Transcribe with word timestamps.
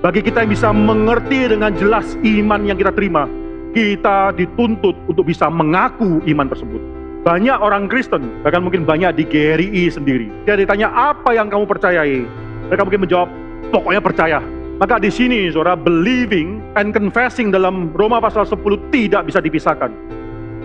Bagi 0.00 0.24
kita 0.24 0.40
yang 0.40 0.52
bisa 0.56 0.72
mengerti 0.72 1.44
dengan 1.44 1.76
jelas 1.76 2.16
iman 2.24 2.64
yang 2.64 2.80
kita 2.80 2.88
terima, 2.96 3.28
kita 3.76 4.32
dituntut 4.32 4.96
untuk 5.04 5.28
bisa 5.28 5.52
mengaku 5.52 6.24
iman 6.24 6.48
tersebut. 6.48 6.80
Banyak 7.20 7.60
orang 7.60 7.84
Kristen, 7.84 8.40
bahkan 8.40 8.64
mungkin 8.64 8.88
banyak 8.88 9.12
di 9.12 9.28
GRI 9.28 9.92
sendiri. 9.92 10.32
Dia 10.48 10.56
ditanya 10.56 10.88
apa 10.88 11.36
yang 11.36 11.52
kamu 11.52 11.68
percayai? 11.68 12.24
Mereka 12.72 12.80
mungkin 12.80 13.04
menjawab, 13.04 13.28
pokoknya 13.68 14.00
percaya. 14.00 14.40
Maka 14.80 14.96
di 14.96 15.12
sini 15.12 15.52
saudara, 15.52 15.76
believing 15.76 16.64
and 16.80 16.96
confessing 16.96 17.52
dalam 17.52 17.92
Roma 17.92 18.24
pasal 18.24 18.48
10 18.48 18.56
tidak 18.88 19.28
bisa 19.28 19.44
dipisahkan. 19.44 19.92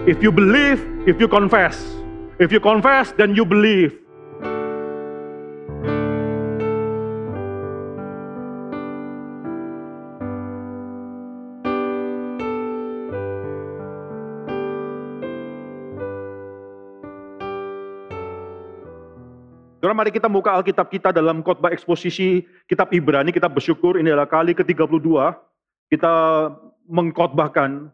If 0.08 0.24
you 0.24 0.32
believe, 0.32 0.80
if 1.12 1.20
you 1.20 1.28
confess. 1.28 1.76
If 2.40 2.56
you 2.56 2.64
confess, 2.64 3.12
then 3.20 3.36
you 3.36 3.44
believe. 3.44 4.05
Saudara, 19.86 20.02
mari 20.02 20.10
kita 20.10 20.26
buka 20.26 20.50
Alkitab 20.50 20.90
kita 20.90 21.14
dalam 21.14 21.46
khotbah 21.46 21.70
eksposisi 21.70 22.42
kitab 22.66 22.90
Ibrani. 22.90 23.30
Kita 23.30 23.46
bersyukur 23.46 24.02
ini 24.02 24.10
adalah 24.10 24.26
kali 24.26 24.58
ke-32 24.58 25.14
kita 25.94 26.14
mengkhotbahkan 26.90 27.94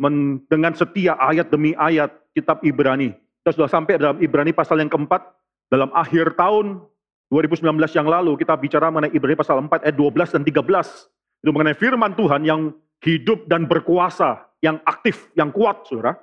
men, 0.00 0.40
dengan 0.48 0.72
setia 0.72 1.12
ayat 1.20 1.52
demi 1.52 1.76
ayat 1.76 2.08
kitab 2.32 2.64
Ibrani. 2.64 3.12
Kita 3.44 3.52
sudah 3.52 3.68
sampai 3.68 4.00
dalam 4.00 4.16
Ibrani 4.16 4.56
pasal 4.56 4.80
yang 4.80 4.88
keempat 4.88 5.28
dalam 5.68 5.92
akhir 5.92 6.40
tahun 6.40 6.80
2019 7.28 7.68
yang 7.84 8.08
lalu 8.08 8.40
kita 8.40 8.56
bicara 8.56 8.88
mengenai 8.88 9.12
Ibrani 9.12 9.36
pasal 9.36 9.60
4 9.60 9.92
ayat 9.92 9.92
12 9.92 10.40
dan 10.40 10.40
13. 10.40 11.44
Itu 11.44 11.52
mengenai 11.52 11.76
firman 11.76 12.16
Tuhan 12.16 12.48
yang 12.48 12.72
hidup 13.04 13.44
dan 13.44 13.68
berkuasa, 13.68 14.40
yang 14.64 14.80
aktif, 14.88 15.28
yang 15.36 15.52
kuat, 15.52 15.84
Saudara. 15.84 16.16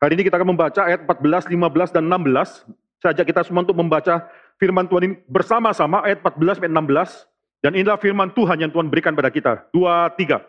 Hari 0.00 0.16
ini 0.16 0.24
kita 0.24 0.40
akan 0.40 0.56
membaca 0.56 0.88
ayat 0.88 1.04
14, 1.04 1.52
15 1.52 1.92
dan 2.00 2.08
16 2.08 2.87
saya 2.98 3.14
ajak 3.14 3.30
kita 3.30 3.46
semua 3.46 3.62
untuk 3.62 3.78
membaca 3.78 4.26
firman 4.58 4.90
Tuhan 4.90 5.02
ini 5.06 5.14
bersama-sama 5.30 6.02
ayat 6.02 6.18
14 6.18 6.58
sampai 6.58 6.70
16 6.74 7.62
dan 7.62 7.72
inilah 7.74 7.98
firman 7.98 8.30
Tuhan 8.34 8.58
yang 8.58 8.70
Tuhan 8.74 8.90
berikan 8.90 9.14
pada 9.14 9.30
kita. 9.30 9.66
Dua, 9.70 10.10
tiga. 10.18 10.42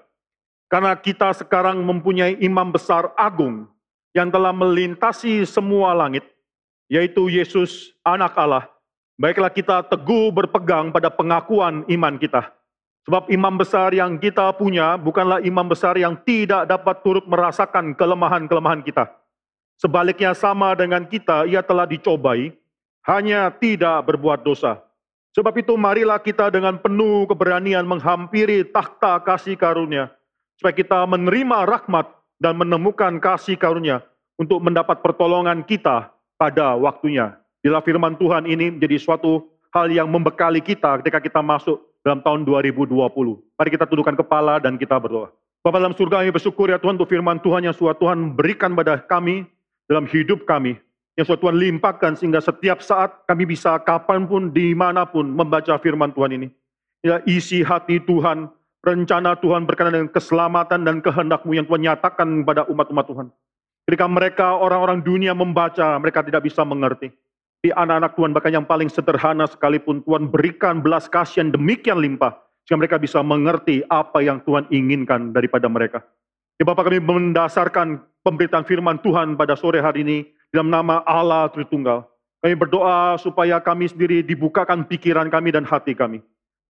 Karena 0.69 0.94
kita 0.97 1.33
sekarang 1.33 1.81
mempunyai 1.81 2.38
imam 2.41 2.69
besar 2.69 3.14
agung 3.17 3.66
yang 4.14 4.30
telah 4.30 4.53
melintasi 4.53 5.45
semua 5.45 5.94
langit, 5.94 6.25
yaitu 6.89 7.30
Yesus 7.30 7.94
anak 8.06 8.33
Allah. 8.38 8.66
Baiklah 9.17 9.50
kita 9.53 9.86
teguh 9.86 10.30
berpegang 10.34 10.94
pada 10.94 11.09
pengakuan 11.09 11.86
iman 11.89 12.16
kita. 12.17 12.50
Sebab 13.09 13.30
imam 13.34 13.58
besar 13.58 13.89
yang 13.94 14.22
kita 14.22 14.53
punya 14.53 14.94
bukanlah 14.97 15.41
imam 15.41 15.66
besar 15.66 15.97
yang 15.97 16.17
tidak 16.22 16.69
dapat 16.69 17.02
turut 17.02 17.25
merasakan 17.25 17.97
kelemahan-kelemahan 17.97 18.86
kita 18.86 19.19
Sebaliknya 19.80 20.35
sama 20.35 20.75
dengan 20.75 21.08
kita, 21.08 21.47
ia 21.47 21.63
telah 21.63 21.88
dicobai, 21.88 22.52
hanya 23.08 23.47
tidak 23.47 24.11
berbuat 24.11 24.44
dosa. 24.44 24.83
Sebab 25.31 25.55
itu 25.55 25.80
marilah 25.80 26.19
kita 26.19 26.52
dengan 26.52 26.75
penuh 26.75 27.23
keberanian 27.31 27.88
menghampiri 27.88 28.67
takhta 28.67 29.23
kasih 29.23 29.55
karunia, 29.55 30.11
supaya 30.59 30.75
kita 30.75 31.07
menerima 31.07 31.63
rahmat 31.63 32.11
dan 32.44 32.59
menemukan 32.59 33.23
kasih 33.23 33.55
karunia 33.55 34.03
untuk 34.35 34.59
mendapat 34.59 35.00
pertolongan 35.00 35.63
kita 35.63 36.11
pada 36.35 36.75
waktunya. 36.75 37.39
Bila 37.63 37.80
firman 37.80 38.19
Tuhan 38.19 38.52
ini 38.52 38.75
menjadi 38.75 39.00
suatu 39.00 39.47
hal 39.72 39.88
yang 39.95 40.11
membekali 40.11 40.59
kita 40.59 41.00
ketika 41.00 41.23
kita 41.23 41.39
masuk 41.39 41.80
dalam 42.03 42.19
tahun 42.19 42.44
2020. 42.44 42.91
Mari 43.55 43.69
kita 43.72 43.88
tundukkan 43.88 44.19
kepala 44.19 44.59
dan 44.59 44.75
kita 44.75 45.00
berdoa. 45.00 45.31
Bapak 45.59 45.80
dalam 45.80 45.95
surga 45.95 46.23
kami 46.23 46.31
bersyukur 46.31 46.72
ya 46.72 46.80
Tuhan 46.80 46.95
untuk 46.95 47.11
firman 47.11 47.39
Tuhan 47.39 47.67
yang 47.67 47.75
suatu 47.75 48.07
Tuhan 48.07 48.35
berikan 48.35 48.72
pada 48.75 49.00
kami 49.03 49.44
dalam 49.90 50.06
hidup 50.06 50.45
kami 50.45 50.78
yang 51.18 51.28
suatu 51.28 51.50
Tuhan 51.50 51.59
limpahkan 51.59 52.16
sehingga 52.16 52.40
setiap 52.40 52.80
saat 52.80 53.25
kami 53.28 53.44
bisa 53.50 53.75
kapan 53.84 54.24
pun 54.24 54.53
di 54.53 54.72
mana 54.72 55.03
pun 55.03 55.28
membaca 55.28 55.75
firman 55.81 56.16
Tuhan 56.16 56.31
ini. 56.40 56.47
Ya, 57.03 57.19
isi 57.28 57.59
hati 57.59 58.00
Tuhan, 58.00 58.47
rencana 58.86 59.36
Tuhan 59.36 59.68
berkenaan 59.68 60.00
dengan 60.00 60.12
keselamatan 60.16 60.88
dan 60.88 61.03
kehendakmu 61.03 61.52
yang 61.58 61.68
Tuhan 61.68 61.84
nyatakan 61.84 62.46
kepada 62.46 62.63
umat-umat 62.72 63.06
Tuhan. 63.12 63.28
Ketika 63.90 64.06
mereka 64.08 64.47
orang-orang 64.56 65.03
dunia 65.03 65.36
membaca, 65.36 65.97
mereka 66.00 66.24
tidak 66.24 66.46
bisa 66.46 66.63
mengerti. 66.63 67.12
Di 67.59 67.75
anak-anak 67.75 68.16
Tuhan 68.16 68.31
bahkan 68.31 68.53
yang 68.56 68.63
paling 68.63 68.88
sederhana 68.88 69.44
sekalipun 69.44 70.00
Tuhan 70.08 70.31
berikan 70.31 70.80
belas 70.80 71.12
kasihan 71.12 71.52
demikian 71.52 72.00
limpah 72.00 72.31
sehingga 72.63 72.88
mereka 72.88 72.96
bisa 72.96 73.19
mengerti 73.19 73.84
apa 73.92 74.24
yang 74.24 74.40
Tuhan 74.47 74.72
inginkan 74.72 75.36
daripada 75.36 75.68
mereka. 75.68 76.00
Ya 76.56 76.63
Bapak 76.63 76.88
kami 76.88 77.03
mendasarkan 77.03 78.00
pemberitaan 78.24 78.68
firman 78.68 79.00
Tuhan 79.00 79.40
pada 79.40 79.56
sore 79.56 79.80
hari 79.80 80.03
ini 80.03 80.18
dalam 80.52 80.69
nama 80.69 81.06
Allah 81.06 81.47
Tritunggal. 81.52 82.06
Kami 82.40 82.56
berdoa 82.56 83.19
supaya 83.19 83.59
kami 83.59 83.91
sendiri 83.91 84.24
dibukakan 84.24 84.88
pikiran 84.88 85.28
kami 85.28 85.52
dan 85.52 85.68
hati 85.68 85.91
kami. 85.91 86.24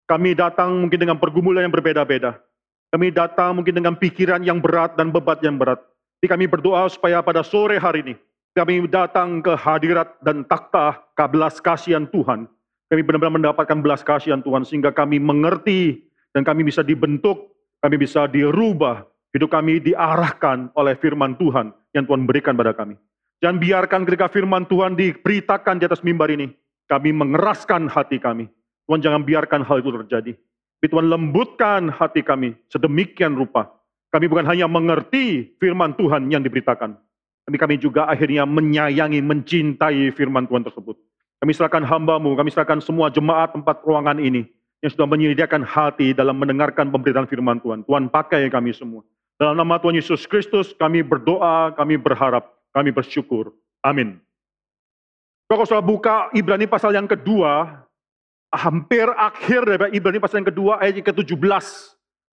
Kami 0.10 0.34
datang 0.34 0.74
mungkin 0.82 0.98
dengan 0.98 1.18
pergumulan 1.22 1.70
yang 1.70 1.74
berbeda-beda. 1.74 2.42
Kami 2.90 3.14
datang 3.14 3.62
mungkin 3.62 3.78
dengan 3.78 3.94
pikiran 3.94 4.42
yang 4.42 4.58
berat 4.58 4.98
dan 4.98 5.14
bebat 5.14 5.38
yang 5.46 5.62
berat. 5.62 5.78
Jadi 6.20 6.28
kami 6.34 6.46
berdoa 6.50 6.90
supaya 6.90 7.22
pada 7.22 7.46
sore 7.46 7.78
hari 7.78 8.02
ini 8.02 8.16
kami 8.58 8.90
datang 8.90 9.46
ke 9.46 9.54
hadirat 9.54 10.18
dan 10.26 10.42
takhta 10.42 10.98
belas 11.30 11.62
kasihan 11.62 12.10
Tuhan. 12.10 12.50
Kami 12.90 13.02
benar-benar 13.06 13.54
mendapatkan 13.54 13.78
belas 13.78 14.02
kasihan 14.02 14.42
Tuhan 14.42 14.66
sehingga 14.66 14.90
kami 14.90 15.22
mengerti 15.22 16.02
dan 16.34 16.42
kami 16.42 16.66
bisa 16.66 16.82
dibentuk, 16.82 17.54
kami 17.78 18.02
bisa 18.02 18.26
dirubah 18.26 19.06
Hidup 19.30 19.54
kami 19.54 19.78
diarahkan 19.78 20.74
oleh 20.74 20.98
firman 20.98 21.38
Tuhan 21.38 21.70
yang 21.94 22.06
Tuhan 22.10 22.26
berikan 22.26 22.58
pada 22.58 22.74
kami. 22.74 22.98
Jangan 23.40 23.62
biarkan 23.62 24.02
ketika 24.10 24.28
firman 24.28 24.66
Tuhan 24.66 24.98
diberitakan 24.98 25.80
di 25.80 25.86
atas 25.86 26.02
mimbar 26.02 26.34
ini, 26.34 26.50
kami 26.90 27.14
mengeraskan 27.14 27.86
hati 27.88 28.18
kami. 28.18 28.50
Tuhan 28.90 29.00
jangan 29.06 29.22
biarkan 29.22 29.62
hal 29.62 29.86
itu 29.86 29.94
terjadi. 30.02 30.34
Tapi 30.34 30.88
Tuhan 30.90 31.08
lembutkan 31.14 31.94
hati 31.94 32.26
kami 32.26 32.58
sedemikian 32.74 33.38
rupa. 33.38 33.70
Kami 34.10 34.26
bukan 34.26 34.50
hanya 34.50 34.66
mengerti 34.66 35.54
firman 35.62 35.94
Tuhan 35.94 36.34
yang 36.34 36.42
diberitakan. 36.42 36.98
Tapi 37.46 37.58
kami 37.62 37.78
juga 37.78 38.10
akhirnya 38.10 38.50
menyayangi, 38.50 39.22
mencintai 39.22 40.10
firman 40.18 40.50
Tuhan 40.50 40.66
tersebut. 40.66 40.98
Kami 41.38 41.52
serahkan 41.54 41.86
hambamu, 41.86 42.34
kami 42.34 42.50
serahkan 42.50 42.82
semua 42.82 43.14
jemaat 43.14 43.54
tempat 43.54 43.86
ruangan 43.86 44.18
ini 44.18 44.50
yang 44.82 44.92
sudah 44.92 45.08
menyediakan 45.08 45.62
hati 45.62 46.18
dalam 46.18 46.36
mendengarkan 46.40 46.90
pemberitaan 46.90 47.30
firman 47.30 47.62
Tuhan. 47.62 47.86
Tuhan 47.86 48.10
pakai 48.10 48.50
kami 48.50 48.74
semua. 48.74 49.06
Dalam 49.40 49.56
nama 49.56 49.80
Tuhan 49.80 49.96
Yesus 49.96 50.28
Kristus 50.28 50.76
kami 50.76 51.00
berdoa, 51.00 51.72
kami 51.72 51.96
berharap, 51.96 52.60
kami 52.76 52.92
bersyukur. 52.92 53.56
Amin. 53.80 54.20
Kalau 55.48 55.64
saudara 55.64 55.88
buka 55.88 56.16
Ibrani 56.36 56.68
pasal 56.68 56.92
yang 56.92 57.08
kedua, 57.08 57.80
hampir 58.52 59.08
akhir 59.16 59.64
dari 59.64 59.96
Ibrani 59.96 60.20
pasal 60.20 60.44
yang 60.44 60.52
kedua 60.52 60.84
ayat 60.84 61.00
yang 61.00 61.08
ke-17. 61.08 61.66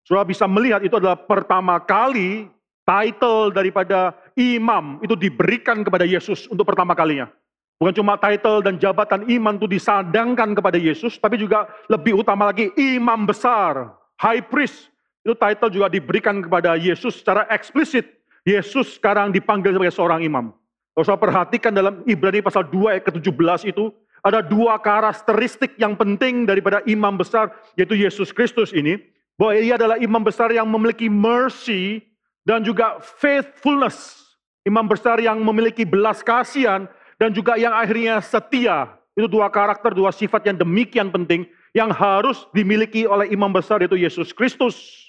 Saudara 0.02 0.26
bisa 0.26 0.50
melihat 0.50 0.82
itu 0.82 0.98
adalah 0.98 1.14
pertama 1.14 1.78
kali 1.78 2.50
title 2.82 3.54
daripada 3.54 4.10
imam 4.34 4.98
itu 4.98 5.14
diberikan 5.14 5.86
kepada 5.86 6.02
Yesus 6.02 6.50
untuk 6.50 6.66
pertama 6.66 6.98
kalinya. 6.98 7.30
Bukan 7.76 8.02
cuma 8.02 8.18
title 8.18 8.66
dan 8.66 8.82
jabatan 8.82 9.28
iman 9.30 9.60
itu 9.60 9.68
disadangkan 9.68 10.58
kepada 10.58 10.80
Yesus, 10.80 11.20
tapi 11.22 11.38
juga 11.38 11.70
lebih 11.92 12.18
utama 12.18 12.48
lagi 12.48 12.72
imam 12.74 13.28
besar, 13.28 13.94
high 14.16 14.40
priest, 14.40 14.88
itu 15.26 15.34
title 15.34 15.74
juga 15.74 15.90
diberikan 15.90 16.38
kepada 16.38 16.78
Yesus 16.78 17.18
secara 17.18 17.50
eksplisit. 17.50 18.06
Yesus 18.46 18.94
sekarang 18.94 19.34
dipanggil 19.34 19.74
sebagai 19.74 19.90
seorang 19.90 20.22
imam. 20.22 20.54
Kalau 20.94 21.02
saya 21.02 21.18
perhatikan 21.18 21.74
dalam 21.74 22.06
Ibrani 22.06 22.38
pasal 22.38 22.70
2 22.70 22.94
ayat 22.94 23.02
ke-17 23.10 23.74
itu, 23.74 23.90
ada 24.22 24.42
dua 24.42 24.78
karakteristik 24.78 25.78
yang 25.78 25.94
penting 25.94 26.46
daripada 26.46 26.82
imam 26.86 27.14
besar, 27.14 27.54
yaitu 27.78 27.94
Yesus 27.94 28.34
Kristus 28.34 28.74
ini. 28.74 28.98
Bahwa 29.36 29.52
ia 29.52 29.76
adalah 29.76 30.00
imam 30.00 30.22
besar 30.24 30.48
yang 30.48 30.64
memiliki 30.64 31.12
mercy 31.12 32.00
dan 32.46 32.64
juga 32.64 33.02
faithfulness. 33.02 34.24
Imam 34.64 34.88
besar 34.88 35.20
yang 35.20 35.38
memiliki 35.44 35.86
belas 35.86 36.24
kasihan 36.24 36.88
dan 37.20 37.30
juga 37.30 37.54
yang 37.60 37.70
akhirnya 37.76 38.18
setia. 38.18 38.96
Itu 39.12 39.28
dua 39.28 39.52
karakter, 39.52 39.92
dua 39.92 40.10
sifat 40.10 40.48
yang 40.48 40.56
demikian 40.56 41.12
penting 41.12 41.44
yang 41.76 41.92
harus 41.92 42.48
dimiliki 42.56 43.04
oleh 43.04 43.28
imam 43.28 43.52
besar 43.52 43.84
yaitu 43.84 44.00
Yesus 44.00 44.32
Kristus. 44.32 45.05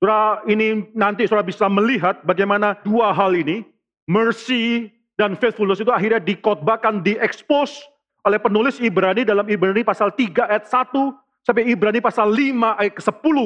Saudara, 0.00 0.40
ini 0.48 0.88
nanti 0.96 1.28
saudara 1.28 1.44
bisa 1.44 1.68
melihat 1.68 2.24
bagaimana 2.24 2.72
dua 2.80 3.12
hal 3.12 3.36
ini, 3.36 3.68
mercy 4.08 4.88
dan 5.20 5.36
faithfulness 5.36 5.84
itu 5.84 5.92
akhirnya 5.92 6.16
dikotbahkan, 6.24 7.04
diekspos 7.04 7.84
oleh 8.24 8.40
penulis 8.40 8.80
Ibrani 8.80 9.28
dalam 9.28 9.44
Ibrani 9.44 9.84
pasal 9.84 10.16
3 10.16 10.48
ayat 10.48 10.64
1 10.64 11.44
sampai 11.44 11.68
Ibrani 11.68 12.00
pasal 12.00 12.32
5 12.32 12.80
ayat 12.80 12.96
ke-10. 12.96 13.36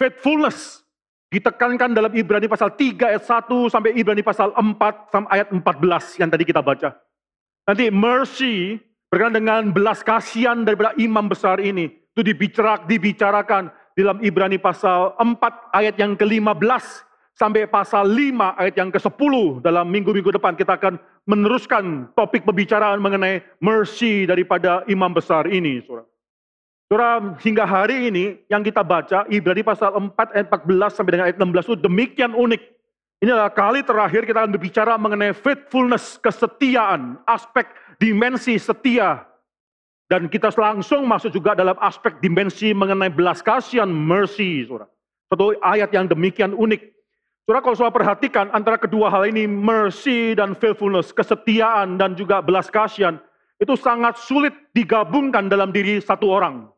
Faithfulness 0.00 0.88
ditekankan 1.28 1.92
dalam 1.92 2.16
Ibrani 2.16 2.48
pasal 2.48 2.72
3 2.72 3.04
ayat 3.04 3.24
1 3.28 3.68
sampai 3.68 3.92
Ibrani 3.92 4.24
pasal 4.24 4.56
4 4.56 5.12
sampai 5.12 5.30
ayat 5.36 5.52
14 5.52 6.20
yang 6.24 6.32
tadi 6.32 6.48
kita 6.48 6.64
baca. 6.64 6.96
Nanti 7.68 7.92
mercy 7.92 8.80
berkaitan 9.12 9.36
dengan 9.36 9.60
belas 9.68 10.00
kasihan 10.00 10.64
daripada 10.64 10.96
imam 10.96 11.28
besar 11.28 11.60
ini 11.60 11.92
itu 11.92 12.24
dibicarakan, 12.24 12.88
dibicarakan 12.88 13.62
di 13.68 13.83
dalam 13.94 14.18
Ibrani 14.20 14.58
pasal 14.58 15.14
4 15.16 15.70
ayat 15.70 15.94
yang 15.94 16.18
ke-15 16.18 16.84
sampai 17.34 17.66
pasal 17.70 18.10
5 18.10 18.60
ayat 18.60 18.74
yang 18.74 18.90
ke-10 18.90 19.62
dalam 19.62 19.86
minggu-minggu 19.90 20.34
depan 20.34 20.58
kita 20.58 20.74
akan 20.74 20.98
meneruskan 21.30 22.10
topik 22.18 22.42
pembicaraan 22.42 22.98
mengenai 22.98 23.42
mercy 23.62 24.26
daripada 24.26 24.82
imam 24.90 25.14
besar 25.14 25.46
ini, 25.46 25.82
Saudara. 25.86 26.10
Saudara, 26.84 27.12
hingga 27.40 27.64
hari 27.64 28.12
ini 28.12 28.24
yang 28.50 28.60
kita 28.60 28.84
baca 28.84 29.24
Ibrani 29.30 29.62
pasal 29.64 29.94
4 29.94 30.36
ayat 30.36 30.46
14 30.52 30.94
sampai 30.94 31.10
dengan 31.14 31.26
ayat 31.30 31.38
16 31.40 31.70
itu 31.70 31.76
demikian 31.80 32.32
unik. 32.36 32.62
Ini 33.24 33.30
adalah 33.32 33.54
kali 33.56 33.80
terakhir 33.80 34.28
kita 34.28 34.44
akan 34.44 34.52
berbicara 34.52 34.92
mengenai 35.00 35.32
faithfulness, 35.32 36.20
kesetiaan, 36.20 37.16
aspek 37.24 37.64
dimensi 37.96 38.58
setia 38.60 39.24
dan 40.14 40.30
kita 40.30 40.54
langsung 40.54 41.10
masuk 41.10 41.34
juga 41.34 41.58
dalam 41.58 41.74
aspek 41.82 42.22
dimensi 42.22 42.70
mengenai 42.70 43.10
belas 43.10 43.42
kasihan, 43.42 43.90
mercy, 43.90 44.62
saudara. 44.62 44.86
Satu 45.26 45.58
ayat 45.58 45.90
yang 45.90 46.06
demikian 46.06 46.54
unik. 46.54 46.86
Saudara 47.42 47.58
kalau 47.66 47.74
saudara 47.74 47.98
perhatikan 47.98 48.46
antara 48.54 48.78
kedua 48.78 49.10
hal 49.10 49.26
ini, 49.26 49.50
mercy 49.50 50.38
dan 50.38 50.54
faithfulness, 50.54 51.10
kesetiaan 51.10 51.98
dan 51.98 52.14
juga 52.14 52.38
belas 52.38 52.70
kasihan, 52.70 53.18
itu 53.58 53.74
sangat 53.74 54.14
sulit 54.14 54.54
digabungkan 54.70 55.50
dalam 55.50 55.74
diri 55.74 55.98
satu 55.98 56.30
orang. 56.30 56.70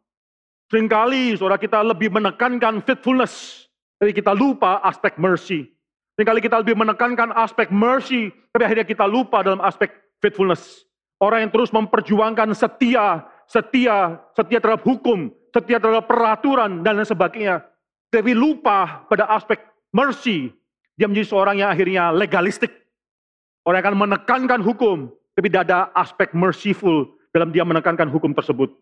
Seringkali 0.73 1.37
saudara 1.37 1.61
kita 1.61 1.85
lebih 1.85 2.09
menekankan 2.09 2.81
faithfulness, 2.89 3.69
tapi 4.01 4.17
kita 4.17 4.33
lupa 4.33 4.81
aspek 4.81 5.13
mercy. 5.21 5.69
Seringkali 6.17 6.41
kita 6.41 6.65
lebih 6.65 6.73
menekankan 6.73 7.37
aspek 7.37 7.69
mercy, 7.69 8.33
tapi 8.57 8.65
akhirnya 8.65 8.89
kita 8.89 9.05
lupa 9.05 9.45
dalam 9.45 9.61
aspek 9.61 9.93
faithfulness. 10.25 10.86
Orang 11.17 11.49
yang 11.49 11.53
terus 11.53 11.73
memperjuangkan 11.73 12.53
setia, 12.53 13.25
setia, 13.49 14.21
setia 14.37 14.59
terhadap 14.61 14.85
hukum, 14.85 15.33
setia 15.49 15.81
terhadap 15.81 16.05
peraturan, 16.05 16.85
dan 16.85 17.01
lain 17.01 17.09
sebagainya. 17.09 17.65
Tapi 18.13 18.37
lupa 18.37 19.09
pada 19.09 19.25
aspek 19.33 19.61
mercy. 19.97 20.53
Dia 20.97 21.09
menjadi 21.09 21.29
seorang 21.29 21.61
yang 21.61 21.73
akhirnya 21.73 22.13
legalistik. 22.13 22.73
Orang 23.65 23.81
yang 23.81 23.87
akan 23.93 23.99
menekankan 23.99 24.61
hukum, 24.61 25.09
tapi 25.33 25.49
tidak 25.49 25.69
ada 25.69 25.89
aspek 25.97 26.33
merciful 26.37 27.17
dalam 27.33 27.53
dia 27.53 27.65
menekankan 27.65 28.09
hukum 28.09 28.33
tersebut. 28.33 28.73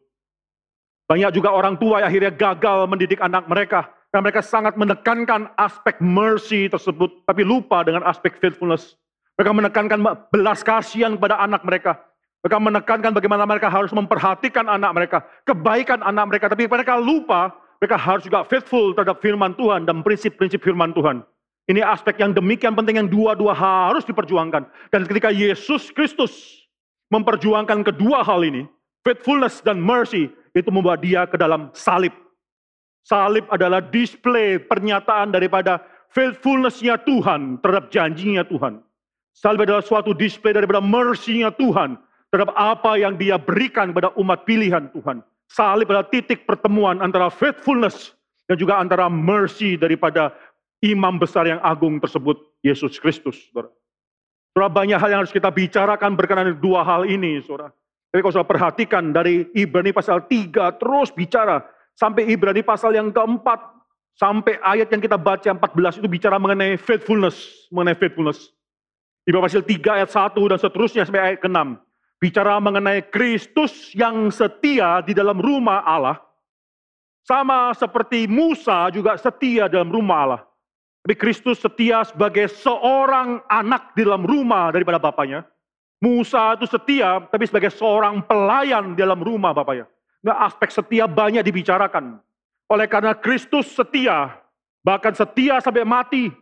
Banyak 1.10 1.34
juga 1.36 1.52
orang 1.52 1.76
tua 1.76 2.02
yang 2.02 2.08
akhirnya 2.10 2.32
gagal 2.34 2.86
mendidik 2.88 3.20
anak 3.22 3.46
mereka. 3.46 3.90
Karena 4.14 4.30
mereka 4.30 4.46
sangat 4.46 4.78
menekankan 4.78 5.50
aspek 5.58 5.98
mercy 5.98 6.70
tersebut, 6.70 7.26
tapi 7.26 7.42
lupa 7.42 7.82
dengan 7.82 8.06
aspek 8.06 8.38
faithfulness. 8.38 8.94
Mereka 9.34 9.50
menekankan 9.50 9.98
belas 10.30 10.62
kasihan 10.62 11.18
kepada 11.18 11.42
anak 11.42 11.66
mereka, 11.66 11.98
mereka 12.44 12.60
menekankan 12.60 13.12
bagaimana 13.16 13.48
mereka 13.48 13.72
harus 13.72 13.88
memperhatikan 13.88 14.68
anak 14.68 14.92
mereka, 14.92 15.18
kebaikan 15.48 16.04
anak 16.04 16.28
mereka, 16.28 16.52
tapi 16.52 16.68
mereka 16.68 17.00
lupa 17.00 17.56
mereka 17.80 17.96
harus 17.96 18.28
juga 18.28 18.44
faithful 18.44 18.92
terhadap 18.92 19.24
firman 19.24 19.56
Tuhan 19.56 19.88
dan 19.88 20.04
prinsip-prinsip 20.04 20.60
firman 20.60 20.92
Tuhan. 20.92 21.24
Ini 21.72 21.80
aspek 21.80 22.20
yang 22.20 22.36
demikian 22.36 22.76
penting 22.76 23.00
yang 23.00 23.08
dua-dua 23.08 23.56
harus 23.56 24.04
diperjuangkan. 24.04 24.68
Dan 24.92 25.08
ketika 25.08 25.32
Yesus 25.32 25.88
Kristus 25.88 26.64
memperjuangkan 27.08 27.80
kedua 27.80 28.20
hal 28.20 28.44
ini, 28.44 28.68
faithfulness 29.08 29.64
dan 29.64 29.80
mercy, 29.80 30.28
itu 30.52 30.68
membawa 30.68 31.00
dia 31.00 31.24
ke 31.24 31.40
dalam 31.40 31.72
salib. 31.72 32.12
Salib 33.08 33.48
adalah 33.48 33.80
display 33.80 34.60
pernyataan 34.60 35.32
daripada 35.32 35.80
faithfulness-nya 36.12 37.00
Tuhan 37.08 37.60
terhadap 37.64 37.88
janjinya 37.88 38.44
Tuhan. 38.44 38.84
Salib 39.32 39.64
adalah 39.64 39.80
suatu 39.80 40.12
display 40.12 40.52
daripada 40.52 40.84
mercy-nya 40.84 41.48
Tuhan 41.56 41.96
terhadap 42.34 42.50
apa 42.58 42.98
yang 42.98 43.14
dia 43.14 43.38
berikan 43.38 43.94
kepada 43.94 44.10
umat 44.18 44.42
pilihan 44.42 44.90
Tuhan. 44.90 45.22
Salib 45.46 45.86
adalah 45.86 46.10
titik 46.10 46.50
pertemuan 46.50 46.98
antara 46.98 47.30
faithfulness 47.30 48.10
dan 48.50 48.58
juga 48.58 48.74
antara 48.82 49.06
mercy 49.06 49.78
daripada 49.78 50.34
imam 50.82 51.14
besar 51.14 51.46
yang 51.46 51.62
agung 51.62 52.02
tersebut, 52.02 52.34
Yesus 52.66 52.98
Kristus. 52.98 53.38
Saudara. 53.54 53.70
banyak 54.66 54.98
hal 54.98 55.08
yang 55.14 55.20
harus 55.22 55.30
kita 55.30 55.46
bicarakan 55.46 56.18
berkenaan 56.18 56.58
dua 56.58 56.82
hal 56.82 57.06
ini, 57.06 57.38
saudara. 57.38 57.70
Tapi 58.10 58.18
kalau 58.18 58.34
saudara 58.34 58.50
perhatikan 58.50 59.14
dari 59.14 59.46
Ibrani 59.54 59.94
pasal 59.94 60.26
3 60.26 60.74
terus 60.82 61.14
bicara 61.14 61.62
sampai 61.94 62.26
Ibrani 62.34 62.66
pasal 62.66 62.98
yang 62.98 63.14
keempat 63.14 63.62
sampai 64.18 64.58
ayat 64.58 64.90
yang 64.90 65.02
kita 65.02 65.18
baca 65.18 65.54
14 65.54 66.02
itu 66.02 66.10
bicara 66.10 66.42
mengenai 66.42 66.74
faithfulness, 66.82 67.70
mengenai 67.70 67.94
faithfulness. 67.94 68.50
Ibrani 69.22 69.46
pasal 69.46 69.62
3 69.62 69.98
ayat 70.02 70.10
1 70.10 70.50
dan 70.50 70.58
seterusnya 70.58 71.02
sampai 71.06 71.22
ayat 71.30 71.38
ke-6 71.38 71.78
bicara 72.22 72.58
mengenai 72.62 73.04
Kristus 73.08 73.92
yang 73.94 74.30
setia 74.30 75.02
di 75.04 75.12
dalam 75.12 75.38
rumah 75.38 75.84
Allah, 75.84 76.18
sama 77.24 77.72
seperti 77.72 78.28
Musa 78.28 78.92
juga 78.92 79.16
setia 79.16 79.64
dalam 79.64 79.88
rumah 79.88 80.18
Allah. 80.28 80.42
Tapi 81.04 81.20
Kristus 81.20 81.60
setia 81.60 82.04
sebagai 82.04 82.48
seorang 82.48 83.44
anak 83.48 83.92
di 83.92 84.04
dalam 84.04 84.24
rumah 84.24 84.72
daripada 84.72 84.96
bapaknya. 84.96 85.44
Musa 86.00 86.56
itu 86.56 86.68
setia, 86.68 87.24
tapi 87.28 87.48
sebagai 87.48 87.72
seorang 87.72 88.20
pelayan 88.24 88.92
di 88.92 89.00
dalam 89.00 89.20
rumah 89.20 89.56
bapaknya. 89.56 89.88
Nah, 90.24 90.48
aspek 90.48 90.72
setia 90.72 91.08
banyak 91.08 91.44
dibicarakan. 91.44 92.20
Oleh 92.68 92.88
karena 92.88 93.12
Kristus 93.12 93.72
setia, 93.72 94.32
bahkan 94.80 95.12
setia 95.12 95.60
sampai 95.60 95.84
mati, 95.84 96.32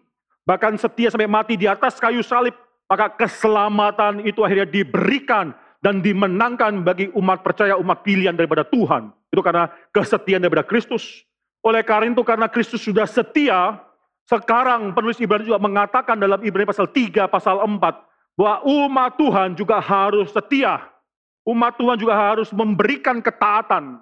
bahkan 0.47 0.75
setia 0.79 1.11
sampai 1.11 1.31
mati 1.31 1.55
di 1.59 1.67
atas 1.67 1.99
kayu 1.99 2.23
salib, 2.23 2.55
maka 2.87 3.11
keselamatan 3.19 4.23
itu 4.27 4.43
akhirnya 4.43 4.67
diberikan 4.67 5.55
dan 5.83 5.99
dimenangkan 5.99 6.87
bagi 6.87 7.11
umat 7.19 7.43
percaya, 7.43 7.75
umat 7.75 8.07
pilihan 8.07 8.33
daripada 8.39 8.63
Tuhan. 8.63 9.11
Itu 9.35 9.43
karena 9.43 9.67
kesetiaan 9.91 10.39
daripada 10.39 10.63
Kristus. 10.63 11.27
Oleh 11.67 11.83
karena 11.83 12.15
itu, 12.15 12.23
karena 12.23 12.47
Kristus 12.47 12.87
sudah 12.87 13.05
setia, 13.05 13.83
sekarang 14.31 14.95
penulis 14.95 15.19
Ibrani 15.19 15.51
juga 15.51 15.59
mengatakan 15.59 16.15
dalam 16.15 16.39
Ibrani 16.39 16.71
pasal 16.71 16.87
3, 16.87 17.27
pasal 17.27 17.59
4, 17.59 17.83
bahwa 18.39 18.55
umat 18.63 19.11
Tuhan 19.19 19.49
juga 19.59 19.83
harus 19.83 20.31
setia. 20.31 20.87
Umat 21.43 21.75
Tuhan 21.75 21.99
juga 21.99 22.15
harus 22.15 22.55
memberikan 22.55 23.19
ketaatan. 23.19 23.99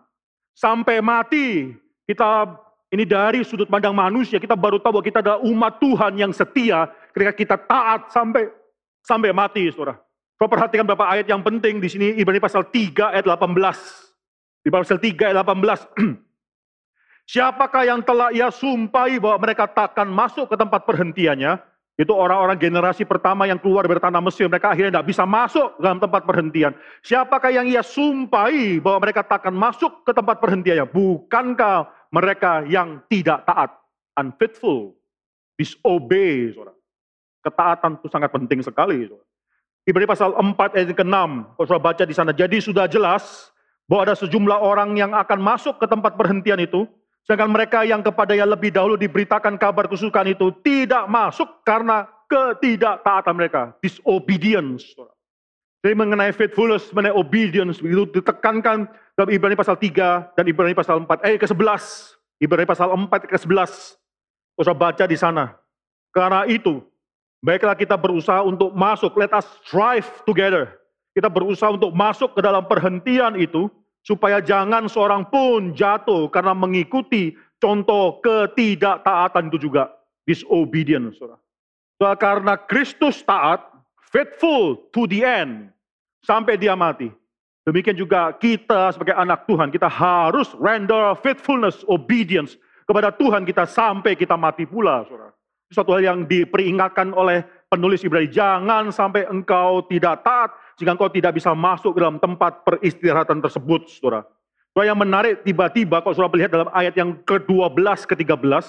Sampai 0.53 1.00
mati, 1.00 1.73
kita 2.05 2.53
ini 2.93 3.09
dari 3.09 3.41
sudut 3.41 3.71
pandang 3.71 3.97
manusia, 3.97 4.37
kita 4.37 4.53
baru 4.53 4.76
tahu 4.76 5.00
bahwa 5.00 5.06
kita 5.09 5.19
adalah 5.25 5.41
umat 5.49 5.81
Tuhan 5.81 6.12
yang 6.21 6.33
setia 6.37 6.93
ketika 7.17 7.33
kita 7.33 7.56
taat 7.56 8.12
sampai 8.12 8.53
sampai 9.00 9.33
mati, 9.33 9.65
saudara. 9.73 9.97
Kau 10.41 10.49
perhatikan 10.49 10.89
beberapa 10.89 11.05
ayat 11.05 11.29
yang 11.29 11.45
penting 11.45 11.85
di 11.85 11.89
sini 11.93 12.17
Ibrani 12.17 12.41
pasal 12.41 12.65
3 12.73 13.13
ayat 13.13 13.29
18. 13.29 14.65
Di 14.65 14.73
pasal 14.73 14.97
3 14.97 15.37
ayat 15.37 15.37
18. 15.45 16.01
Siapakah 17.37 17.85
yang 17.85 18.01
telah 18.01 18.33
ia 18.33 18.49
sumpahi 18.49 19.21
bahwa 19.21 19.37
mereka 19.45 19.69
takkan 19.69 20.09
masuk 20.09 20.49
ke 20.49 20.57
tempat 20.57 20.88
perhentiannya? 20.88 21.61
Itu 22.00 22.17
orang-orang 22.17 22.57
generasi 22.57 23.05
pertama 23.05 23.45
yang 23.45 23.61
keluar 23.61 23.85
dari 23.85 24.00
tanah 24.00 24.25
Mesir. 24.25 24.49
Mereka 24.49 24.73
akhirnya 24.73 24.97
tidak 24.97 25.12
bisa 25.12 25.29
masuk 25.29 25.76
dalam 25.76 26.00
tempat 26.00 26.25
perhentian. 26.25 26.73
Siapakah 27.05 27.53
yang 27.53 27.69
ia 27.69 27.85
sumpahi 27.85 28.81
bahwa 28.81 29.05
mereka 29.05 29.21
takkan 29.21 29.53
masuk 29.53 30.09
ke 30.09 30.17
tempat 30.17 30.41
perhentiannya? 30.41 30.88
Bukankah 30.88 32.09
mereka 32.09 32.64
yang 32.64 33.05
tidak 33.12 33.45
taat? 33.45 33.76
Unfaithful. 34.17 34.97
Disobey. 35.61 36.57
Saudara. 36.57 36.73
Ketaatan 37.45 38.00
itu 38.00 38.09
sangat 38.09 38.33
penting 38.33 38.64
sekali. 38.64 39.05
Saudara. 39.05 39.30
Ibrani 39.89 40.09
pasal 40.09 40.37
4 40.37 40.77
ayat 40.77 40.93
ke-6. 40.93 41.17
Kalau 41.57 41.67
sudah 41.67 41.83
baca 41.83 42.05
di 42.05 42.15
sana. 42.15 42.31
Jadi 42.37 42.61
sudah 42.61 42.85
jelas 42.85 43.51
bahwa 43.89 44.07
ada 44.07 44.15
sejumlah 44.15 44.59
orang 44.61 44.95
yang 44.95 45.17
akan 45.17 45.41
masuk 45.41 45.81
ke 45.81 45.87
tempat 45.89 46.15
perhentian 46.15 46.61
itu. 46.61 46.85
Sedangkan 47.25 47.53
mereka 47.53 47.85
yang 47.85 48.01
kepada 48.01 48.33
yang 48.33 48.49
lebih 48.49 48.73
dahulu 48.73 48.97
diberitakan 48.97 49.61
kabar 49.61 49.89
kesukaan 49.89 50.31
itu 50.31 50.53
tidak 50.65 51.05
masuk 51.09 51.49
karena 51.65 52.09
ketidaktaatan 52.31 53.35
mereka. 53.35 53.75
Disobedience. 53.83 54.95
Jadi 55.81 55.95
mengenai 55.97 56.37
faithfulness, 56.37 56.93
mengenai 56.93 57.17
obedience, 57.17 57.81
itu 57.81 58.05
ditekankan 58.13 58.85
dalam 59.17 59.31
Ibrani 59.33 59.57
pasal 59.57 59.81
3 59.81 60.37
dan 60.37 60.45
Ibrani 60.45 60.77
pasal 60.77 61.01
4. 61.03 61.25
Eh 61.25 61.41
ke-11. 61.41 61.83
Ibrani 62.41 62.69
pasal 62.69 62.93
4 62.93 63.09
ke-11. 63.33 63.97
Usah 64.61 64.77
baca 64.77 65.05
di 65.09 65.17
sana. 65.17 65.57
Karena 66.13 66.45
itu, 66.45 66.85
Baiklah 67.40 67.73
kita 67.73 67.97
berusaha 67.97 68.44
untuk 68.44 68.76
masuk, 68.76 69.16
let 69.16 69.32
us 69.32 69.49
strive 69.64 70.09
together. 70.28 70.76
Kita 71.16 71.32
berusaha 71.32 71.73
untuk 71.73 71.90
masuk 71.97 72.37
ke 72.37 72.40
dalam 72.44 72.68
perhentian 72.68 73.32
itu, 73.40 73.73
supaya 74.04 74.40
jangan 74.44 74.88
seorang 74.88 75.25
pun 75.28 75.73
jatuh 75.73 76.28
karena 76.28 76.52
mengikuti 76.52 77.37
contoh 77.61 78.20
ketidaktaatan 78.20 79.49
itu 79.52 79.68
juga. 79.68 79.88
Disobedience. 80.28 81.16
Saudara. 81.16 81.40
Karena 82.16 82.54
Kristus 82.61 83.25
taat, 83.25 83.61
faithful 84.12 84.88
to 84.92 85.09
the 85.09 85.25
end, 85.25 85.73
sampai 86.25 86.61
dia 86.61 86.76
mati. 86.76 87.09
Demikian 87.64 87.97
juga 87.97 88.32
kita 88.37 88.92
sebagai 88.97 89.16
anak 89.16 89.44
Tuhan, 89.44 89.68
kita 89.68 89.88
harus 89.88 90.52
render 90.56 91.12
faithfulness, 91.20 91.85
obedience 91.88 92.56
kepada 92.88 93.12
Tuhan 93.12 93.44
kita 93.44 93.68
sampai 93.68 94.16
kita 94.16 94.37
mati 94.37 94.64
pula. 94.64 95.04
Saudara. 95.04 95.30
Suatu 95.71 95.95
hal 95.95 96.03
yang 96.03 96.19
diperingatkan 96.27 97.15
oleh 97.15 97.47
penulis 97.71 98.03
Ibrani. 98.03 98.27
Jangan 98.27 98.91
sampai 98.91 99.25
engkau 99.31 99.87
tidak 99.87 100.27
taat, 100.27 100.50
jika 100.75 100.99
engkau 100.99 101.07
tidak 101.07 101.39
bisa 101.39 101.55
masuk 101.55 101.95
dalam 101.95 102.19
tempat 102.19 102.67
peristirahatan 102.67 103.39
tersebut, 103.39 103.87
saudara. 103.87 104.27
Soal 104.75 104.91
yang 104.91 104.99
menarik 104.99 105.47
tiba-tiba 105.47 106.03
kalau 106.03 106.15
saudara 106.15 106.35
melihat 106.35 106.50
dalam 106.50 106.71
ayat 106.75 106.95
yang 106.99 107.19
ke-12 107.23 108.07
ke-13, 108.07 108.65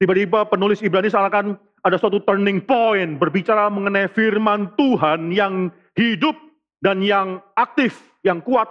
tiba-tiba 0.00 0.44
penulis 0.48 0.84
Ibrani 0.84 1.08
seakan 1.08 1.56
ada 1.84 1.96
suatu 2.00 2.20
turning 2.24 2.64
point 2.64 3.20
berbicara 3.20 3.68
mengenai 3.68 4.08
firman 4.08 4.72
Tuhan 4.76 5.32
yang 5.32 5.68
hidup 5.96 6.36
dan 6.80 7.04
yang 7.04 7.40
aktif, 7.56 8.00
yang 8.24 8.40
kuat. 8.40 8.68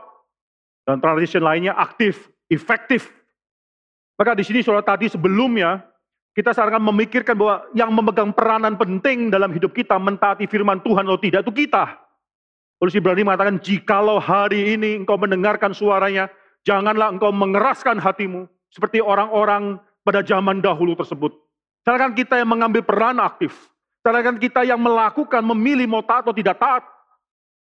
Dan 0.83 0.99
tradisi 0.99 1.39
lainnya 1.39 1.77
aktif, 1.79 2.27
efektif. 2.51 3.07
Maka 4.19 4.35
di 4.35 4.43
sini 4.43 4.59
saudara 4.59 4.83
tadi 4.83 5.07
sebelumnya 5.07 5.79
kita 6.33 6.49
seakan 6.49 6.81
memikirkan 6.81 7.37
bahwa 7.37 7.55
yang 7.77 7.93
memegang 7.93 8.33
peranan 8.33 8.73
penting 8.73 9.29
dalam 9.29 9.53
hidup 9.53 9.69
kita 9.69 10.01
mentaati 10.01 10.49
firman 10.49 10.81
Tuhan 10.81 11.05
atau 11.05 11.21
tidak 11.21 11.45
itu 11.45 11.53
kita. 11.65 11.93
Penulis 12.81 12.97
Ibrani 12.97 13.21
mengatakan 13.21 13.61
jikalau 13.61 14.17
hari 14.17 14.73
ini 14.75 15.05
engkau 15.05 15.15
mendengarkan 15.15 15.71
suaranya, 15.77 16.27
Janganlah 16.63 17.11
engkau 17.11 17.31
mengeraskan 17.35 17.99
hatimu 17.99 18.47
seperti 18.71 19.03
orang-orang 19.03 19.77
pada 20.07 20.23
zaman 20.23 20.63
dahulu 20.63 20.95
tersebut. 20.95 21.35
Silakan 21.83 22.15
kita 22.15 22.39
yang 22.39 22.49
mengambil 22.55 22.79
peran 22.79 23.19
aktif. 23.19 23.51
Silakan 23.99 24.39
kita 24.39 24.63
yang 24.63 24.79
melakukan, 24.79 25.43
memilih 25.43 25.87
mau 25.91 26.03
taat 26.03 26.23
atau 26.23 26.35
tidak 26.35 26.55
taat. 26.55 26.83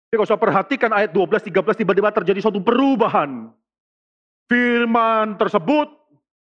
Jadi 0.07 0.15
kalau 0.23 0.29
saya 0.31 0.41
perhatikan 0.43 0.91
ayat 0.95 1.11
12, 1.11 1.51
13 1.51 1.83
tiba-tiba 1.83 2.15
terjadi 2.15 2.39
suatu 2.39 2.63
perubahan. 2.63 3.51
Firman 4.47 5.35
tersebut 5.35 5.91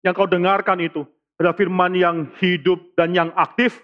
yang 0.00 0.16
kau 0.16 0.28
dengarkan 0.28 0.80
itu 0.80 1.04
adalah 1.38 1.54
firman 1.54 1.94
yang 1.94 2.16
hidup 2.42 2.82
dan 2.98 3.14
yang 3.14 3.30
aktif. 3.38 3.80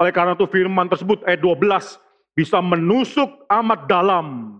Oleh 0.00 0.12
karena 0.12 0.36
itu 0.36 0.48
firman 0.48 0.88
tersebut 0.88 1.24
ayat 1.28 1.40
12 1.40 2.00
bisa 2.36 2.60
menusuk 2.60 3.48
amat 3.48 3.88
dalam 3.88 4.56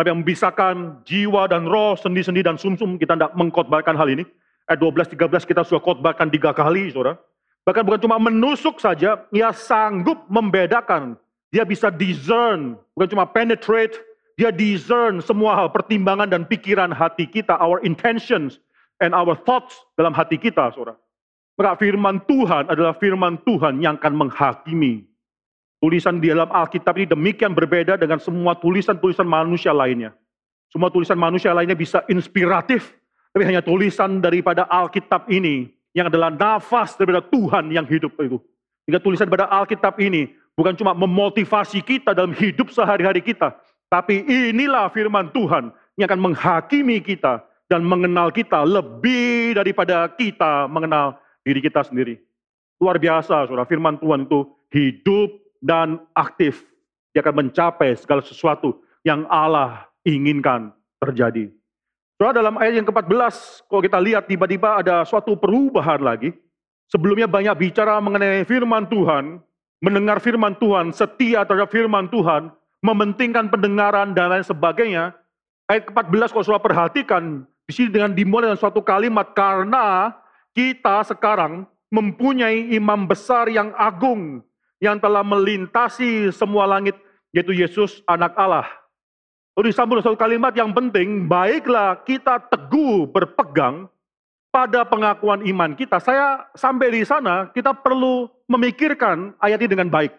Sampai 0.00 0.14
membisarkan 0.14 1.02
jiwa 1.02 1.50
dan 1.50 1.66
roh, 1.66 1.98
sendi-sendi 1.98 2.46
dan 2.46 2.54
sumsum, 2.54 2.96
kita 2.96 3.18
tidak 3.18 3.34
mengkotbahkan 3.34 3.98
hal 3.98 4.08
ini. 4.08 4.24
Ayat 4.70 4.80
12-13 4.80 5.44
kita 5.44 5.60
sudah 5.66 5.82
khotbahkan 5.82 6.30
tiga 6.30 6.54
kali, 6.54 6.94
saudara. 6.94 7.18
Bahkan 7.66 7.82
bukan 7.84 8.00
cuma 8.06 8.16
menusuk 8.16 8.78
saja, 8.78 9.20
ia 9.34 9.50
sanggup 9.50 10.24
membedakan. 10.30 11.18
Dia 11.50 11.66
bisa 11.66 11.90
discern, 11.90 12.78
bukan 12.94 13.12
cuma 13.12 13.26
penetrate, 13.26 13.98
dia 14.38 14.54
discern 14.54 15.18
semua 15.20 15.58
hal 15.58 15.68
pertimbangan 15.74 16.30
dan 16.30 16.46
pikiran 16.46 16.94
hati 16.94 17.26
kita, 17.26 17.58
our 17.58 17.82
intentions 17.82 18.62
and 19.02 19.10
our 19.12 19.34
thoughts 19.34 19.74
dalam 19.98 20.14
hati 20.14 20.38
kita, 20.38 20.70
saudara. 20.70 20.94
Maka 21.60 21.76
firman 21.76 22.24
Tuhan 22.24 22.72
adalah 22.72 22.96
firman 22.96 23.36
Tuhan 23.44 23.84
yang 23.84 24.00
akan 24.00 24.16
menghakimi 24.16 25.04
Tulisan 25.80 26.20
di 26.20 26.28
dalam 26.28 26.48
Alkitab 26.52 26.92
ini 27.00 27.08
demikian 27.08 27.56
berbeda 27.56 27.96
dengan 27.96 28.20
semua 28.20 28.52
tulisan-tulisan 28.52 29.24
manusia 29.24 29.72
lainnya. 29.72 30.12
Semua 30.68 30.92
tulisan 30.92 31.16
manusia 31.16 31.56
lainnya 31.56 31.72
bisa 31.72 32.04
inspiratif, 32.12 32.92
tapi 33.32 33.48
hanya 33.48 33.64
tulisan 33.64 34.20
daripada 34.20 34.68
Alkitab 34.68 35.24
ini 35.32 35.72
yang 35.96 36.12
adalah 36.12 36.28
nafas 36.28 37.00
daripada 37.00 37.24
Tuhan 37.32 37.72
yang 37.72 37.88
hidup 37.88 38.12
itu. 38.20 38.36
Hingga 38.84 39.00
tulisan 39.00 39.24
daripada 39.24 39.48
Alkitab 39.48 39.96
ini 40.04 40.28
bukan 40.52 40.76
cuma 40.76 40.92
memotivasi 40.92 41.80
kita 41.80 42.12
dalam 42.12 42.36
hidup 42.36 42.68
sehari-hari 42.68 43.24
kita, 43.24 43.56
tapi 43.88 44.20
inilah 44.28 44.92
firman 44.92 45.32
Tuhan 45.32 45.72
yang 45.96 46.12
akan 46.12 46.20
menghakimi 46.28 47.00
kita 47.00 47.40
dan 47.72 47.88
mengenal 47.88 48.28
kita 48.28 48.68
lebih 48.68 49.56
daripada 49.56 50.12
kita 50.12 50.68
mengenal 50.68 51.16
diri 51.44 51.60
kita 51.60 51.84
sendiri. 51.84 52.20
Luar 52.80 52.96
biasa, 52.96 53.44
saudara. 53.48 53.68
Firman 53.68 54.00
Tuhan 54.00 54.24
itu 54.24 54.48
hidup 54.72 55.36
dan 55.60 56.00
aktif. 56.16 56.64
Dia 57.12 57.20
akan 57.20 57.46
mencapai 57.46 57.92
segala 57.98 58.24
sesuatu 58.24 58.80
yang 59.04 59.28
Allah 59.28 59.88
inginkan 60.06 60.72
terjadi. 61.02 61.50
Soal 62.20 62.36
dalam 62.36 62.60
ayat 62.60 62.80
yang 62.80 62.88
ke-14, 62.88 63.64
kalau 63.64 63.80
kita 63.80 63.98
lihat 64.00 64.28
tiba-tiba 64.28 64.84
ada 64.84 65.04
suatu 65.08 65.36
perubahan 65.36 66.04
lagi. 66.04 66.36
Sebelumnya 66.92 67.30
banyak 67.30 67.54
bicara 67.56 67.96
mengenai 68.02 68.44
firman 68.44 68.84
Tuhan, 68.90 69.40
mendengar 69.80 70.20
firman 70.20 70.58
Tuhan, 70.58 70.92
setia 70.92 71.46
terhadap 71.46 71.70
firman 71.72 72.10
Tuhan, 72.12 72.50
mementingkan 72.84 73.48
pendengaran 73.48 74.12
dan 74.12 74.36
lain 74.36 74.44
sebagainya. 74.44 75.16
Ayat 75.70 75.86
ke-14 75.88 76.34
kalau 76.34 76.44
sudah 76.44 76.60
perhatikan, 76.60 77.46
di 77.64 77.72
sini 77.72 77.88
dengan 77.94 78.10
dimulai 78.12 78.50
dengan 78.50 78.60
suatu 78.60 78.82
kalimat, 78.82 79.32
karena 79.32 80.12
kita 80.56 81.06
sekarang 81.06 81.66
mempunyai 81.90 82.70
imam 82.74 83.04
besar 83.04 83.50
yang 83.50 83.74
agung, 83.74 84.42
yang 84.78 84.96
telah 85.02 85.26
melintasi 85.26 86.30
semua 86.30 86.64
langit, 86.64 86.94
yaitu 87.34 87.50
Yesus 87.54 88.00
anak 88.06 88.34
Allah. 88.38 88.66
Lalu 89.58 89.74
disambung 89.74 90.00
satu 90.00 90.16
kalimat 90.16 90.54
yang 90.54 90.70
penting, 90.70 91.26
baiklah 91.26 91.98
kita 92.06 92.38
teguh 92.48 93.10
berpegang 93.10 93.90
pada 94.54 94.86
pengakuan 94.86 95.42
iman 95.46 95.74
kita. 95.74 95.98
Saya 95.98 96.46
sampai 96.54 96.90
di 96.94 97.02
sana, 97.06 97.50
kita 97.50 97.74
perlu 97.74 98.30
memikirkan 98.50 99.34
ayat 99.42 99.62
ini 99.62 99.70
dengan 99.78 99.90
baik. 99.90 100.14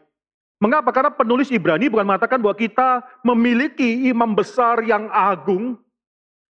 Mengapa? 0.62 0.94
Karena 0.94 1.10
penulis 1.10 1.50
Ibrani 1.50 1.90
bukan 1.90 2.06
mengatakan 2.06 2.38
bahwa 2.38 2.54
kita 2.54 3.02
memiliki 3.26 4.08
imam 4.14 4.38
besar 4.38 4.86
yang 4.86 5.10
agung, 5.10 5.80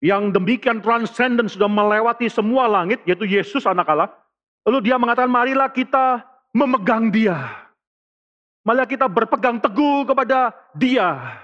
yang 0.04 0.36
demikian 0.36 0.84
transcendent 0.84 1.48
sudah 1.48 1.72
melewati 1.72 2.28
semua 2.28 2.68
langit, 2.68 3.00
yaitu 3.08 3.24
Yesus 3.24 3.64
anak 3.64 3.88
Allah. 3.88 4.12
Lalu 4.68 4.92
dia 4.92 5.00
mengatakan, 5.00 5.32
marilah 5.32 5.72
kita 5.72 6.20
memegang 6.52 7.08
dia. 7.08 7.40
Malah 8.68 8.84
kita 8.84 9.08
berpegang 9.08 9.64
teguh 9.64 10.04
kepada 10.04 10.52
dia. 10.76 11.40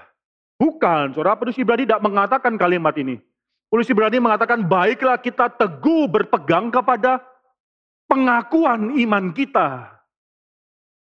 Bukan, 0.60 1.16
saudara 1.16 1.40
penulis 1.40 1.56
Ibrani 1.56 1.88
tidak 1.88 2.04
mengatakan 2.04 2.60
kalimat 2.60 2.92
ini. 3.00 3.16
Penulis 3.72 3.88
Ibrani 3.88 4.20
mengatakan, 4.20 4.60
baiklah 4.60 5.16
kita 5.16 5.48
teguh 5.56 6.04
berpegang 6.04 6.68
kepada 6.68 7.24
pengakuan 8.12 8.92
iman 8.92 9.32
kita. 9.32 9.88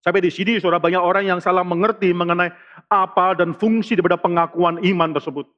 Sampai 0.04 0.20
di 0.20 0.28
sini, 0.28 0.60
saudara 0.60 0.80
banyak 0.80 1.00
orang 1.00 1.24
yang 1.24 1.40
salah 1.40 1.64
mengerti 1.64 2.12
mengenai 2.12 2.52
apa 2.92 3.32
dan 3.32 3.56
fungsi 3.56 3.96
daripada 3.96 4.20
pengakuan 4.20 4.76
iman 4.84 5.16
tersebut. 5.16 5.48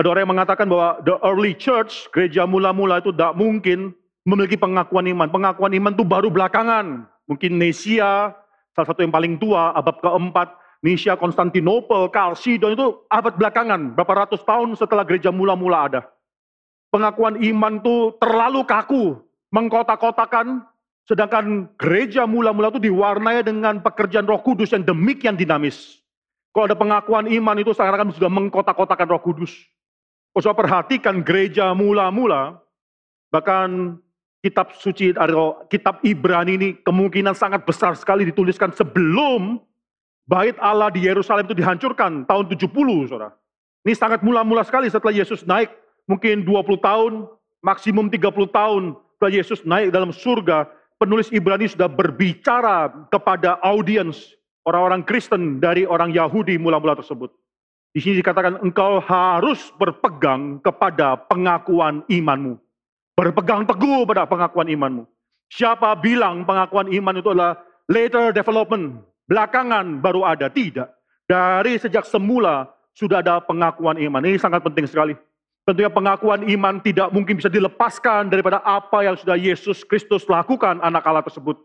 Ada 0.00 0.16
orang 0.16 0.24
yang 0.24 0.32
mengatakan 0.32 0.64
bahwa 0.64 0.96
the 1.04 1.12
early 1.20 1.52
church, 1.52 2.08
gereja 2.08 2.48
mula-mula 2.48 3.04
itu 3.04 3.12
tidak 3.12 3.36
mungkin 3.36 3.92
memiliki 4.24 4.56
pengakuan 4.56 5.04
iman. 5.12 5.28
Pengakuan 5.28 5.76
iman 5.76 5.92
itu 5.92 6.08
baru 6.08 6.32
belakangan. 6.32 7.04
Mungkin 7.28 7.60
Nesia, 7.60 8.32
salah 8.72 8.88
satu 8.88 9.04
yang 9.04 9.12
paling 9.12 9.36
tua, 9.36 9.76
abad 9.76 10.00
keempat, 10.00 10.56
Nisia, 10.80 11.20
Konstantinopel, 11.20 12.08
Kalsidon 12.08 12.72
itu 12.72 12.96
abad 13.12 13.36
belakangan, 13.36 13.92
berapa 13.92 14.24
ratus 14.24 14.40
tahun 14.48 14.72
setelah 14.72 15.04
gereja 15.04 15.28
mula-mula 15.28 15.92
ada. 15.92 16.00
Pengakuan 16.88 17.36
iman 17.36 17.76
itu 17.76 18.16
terlalu 18.16 18.64
kaku, 18.64 19.20
mengkotak-kotakan, 19.52 20.64
sedangkan 21.04 21.68
gereja 21.76 22.24
mula-mula 22.24 22.72
itu 22.72 22.88
diwarnai 22.88 23.44
dengan 23.44 23.84
pekerjaan 23.84 24.24
roh 24.24 24.40
kudus 24.40 24.72
yang 24.72 24.80
demikian 24.80 25.36
dinamis. 25.36 26.00
Kalau 26.56 26.72
ada 26.72 26.74
pengakuan 26.74 27.28
iman 27.28 27.60
itu 27.60 27.76
seakan-akan 27.76 28.16
sudah 28.16 28.32
mengkotak-kotakan 28.32 29.06
roh 29.12 29.20
kudus. 29.20 29.52
Kalau 30.30 30.42
saya 30.46 30.56
perhatikan 30.56 31.26
gereja 31.26 31.74
mula-mula, 31.74 32.62
bahkan 33.34 33.98
kitab 34.40 34.72
suci 34.78 35.10
atau 35.12 35.66
kitab 35.66 35.98
Ibrani 36.06 36.54
ini 36.56 36.68
kemungkinan 36.86 37.34
sangat 37.34 37.66
besar 37.66 37.98
sekali 37.98 38.24
dituliskan 38.24 38.70
sebelum 38.72 39.58
bait 40.30 40.54
Allah 40.62 40.88
di 40.94 41.02
Yerusalem 41.02 41.44
itu 41.50 41.58
dihancurkan 41.58 42.24
tahun 42.30 42.44
70, 42.46 43.10
Saudara. 43.10 43.34
Ini 43.82 43.94
sangat 43.96 44.22
mula-mula 44.22 44.62
sekali 44.62 44.86
setelah 44.86 45.12
Yesus 45.12 45.42
naik, 45.42 45.72
mungkin 46.06 46.46
20 46.46 46.78
tahun, 46.78 47.12
maksimum 47.64 48.06
30 48.06 48.30
tahun 48.54 48.82
setelah 49.18 49.32
Yesus 49.34 49.60
naik 49.66 49.90
dalam 49.90 50.14
surga, 50.14 50.70
penulis 51.00 51.32
Ibrani 51.34 51.66
sudah 51.66 51.90
berbicara 51.90 52.92
kepada 53.10 53.58
audiens 53.66 54.36
orang-orang 54.68 55.02
Kristen 55.02 55.58
dari 55.58 55.88
orang 55.88 56.12
Yahudi 56.12 56.60
mula-mula 56.60 56.94
tersebut. 56.94 57.32
Di 57.90 57.98
sini 57.98 58.22
dikatakan 58.22 58.62
engkau 58.62 59.02
harus 59.02 59.74
berpegang 59.74 60.62
kepada 60.62 61.18
pengakuan 61.26 62.06
imanmu. 62.06 62.54
Berpegang 63.18 63.66
teguh 63.66 64.06
pada 64.06 64.30
pengakuan 64.30 64.70
imanmu. 64.70 65.02
Siapa 65.50 65.98
bilang 65.98 66.46
pengakuan 66.46 66.86
iman 66.86 67.18
itu 67.18 67.34
adalah 67.34 67.58
later 67.90 68.30
development, 68.30 69.02
belakangan 69.26 69.98
baru 69.98 70.22
ada? 70.22 70.46
Tidak. 70.46 70.86
Dari 71.26 71.82
sejak 71.82 72.06
semula 72.06 72.70
sudah 72.94 73.18
ada 73.18 73.42
pengakuan 73.42 73.98
iman. 73.98 74.22
Ini 74.22 74.38
sangat 74.38 74.62
penting 74.62 74.86
sekali. 74.86 75.18
Tentunya 75.66 75.90
pengakuan 75.90 76.46
iman 76.46 76.78
tidak 76.82 77.10
mungkin 77.10 77.38
bisa 77.38 77.50
dilepaskan 77.50 78.30
daripada 78.30 78.62
apa 78.62 79.02
yang 79.02 79.18
sudah 79.18 79.34
Yesus 79.34 79.82
Kristus 79.82 80.26
lakukan 80.30 80.78
anak 80.78 81.02
Allah 81.06 81.26
tersebut. 81.26 81.58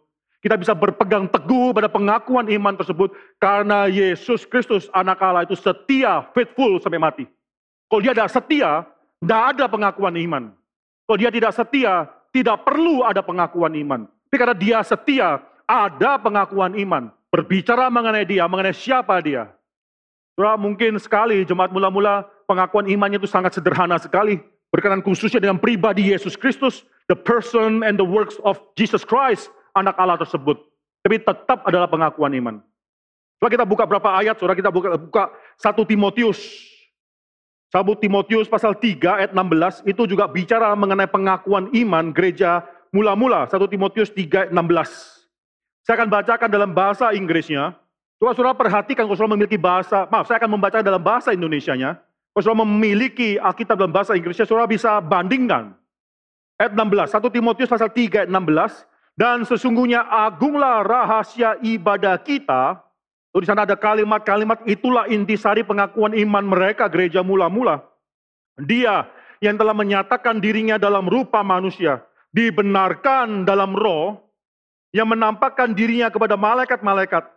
Kita 0.45 0.61
bisa 0.61 0.77
berpegang 0.77 1.25
teguh 1.25 1.73
pada 1.73 1.89
pengakuan 1.89 2.45
iman 2.45 2.77
tersebut 2.77 3.09
karena 3.41 3.89
Yesus 3.89 4.45
Kristus 4.45 4.85
anak 4.93 5.17
Allah 5.17 5.41
itu 5.41 5.57
setia, 5.57 6.21
faithful 6.37 6.77
sampai 6.77 7.01
mati. 7.01 7.25
Kalau 7.89 8.05
dia 8.05 8.13
ada 8.13 8.29
setia, 8.29 8.85
tidak 9.17 9.41
ada 9.57 9.65
pengakuan 9.65 10.13
iman. 10.13 10.53
Kalau 11.09 11.17
dia 11.17 11.33
tidak 11.33 11.49
setia, 11.49 12.05
tidak 12.29 12.61
perlu 12.61 13.01
ada 13.01 13.25
pengakuan 13.25 13.73
iman. 13.73 14.05
Tapi 14.05 14.37
karena 14.37 14.53
dia 14.53 14.79
setia, 14.85 15.41
ada 15.65 16.21
pengakuan 16.21 16.77
iman. 16.77 17.09
Berbicara 17.33 17.89
mengenai 17.89 18.29
dia, 18.29 18.45
mengenai 18.45 18.77
siapa 18.77 19.17
dia. 19.25 19.49
Surah 20.37 20.61
mungkin 20.61 21.01
sekali 21.01 21.41
jemaat 21.41 21.73
mula-mula 21.73 22.21
pengakuan 22.45 22.85
imannya 22.85 23.17
itu 23.17 23.25
sangat 23.25 23.57
sederhana 23.57 23.97
sekali. 23.97 24.37
berkenan 24.69 24.99
khususnya 24.99 25.39
dengan 25.39 25.55
pribadi 25.55 26.11
Yesus 26.11 26.35
Kristus, 26.35 26.83
the 27.07 27.15
person 27.15 27.79
and 27.81 27.95
the 27.97 28.03
works 28.03 28.35
of 28.43 28.59
Jesus 28.75 29.07
Christ, 29.07 29.47
anak 29.75 29.95
Allah 29.99 30.17
tersebut. 30.17 30.57
Tapi 31.03 31.21
tetap 31.21 31.67
adalah 31.67 31.85
pengakuan 31.85 32.33
iman. 32.33 32.55
Coba 33.37 33.49
kita 33.51 33.67
buka 33.67 33.83
berapa 33.85 34.09
ayat, 34.15 34.39
saudara 34.39 34.57
kita 34.57 34.71
buka, 34.71 34.95
buka 34.97 35.23
1 35.59 35.85
Timotius. 35.85 36.39
1 37.69 37.83
Timotius 37.99 38.47
pasal 38.47 38.73
3 38.79 39.19
ayat 39.21 39.31
16, 39.35 39.83
itu 39.85 40.07
juga 40.07 40.25
bicara 40.31 40.71
mengenai 40.73 41.11
pengakuan 41.11 41.67
iman 41.75 42.09
gereja 42.15 42.63
mula-mula. 42.95 43.45
1 43.51 43.59
Timotius 43.67 44.09
3 44.15 44.49
ayat 44.49 44.51
16. 44.55 45.85
Saya 45.85 46.01
akan 46.01 46.09
bacakan 46.09 46.49
dalam 46.49 46.71
bahasa 46.73 47.13
Inggrisnya. 47.13 47.77
Coba 48.17 48.31
saudara 48.33 48.57
perhatikan 48.57 49.05
kalau 49.05 49.13
saudara 49.13 49.37
memiliki 49.37 49.59
bahasa, 49.59 50.07
maaf 50.09 50.25
saya 50.25 50.39
akan 50.41 50.57
membaca 50.57 50.79
dalam 50.81 51.03
bahasa 51.03 51.35
Indonesianya. 51.35 51.99
Kalau 52.33 52.41
saudara 52.41 52.65
memiliki 52.65 53.37
Alkitab 53.37 53.77
dalam 53.77 53.93
bahasa 53.93 54.17
Inggrisnya, 54.17 54.47
saudara 54.47 54.65
bisa 54.65 54.97
bandingkan. 55.03 55.75
Ayat 56.55 56.71
16, 56.73 57.11
1 57.11 57.35
Timotius 57.35 57.69
pasal 57.69 57.91
3 57.91 58.25
ayat 58.25 58.31
16. 58.31 58.94
Dan 59.15 59.47
sesungguhnya 59.47 60.03
agunglah 60.11 60.83
rahasia 60.83 61.55
ibadah 61.63 62.19
kita. 62.19 62.83
Lalu 63.31 63.41
di 63.43 63.47
sana 63.47 63.63
ada 63.63 63.79
kalimat-kalimat 63.79 64.63
itulah 64.67 65.07
intisari 65.07 65.63
pengakuan 65.63 66.11
iman 66.15 66.43
mereka 66.43 66.91
gereja 66.91 67.23
mula-mula. 67.23 67.83
Dia 68.59 69.07
yang 69.43 69.59
telah 69.59 69.75
menyatakan 69.75 70.39
dirinya 70.39 70.79
dalam 70.79 71.07
rupa 71.07 71.43
manusia, 71.43 72.03
dibenarkan 72.31 73.43
dalam 73.43 73.75
roh, 73.75 74.19
yang 74.95 75.11
menampakkan 75.11 75.75
dirinya 75.75 76.07
kepada 76.07 76.39
malaikat-malaikat, 76.39 77.27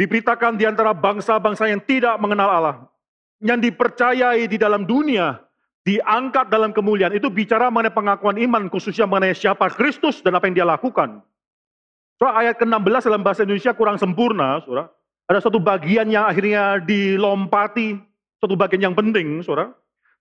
diberitakan 0.00 0.56
di 0.56 0.64
antara 0.64 0.96
bangsa-bangsa 0.96 1.68
yang 1.68 1.84
tidak 1.84 2.16
mengenal 2.16 2.48
Allah, 2.48 2.76
yang 3.44 3.60
dipercayai 3.60 4.48
di 4.48 4.56
dalam 4.56 4.88
dunia, 4.88 5.36
diangkat 5.86 6.50
dalam 6.50 6.74
kemuliaan, 6.74 7.14
itu 7.14 7.30
bicara 7.30 7.70
mengenai 7.70 7.94
pengakuan 7.94 8.34
iman, 8.42 8.66
khususnya 8.66 9.06
mengenai 9.06 9.38
siapa 9.38 9.70
Kristus 9.70 10.18
dan 10.18 10.34
apa 10.34 10.50
yang 10.50 10.58
dia 10.58 10.66
lakukan. 10.66 11.22
So, 12.18 12.26
ayat 12.26 12.58
ke-16 12.58 13.06
dalam 13.06 13.22
bahasa 13.22 13.46
Indonesia 13.46 13.70
kurang 13.70 13.96
sempurna, 13.96 14.58
saudara. 14.66 14.90
Ada 15.30 15.46
satu 15.46 15.62
bagian 15.62 16.10
yang 16.10 16.26
akhirnya 16.26 16.82
dilompati, 16.82 17.98
satu 18.42 18.58
bagian 18.58 18.90
yang 18.90 18.96
penting, 18.98 19.46
saudara. 19.46 19.70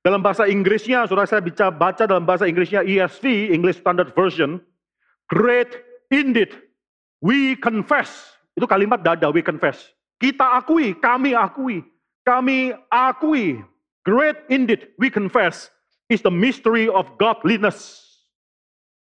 Dalam 0.05 0.21
bahasa 0.21 0.45
Inggrisnya, 0.45 1.09
saudara 1.09 1.25
saya 1.25 1.41
bisa 1.41 1.73
baca 1.73 2.05
dalam 2.05 2.29
bahasa 2.29 2.45
Inggrisnya 2.45 2.85
ESV, 2.85 3.49
English 3.49 3.81
Standard 3.81 4.13
Version. 4.13 4.61
Great 5.33 5.73
indeed, 6.13 6.53
we 7.25 7.57
confess. 7.57 8.37
Itu 8.53 8.69
kalimat 8.69 9.01
dada, 9.01 9.33
we 9.33 9.41
confess. 9.41 9.81
Kita 10.21 10.61
akui, 10.61 10.93
kami 10.93 11.33
akui 11.33 11.81
kami 12.25 12.73
akui, 12.89 13.61
great 14.05 14.37
indeed 14.47 14.93
we 15.01 15.09
confess, 15.11 15.73
is 16.07 16.21
the 16.21 16.31
mystery 16.31 16.85
of 16.87 17.09
godliness. 17.17 18.05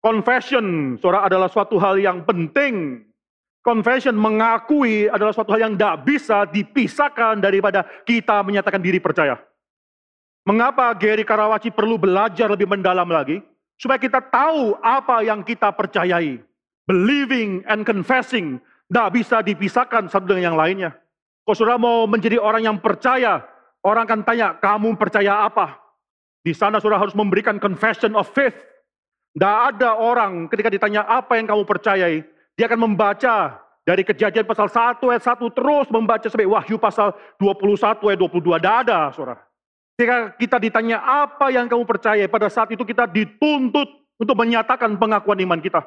Confession, 0.03 0.99
saudara, 0.99 1.27
adalah 1.27 1.51
suatu 1.51 1.79
hal 1.79 1.99
yang 1.99 2.23
penting. 2.23 3.07
Confession 3.63 4.15
mengakui 4.15 5.11
adalah 5.11 5.35
suatu 5.35 5.55
hal 5.55 5.71
yang 5.71 5.75
tidak 5.75 6.07
bisa 6.07 6.47
dipisahkan 6.47 7.43
daripada 7.43 7.83
kita 8.07 8.43
menyatakan 8.47 8.79
diri 8.79 9.03
percaya. 9.03 9.39
Mengapa 10.47 10.95
Gary 10.97 11.27
Karawaci 11.27 11.69
perlu 11.75 12.01
belajar 12.01 12.49
lebih 12.49 12.71
mendalam 12.71 13.11
lagi? 13.11 13.43
Supaya 13.77 14.01
kita 14.01 14.23
tahu 14.23 14.79
apa 14.81 15.21
yang 15.21 15.45
kita 15.45 15.75
percayai. 15.75 16.41
Believing 16.89 17.67
and 17.69 17.85
confessing 17.85 18.57
tidak 18.89 19.09
bisa 19.13 19.45
dipisahkan 19.45 20.09
satu 20.09 20.25
dengan 20.25 20.55
yang 20.55 20.59
lainnya. 20.59 20.91
Kalau 21.45 21.57
saudara 21.59 21.77
mau 21.77 22.09
menjadi 22.09 22.41
orang 22.41 22.65
yang 22.65 22.77
percaya, 22.81 23.45
orang 23.89 24.05
akan 24.05 24.21
tanya, 24.23 24.49
kamu 24.61 24.95
percaya 25.01 25.49
apa? 25.49 25.81
Di 26.45 26.53
sana 26.53 26.79
saudara 26.79 27.01
harus 27.01 27.17
memberikan 27.17 27.57
confession 27.57 28.13
of 28.13 28.29
faith. 28.31 28.55
Tidak 29.33 29.57
ada 29.75 29.97
orang 29.97 30.49
ketika 30.53 30.69
ditanya 30.69 31.05
apa 31.05 31.37
yang 31.41 31.49
kamu 31.49 31.65
percayai, 31.65 32.25
dia 32.57 32.65
akan 32.69 32.91
membaca 32.91 33.61
dari 33.89 34.05
kejadian 34.05 34.45
pasal 34.45 34.69
1 34.69 35.01
ayat 35.09 35.25
1 35.25 35.57
terus 35.57 35.87
membaca 35.89 36.27
sampai 36.29 36.45
Wahyu 36.45 36.77
pasal 36.77 37.17
21 37.41 38.13
ayat 38.13 38.19
22. 38.21 38.61
Tidak 38.61 38.77
ada 38.85 38.99
saudara. 39.17 39.41
Ketika 39.97 40.17
kita 40.39 40.57
ditanya 40.63 40.99
apa 41.03 41.51
yang 41.51 41.67
kamu 41.67 41.83
percaya, 41.83 42.23
pada 42.31 42.47
saat 42.47 42.71
itu 42.71 42.85
kita 42.87 43.09
dituntut 43.11 43.89
untuk 44.19 44.37
menyatakan 44.39 44.95
pengakuan 44.95 45.39
iman 45.43 45.59
kita. 45.59 45.83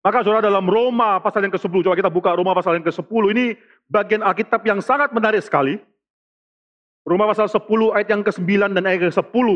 Maka 0.00 0.22
saudara 0.22 0.46
dalam 0.46 0.62
Roma 0.62 1.18
pasal 1.18 1.42
yang 1.42 1.52
ke-10, 1.52 1.82
coba 1.82 1.98
kita 1.98 2.12
buka 2.12 2.30
Roma 2.38 2.54
pasal 2.54 2.78
yang 2.78 2.86
ke-10, 2.86 3.22
ini 3.34 3.58
bagian 3.90 4.22
Alkitab 4.22 4.62
yang 4.62 4.78
sangat 4.78 5.10
menarik 5.10 5.42
sekali. 5.42 5.82
Roma 7.06 7.30
pasal 7.30 7.46
10 7.46 7.94
ayat 7.94 8.08
yang 8.10 8.22
ke-9 8.26 8.74
dan 8.74 8.82
ayat 8.82 9.14
ke-10. 9.14 9.48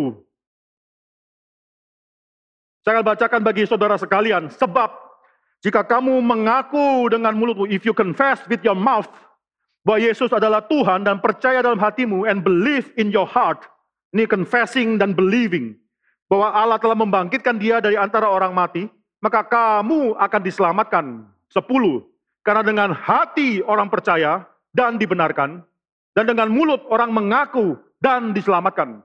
Saya 2.86 2.92
akan 3.02 3.06
bacakan 3.10 3.40
bagi 3.42 3.66
saudara 3.66 3.98
sekalian, 3.98 4.46
sebab 4.54 4.88
jika 5.60 5.82
kamu 5.82 6.22
mengaku 6.22 7.10
dengan 7.10 7.34
mulutmu, 7.34 7.66
if 7.66 7.82
you 7.82 7.90
confess 7.92 8.40
with 8.46 8.62
your 8.62 8.78
mouth, 8.78 9.10
bahwa 9.82 9.98
Yesus 9.98 10.30
adalah 10.30 10.62
Tuhan 10.64 11.02
dan 11.04 11.18
percaya 11.18 11.60
dalam 11.60 11.82
hatimu 11.82 12.24
and 12.30 12.40
believe 12.46 12.94
in 12.96 13.10
your 13.10 13.26
heart, 13.26 13.66
ini 14.14 14.24
confessing 14.30 14.96
dan 14.96 15.12
believing, 15.12 15.74
bahwa 16.30 16.54
Allah 16.54 16.78
telah 16.78 16.96
membangkitkan 16.96 17.58
dia 17.58 17.82
dari 17.82 17.98
antara 17.98 18.30
orang 18.30 18.54
mati, 18.54 18.86
maka 19.18 19.42
kamu 19.44 20.14
akan 20.16 20.40
diselamatkan. 20.40 21.04
Sepuluh, 21.50 22.06
karena 22.46 22.62
dengan 22.62 22.94
hati 22.94 23.58
orang 23.66 23.90
percaya 23.90 24.46
dan 24.70 24.96
dibenarkan, 24.96 25.66
dan 26.14 26.24
dengan 26.26 26.50
mulut 26.50 26.82
orang 26.90 27.10
mengaku 27.14 27.78
dan 28.02 28.34
diselamatkan. 28.34 29.02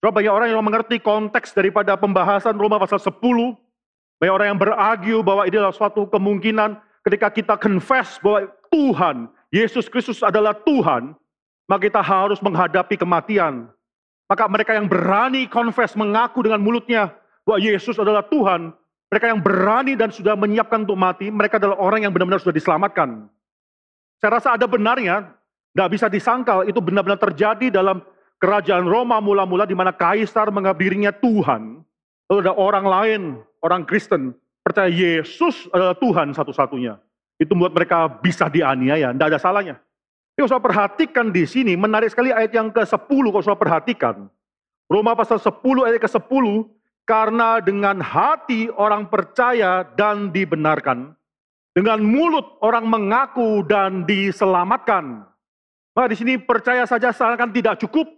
Coba 0.00 0.22
banyak 0.22 0.32
orang 0.32 0.48
yang 0.48 0.64
mengerti 0.64 0.96
konteks 0.96 1.52
daripada 1.52 1.92
pembahasan 2.00 2.56
Roma 2.56 2.80
pasal 2.80 2.96
10, 2.96 3.12
banyak 4.16 4.32
orang 4.32 4.48
yang 4.56 4.60
beragu 4.60 5.16
bahwa 5.20 5.44
ini 5.44 5.60
adalah 5.60 5.76
suatu 5.76 6.08
kemungkinan 6.08 6.80
ketika 7.04 7.28
kita 7.28 7.54
confess 7.60 8.16
bahwa 8.20 8.48
Tuhan, 8.72 9.28
Yesus 9.52 9.92
Kristus 9.92 10.24
adalah 10.24 10.56
Tuhan, 10.56 11.12
maka 11.68 11.80
kita 11.88 12.00
harus 12.00 12.40
menghadapi 12.40 12.96
kematian. 12.96 13.68
Maka 14.30 14.46
mereka 14.46 14.72
yang 14.78 14.86
berani 14.86 15.50
confess, 15.50 15.98
mengaku 15.98 16.46
dengan 16.46 16.62
mulutnya 16.62 17.10
bahwa 17.44 17.58
Yesus 17.60 17.98
adalah 17.98 18.22
Tuhan, 18.24 18.70
mereka 19.10 19.26
yang 19.26 19.42
berani 19.42 19.98
dan 19.98 20.14
sudah 20.14 20.38
menyiapkan 20.38 20.86
untuk 20.86 20.94
mati, 20.94 21.28
mereka 21.34 21.58
adalah 21.58 21.76
orang 21.82 22.06
yang 22.06 22.12
benar-benar 22.14 22.38
sudah 22.38 22.54
diselamatkan. 22.54 23.26
Saya 24.22 24.38
rasa 24.38 24.54
ada 24.54 24.70
benarnya, 24.70 25.34
tidak 25.80 25.96
bisa 25.96 26.12
disangkal, 26.12 26.68
itu 26.68 26.76
benar-benar 26.76 27.16
terjadi 27.16 27.72
dalam 27.72 28.04
kerajaan 28.36 28.84
Roma 28.84 29.16
mula-mula 29.16 29.64
di 29.64 29.72
mana 29.72 29.96
kaisar 29.96 30.52
menganggap 30.52 30.76
Tuhan. 31.24 31.80
Lalu 32.28 32.38
ada 32.44 32.52
orang 32.52 32.84
lain, 32.84 33.22
orang 33.64 33.88
Kristen, 33.88 34.36
percaya 34.60 34.92
Yesus 34.92 35.72
adalah 35.72 35.96
Tuhan 35.96 36.36
satu-satunya. 36.36 37.00
Itu 37.40 37.56
membuat 37.56 37.80
mereka 37.80 38.12
bisa 38.20 38.52
dianiaya, 38.52 39.16
tidak 39.16 39.32
ada 39.32 39.40
salahnya. 39.40 39.80
Tapi 40.36 40.44
kalau 40.44 40.60
perhatikan 40.60 41.32
di 41.32 41.48
sini, 41.48 41.72
menarik 41.80 42.12
sekali 42.12 42.28
ayat 42.28 42.52
yang 42.52 42.68
ke-10 42.68 43.24
kalau 43.32 43.40
saya 43.40 43.56
perhatikan. 43.56 44.28
Roma 44.84 45.16
pasal 45.16 45.40
10 45.40 45.88
ayat 45.88 45.96
ke-10, 45.96 46.44
karena 47.08 47.56
dengan 47.64 48.04
hati 48.04 48.68
orang 48.76 49.08
percaya 49.08 49.88
dan 49.96 50.28
dibenarkan, 50.28 51.16
dengan 51.72 52.04
mulut 52.04 52.60
orang 52.60 52.84
mengaku 52.84 53.64
dan 53.64 54.04
diselamatkan. 54.04 55.29
Maka 56.00 56.16
di 56.16 56.24
sini 56.24 56.40
percaya 56.40 56.88
saja 56.88 57.12
seakan 57.12 57.52
tidak 57.52 57.76
cukup. 57.84 58.08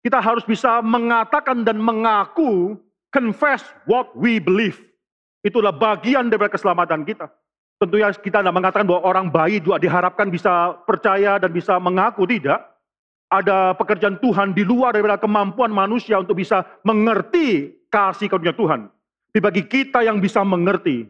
Kita 0.00 0.16
harus 0.16 0.48
bisa 0.48 0.80
mengatakan 0.80 1.60
dan 1.60 1.76
mengaku, 1.76 2.80
confess 3.12 3.60
what 3.84 4.08
we 4.16 4.40
believe. 4.40 4.80
Itulah 5.44 5.68
bagian 5.68 6.32
dari 6.32 6.48
keselamatan 6.48 7.04
kita. 7.04 7.28
Tentunya 7.76 8.08
kita 8.16 8.40
tidak 8.40 8.56
mengatakan 8.56 8.88
bahwa 8.88 9.04
orang 9.04 9.28
baik 9.28 9.60
juga 9.60 9.76
diharapkan 9.76 10.32
bisa 10.32 10.80
percaya 10.88 11.36
dan 11.36 11.52
bisa 11.52 11.76
mengaku, 11.76 12.24
tidak. 12.24 12.64
Ada 13.28 13.76
pekerjaan 13.76 14.16
Tuhan 14.24 14.56
di 14.56 14.64
luar 14.64 14.96
daripada 14.96 15.20
kemampuan 15.20 15.68
manusia 15.68 16.16
untuk 16.16 16.40
bisa 16.40 16.64
mengerti 16.80 17.76
kasih 17.92 18.32
karunia 18.32 18.56
Tuhan. 18.56 18.88
Tapi 18.88 19.40
bagi 19.44 19.62
kita 19.68 20.00
yang 20.00 20.16
bisa 20.16 20.40
mengerti, 20.48 21.04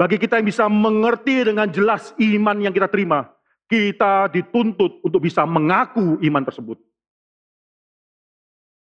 bagi 0.00 0.16
kita 0.16 0.40
yang 0.40 0.48
bisa 0.48 0.64
mengerti 0.64 1.44
dengan 1.44 1.68
jelas 1.68 2.16
iman 2.16 2.56
yang 2.56 2.72
kita 2.72 2.88
terima, 2.88 3.28
kita 3.68 4.32
dituntut 4.32 5.04
untuk 5.04 5.20
bisa 5.20 5.44
mengaku 5.44 6.16
iman 6.24 6.42
tersebut. 6.42 6.80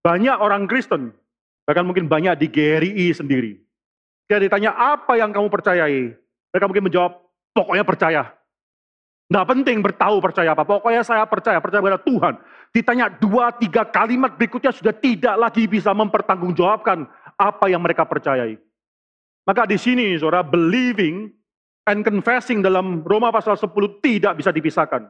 Banyak 0.04 0.36
orang 0.36 0.67
Kristen, 0.67 1.15
bahkan 1.63 1.88
mungkin 1.88 2.12
banyak 2.12 2.36
di 2.36 2.48
GRI 2.52 3.08
sendiri. 3.15 3.56
Kita 4.28 4.43
ditanya 4.43 4.76
apa 4.76 5.15
yang 5.15 5.32
kamu 5.32 5.48
percayai, 5.48 6.12
mereka 6.52 6.65
mungkin 6.67 6.86
menjawab, 6.91 7.12
pokoknya 7.56 7.88
percaya. 7.88 8.24
Nggak 9.32 9.48
penting 9.56 9.78
bertahu 9.80 10.19
percaya 10.19 10.52
apa, 10.52 10.67
pokoknya 10.67 11.02
saya 11.08 11.24
percaya, 11.24 11.63
percaya 11.63 11.80
pada 11.80 12.00
Tuhan. 12.04 12.36
Ditanya 12.76 13.08
dua, 13.08 13.56
tiga 13.56 13.88
kalimat 13.88 14.36
berikutnya 14.36 14.76
sudah 14.76 14.91
tidak 14.91 15.39
lagi 15.39 15.63
bisa 15.63 15.96
mempertanggungjawabkan 15.96 17.08
apa 17.39 17.65
yang 17.72 17.80
mereka 17.80 18.04
percayai. 18.04 18.60
Maka 19.48 19.63
di 19.63 19.80
sini 19.80 20.15
saudara, 20.19 20.43
believing 20.43 21.32
and 21.88 22.04
confessing 22.04 22.63
dalam 22.63 23.04
Roma 23.04 23.32
pasal 23.32 23.60
10 23.60 23.72
tidak 24.04 24.34
bisa 24.39 24.50
dipisahkan. 24.52 25.08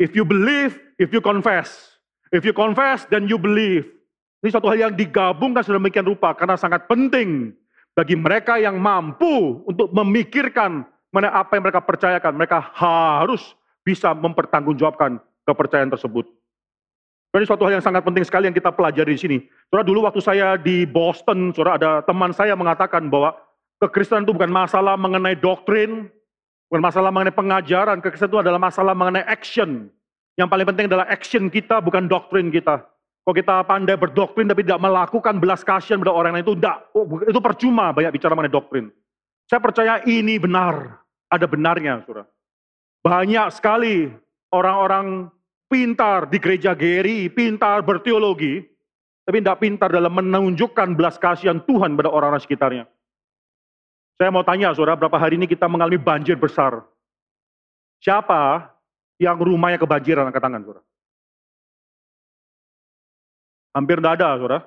If 0.00 0.16
you 0.16 0.24
believe, 0.24 0.80
if 0.96 1.12
you 1.12 1.20
confess. 1.20 2.00
If 2.32 2.46
you 2.46 2.54
confess, 2.56 3.04
then 3.10 3.28
you 3.28 3.36
believe. 3.36 3.84
Ini 4.40 4.48
suatu 4.48 4.72
hal 4.72 4.88
yang 4.88 4.94
digabungkan 4.96 5.60
sedemikian 5.60 6.08
rupa 6.08 6.32
karena 6.32 6.56
sangat 6.56 6.88
penting 6.88 7.52
bagi 7.92 8.16
mereka 8.16 8.56
yang 8.56 8.80
mampu 8.80 9.60
untuk 9.68 9.92
memikirkan 9.92 10.88
mana 11.12 11.28
apa 11.36 11.58
yang 11.58 11.68
mereka 11.68 11.84
percayakan. 11.84 12.32
Mereka 12.38 12.72
harus 12.72 13.52
bisa 13.84 14.16
mempertanggungjawabkan 14.16 15.20
kepercayaan 15.44 15.92
tersebut. 15.92 16.24
Ini 17.30 17.46
suatu 17.46 17.62
hal 17.62 17.78
yang 17.78 17.84
sangat 17.84 18.02
penting 18.02 18.26
sekali 18.26 18.50
yang 18.50 18.56
kita 18.56 18.74
pelajari 18.74 19.14
di 19.14 19.20
sini. 19.20 19.38
Saudara 19.70 19.86
dulu 19.86 20.02
waktu 20.02 20.18
saya 20.18 20.58
di 20.58 20.82
Boston, 20.82 21.54
saudara 21.54 21.78
ada 21.78 21.90
teman 22.02 22.34
saya 22.34 22.58
mengatakan 22.58 23.06
bahwa 23.06 23.38
kekristenan 23.80 24.28
itu 24.28 24.36
bukan 24.36 24.52
masalah 24.52 24.94
mengenai 25.00 25.34
doktrin, 25.40 26.12
bukan 26.68 26.82
masalah 26.84 27.08
mengenai 27.08 27.32
pengajaran, 27.32 28.04
kekristenan 28.04 28.30
itu 28.36 28.40
adalah 28.44 28.60
masalah 28.60 28.92
mengenai 28.92 29.24
action. 29.24 29.88
Yang 30.36 30.48
paling 30.52 30.66
penting 30.68 30.86
adalah 30.92 31.08
action 31.08 31.48
kita, 31.48 31.80
bukan 31.80 32.06
doktrin 32.06 32.52
kita. 32.52 32.84
Kalau 33.24 33.36
kita 33.36 33.56
pandai 33.68 34.00
berdoktrin 34.00 34.48
tapi 34.48 34.64
tidak 34.64 34.80
melakukan 34.80 35.36
belas 35.40 35.60
kasihan 35.60 36.00
pada 36.00 36.12
orang 36.12 36.36
lain 36.36 36.44
itu 36.44 36.56
tidak, 36.56 36.88
oh, 36.96 37.04
itu 37.20 37.40
percuma 37.40 37.92
banyak 37.92 38.12
bicara 38.16 38.32
mengenai 38.36 38.52
doktrin. 38.52 38.86
Saya 39.48 39.60
percaya 39.60 40.00
ini 40.06 40.38
benar, 40.38 41.00
ada 41.28 41.46
benarnya, 41.48 42.00
saudara. 42.06 42.24
Banyak 43.00 43.48
sekali 43.52 44.08
orang-orang 44.52 45.32
pintar 45.70 46.28
di 46.28 46.38
gereja 46.42 46.76
Geri, 46.76 47.28
pintar 47.32 47.80
berteologi, 47.80 48.60
tapi 49.24 49.40
tidak 49.40 49.60
pintar 49.62 49.88
dalam 49.88 50.10
menunjukkan 50.10 50.98
belas 50.98 51.16
kasihan 51.16 51.62
Tuhan 51.64 51.96
pada 51.96 52.10
orang-orang 52.10 52.42
sekitarnya. 52.42 52.84
Saya 54.20 54.28
mau 54.28 54.44
tanya, 54.44 54.76
saudara, 54.76 55.00
berapa 55.00 55.16
hari 55.16 55.40
ini 55.40 55.48
kita 55.48 55.64
mengalami 55.64 55.96
banjir 55.96 56.36
besar? 56.36 56.84
Siapa 58.04 58.68
yang 59.16 59.40
rumahnya 59.40 59.80
kebanjiran? 59.80 60.28
Angkat 60.28 60.44
tangan, 60.44 60.60
saudara. 60.60 60.84
Hampir 63.72 63.96
tidak 63.96 64.12
ada, 64.20 64.28
saudara. 64.36 64.58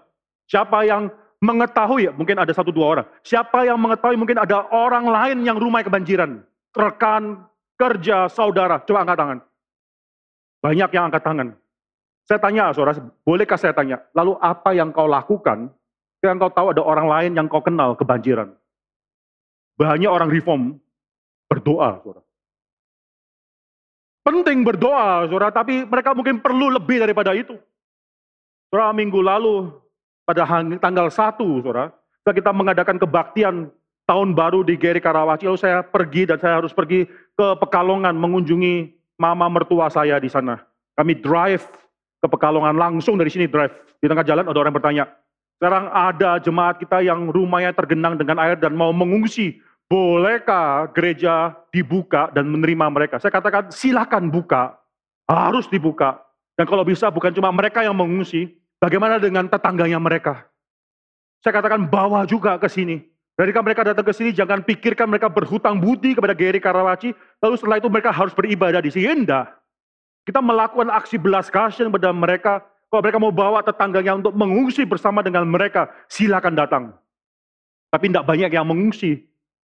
Siapa 0.49 0.77
yang 0.89 1.13
mengetahui, 1.37 2.09
mungkin 2.17 2.41
ada 2.41 2.49
satu 2.49 2.73
dua 2.73 2.97
orang. 2.97 3.07
Siapa 3.21 3.61
yang 3.61 3.77
mengetahui 3.77 4.17
mungkin 4.17 4.41
ada 4.41 4.65
orang 4.73 5.05
lain 5.05 5.45
yang 5.45 5.61
rumahnya 5.61 5.85
kebanjiran. 5.85 6.41
Rekan, 6.73 7.45
kerja, 7.77 8.25
saudara. 8.33 8.81
Coba 8.81 9.05
angkat 9.05 9.21
tangan. 9.21 9.39
Banyak 10.65 10.89
yang 10.97 11.13
angkat 11.13 11.21
tangan. 11.29 11.47
Saya 12.25 12.41
tanya, 12.41 12.73
saudara, 12.73 12.97
bolehkah 13.21 13.61
saya 13.61 13.77
tanya, 13.77 14.01
lalu 14.17 14.33
apa 14.41 14.73
yang 14.73 14.89
kau 14.89 15.05
lakukan 15.05 15.69
ketika 16.17 16.41
kau 16.41 16.49
tahu 16.49 16.67
ada 16.73 16.81
orang 16.81 17.05
lain 17.05 17.31
yang 17.37 17.45
kau 17.45 17.61
kenal 17.61 17.93
kebanjiran? 17.93 18.49
Banyak 19.73 20.11
orang 20.11 20.29
reform 20.29 20.77
berdoa, 21.49 22.01
saudara. 22.01 22.21
Penting 24.23 24.63
berdoa, 24.63 25.27
saudara, 25.27 25.49
tapi 25.51 25.83
mereka 25.83 26.15
mungkin 26.15 26.39
perlu 26.39 26.71
lebih 26.71 27.03
daripada 27.03 27.35
itu. 27.35 27.57
Saudara, 28.69 28.93
minggu 28.95 29.19
lalu 29.19 29.69
pada 30.23 30.47
tanggal 30.79 31.11
1, 31.11 31.35
saudara, 31.61 31.91
kita 32.23 32.55
mengadakan 32.55 32.95
kebaktian 33.01 33.67
tahun 34.07 34.31
baru 34.31 34.63
di 34.63 34.79
Geri 34.79 35.03
Karawaci. 35.03 35.47
Lalu 35.47 35.59
saya 35.59 35.83
pergi 35.83 36.27
dan 36.29 36.39
saya 36.39 36.63
harus 36.63 36.71
pergi 36.71 37.03
ke 37.35 37.47
Pekalongan 37.59 38.15
mengunjungi 38.15 38.95
mama 39.19 39.51
mertua 39.51 39.91
saya 39.91 40.19
di 40.19 40.31
sana. 40.31 40.63
Kami 40.95 41.19
drive 41.19 41.65
ke 42.23 42.27
Pekalongan 42.29 42.79
langsung 42.79 43.19
dari 43.19 43.27
sini 43.33 43.49
drive. 43.49 43.73
Di 43.99 44.07
tengah 44.07 44.23
jalan 44.23 44.47
ada 44.47 44.59
orang 44.59 44.75
bertanya, 44.75 45.07
sekarang 45.63 45.87
ada 45.95 46.43
jemaat 46.43 46.75
kita 46.75 46.99
yang 46.99 47.31
rumahnya 47.31 47.71
tergenang 47.71 48.19
dengan 48.19 48.35
air 48.43 48.59
dan 48.59 48.75
mau 48.75 48.91
mengungsi. 48.91 49.63
Bolehkah 49.87 50.91
gereja 50.91 51.55
dibuka 51.71 52.27
dan 52.35 52.51
menerima 52.51 52.91
mereka? 52.91 53.15
Saya 53.23 53.31
katakan 53.31 53.71
silakan 53.71 54.27
buka, 54.27 54.75
harus 55.31 55.71
dibuka. 55.71 56.19
Dan 56.59 56.67
kalau 56.67 56.83
bisa 56.83 57.07
bukan 57.07 57.31
cuma 57.31 57.47
mereka 57.55 57.79
yang 57.79 57.95
mengungsi, 57.95 58.59
Bagaimana 58.83 59.15
dengan 59.15 59.47
tetangganya 59.47 59.95
mereka? 59.95 60.43
Saya 61.39 61.55
katakan 61.55 61.87
bawa 61.87 62.27
juga 62.27 62.59
ke 62.59 62.67
sini. 62.67 62.99
Ketika 63.39 63.63
mereka 63.63 63.87
datang 63.87 64.03
ke 64.03 64.11
sini, 64.11 64.35
jangan 64.35 64.59
pikirkan 64.59 65.07
mereka 65.07 65.31
berhutang 65.31 65.79
budi 65.79 66.11
kepada 66.11 66.35
Geri 66.35 66.59
Karawaci, 66.59 67.15
lalu 67.39 67.55
setelah 67.55 67.79
itu 67.79 67.87
mereka 67.87 68.11
harus 68.11 68.35
beribadah 68.35 68.83
di 68.83 68.91
sini. 68.91 69.23
Kita 70.27 70.43
melakukan 70.43 70.91
aksi 70.91 71.15
belas 71.15 71.47
kasihan 71.47 71.87
kepada 71.87 72.11
mereka. 72.11 72.59
Kalau 72.93 73.01
mereka 73.01 73.17
mau 73.17 73.33
bawa 73.33 73.65
tetangganya 73.65 74.13
untuk 74.13 74.37
mengungsi 74.37 74.85
bersama 74.85 75.25
dengan 75.25 75.49
mereka, 75.49 75.89
silakan 76.05 76.53
datang. 76.53 76.83
Tapi 77.89 78.13
tidak 78.13 78.29
banyak 78.29 78.53
yang 78.53 78.69
mengungsi. 78.69 79.17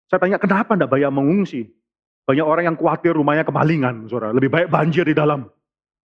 Saya 0.09 0.17
tanya, 0.17 0.41
kenapa 0.41 0.73
tidak 0.73 0.89
banyak 0.89 1.13
mengungsi? 1.13 1.69
Banyak 2.25 2.47
orang 2.49 2.65
yang 2.73 2.77
khawatir 2.81 3.13
rumahnya 3.13 3.45
kemalingan, 3.45 4.09
saudara. 4.09 4.33
Lebih 4.33 4.49
baik 4.49 4.69
banjir 4.73 5.05
di 5.05 5.13
dalam. 5.13 5.45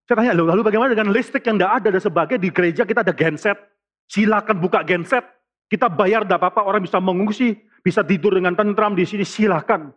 Saya 0.04 0.20
tanya, 0.20 0.36
lalu 0.36 0.68
bagaimana 0.68 0.92
dengan 0.92 1.16
listrik 1.16 1.48
yang 1.48 1.56
tidak 1.56 1.72
ada 1.80 1.88
dan 1.96 2.02
sebagainya 2.04 2.40
di 2.44 2.50
gereja 2.52 2.82
kita 2.84 3.00
ada 3.00 3.16
genset. 3.16 3.56
Silakan 4.04 4.60
buka 4.60 4.84
genset. 4.84 5.24
Kita 5.72 5.88
bayar 5.88 6.28
tidak 6.28 6.44
apa-apa, 6.44 6.68
orang 6.68 6.84
bisa 6.84 7.00
mengungsi, 7.00 7.56
bisa 7.80 8.04
tidur 8.04 8.36
dengan 8.36 8.52
tentram 8.52 8.92
di 8.92 9.08
sini, 9.08 9.24
silakan. 9.24 9.96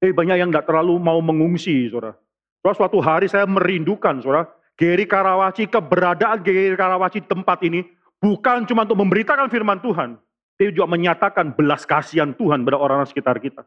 Tapi 0.00 0.16
banyak 0.16 0.40
yang 0.40 0.48
tidak 0.48 0.72
terlalu 0.72 0.96
mau 0.96 1.20
mengungsi, 1.20 1.92
saudara. 1.92 2.16
Terus 2.64 2.76
suatu 2.80 2.96
hari 3.04 3.28
saya 3.28 3.44
merindukan, 3.44 4.24
saudara, 4.24 4.48
Geri 4.82 5.06
Karawaci, 5.06 5.70
keberadaan 5.70 6.42
Geri 6.42 6.74
Karawaci 6.74 7.22
tempat 7.22 7.62
ini 7.62 7.86
bukan 8.18 8.66
cuma 8.66 8.82
untuk 8.82 8.98
memberitakan 8.98 9.46
firman 9.46 9.78
Tuhan, 9.78 10.18
tapi 10.58 10.74
juga 10.74 10.90
menyatakan 10.90 11.54
belas 11.54 11.86
kasihan 11.86 12.34
Tuhan 12.34 12.66
pada 12.66 12.82
orang-orang 12.82 13.06
sekitar 13.06 13.38
kita. 13.38 13.62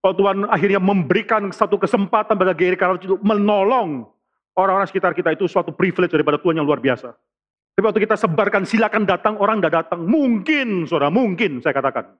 Kalau 0.00 0.14
Tuhan 0.16 0.48
akhirnya 0.48 0.80
memberikan 0.80 1.52
satu 1.52 1.76
kesempatan 1.76 2.40
pada 2.40 2.56
Geri 2.56 2.72
Karawaci 2.72 3.04
untuk 3.04 3.20
menolong 3.20 4.08
orang-orang 4.56 4.88
sekitar 4.88 5.12
kita 5.12 5.36
itu 5.36 5.44
suatu 5.44 5.76
privilege 5.76 6.16
daripada 6.16 6.40
Tuhan 6.40 6.56
yang 6.56 6.64
luar 6.64 6.80
biasa. 6.80 7.12
Tapi 7.76 7.84
waktu 7.84 8.00
kita 8.08 8.16
sebarkan 8.16 8.64
silakan 8.64 9.04
datang, 9.04 9.36
orang 9.36 9.60
tidak 9.60 9.84
datang. 9.84 10.08
Mungkin, 10.08 10.88
saudara, 10.88 11.12
mungkin 11.12 11.60
saya 11.60 11.76
katakan. 11.76 12.16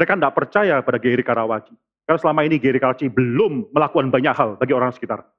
Mereka 0.00 0.16
tidak 0.16 0.32
percaya 0.32 0.80
pada 0.80 0.96
Geri 0.96 1.20
Karawaci. 1.20 1.76
Karena 2.08 2.18
selama 2.24 2.40
ini 2.48 2.56
Geri 2.56 2.80
Karawaci 2.80 3.12
belum 3.12 3.76
melakukan 3.76 4.08
banyak 4.08 4.32
hal 4.32 4.56
bagi 4.56 4.72
orang 4.72 4.96
sekitar. 4.96 5.35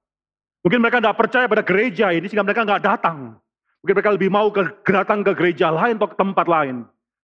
Mungkin 0.67 0.83
mereka 0.83 0.99
tidak 0.99 1.15
percaya 1.15 1.47
pada 1.47 1.63
gereja 1.63 2.11
ini 2.11 2.27
sehingga 2.27 2.43
mereka 2.43 2.67
nggak 2.67 2.83
datang. 2.83 3.39
Mungkin 3.79 3.93
mereka 3.95 4.11
lebih 4.11 4.27
mau 4.27 4.51
ke, 4.51 4.67
datang 4.83 5.23
ke 5.23 5.31
gereja 5.31 5.71
lain 5.71 5.95
atau 5.95 6.11
ke 6.11 6.19
tempat 6.19 6.43
lain. 6.43 6.83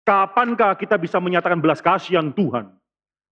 Kapankah 0.09 0.73
kita 0.73 0.97
bisa 0.97 1.21
menyatakan 1.21 1.61
belas 1.61 1.77
kasihan 1.77 2.33
Tuhan? 2.33 2.73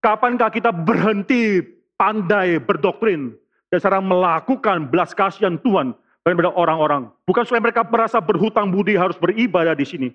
Kapankah 0.06 0.54
kita 0.54 0.70
berhenti 0.70 1.58
pandai 1.98 2.62
berdoktrin 2.62 3.34
dan 3.74 3.82
sekarang 3.82 4.06
melakukan 4.06 4.86
belas 4.94 5.10
kasihan 5.18 5.58
Tuhan 5.58 5.98
kepada 6.22 6.54
orang-orang. 6.54 7.10
Bukan 7.26 7.42
supaya 7.42 7.66
mereka 7.66 7.82
merasa 7.82 8.22
berhutang 8.22 8.70
budi 8.70 8.94
harus 8.94 9.18
beribadah 9.18 9.74
di 9.74 9.90
sini. 9.90 10.14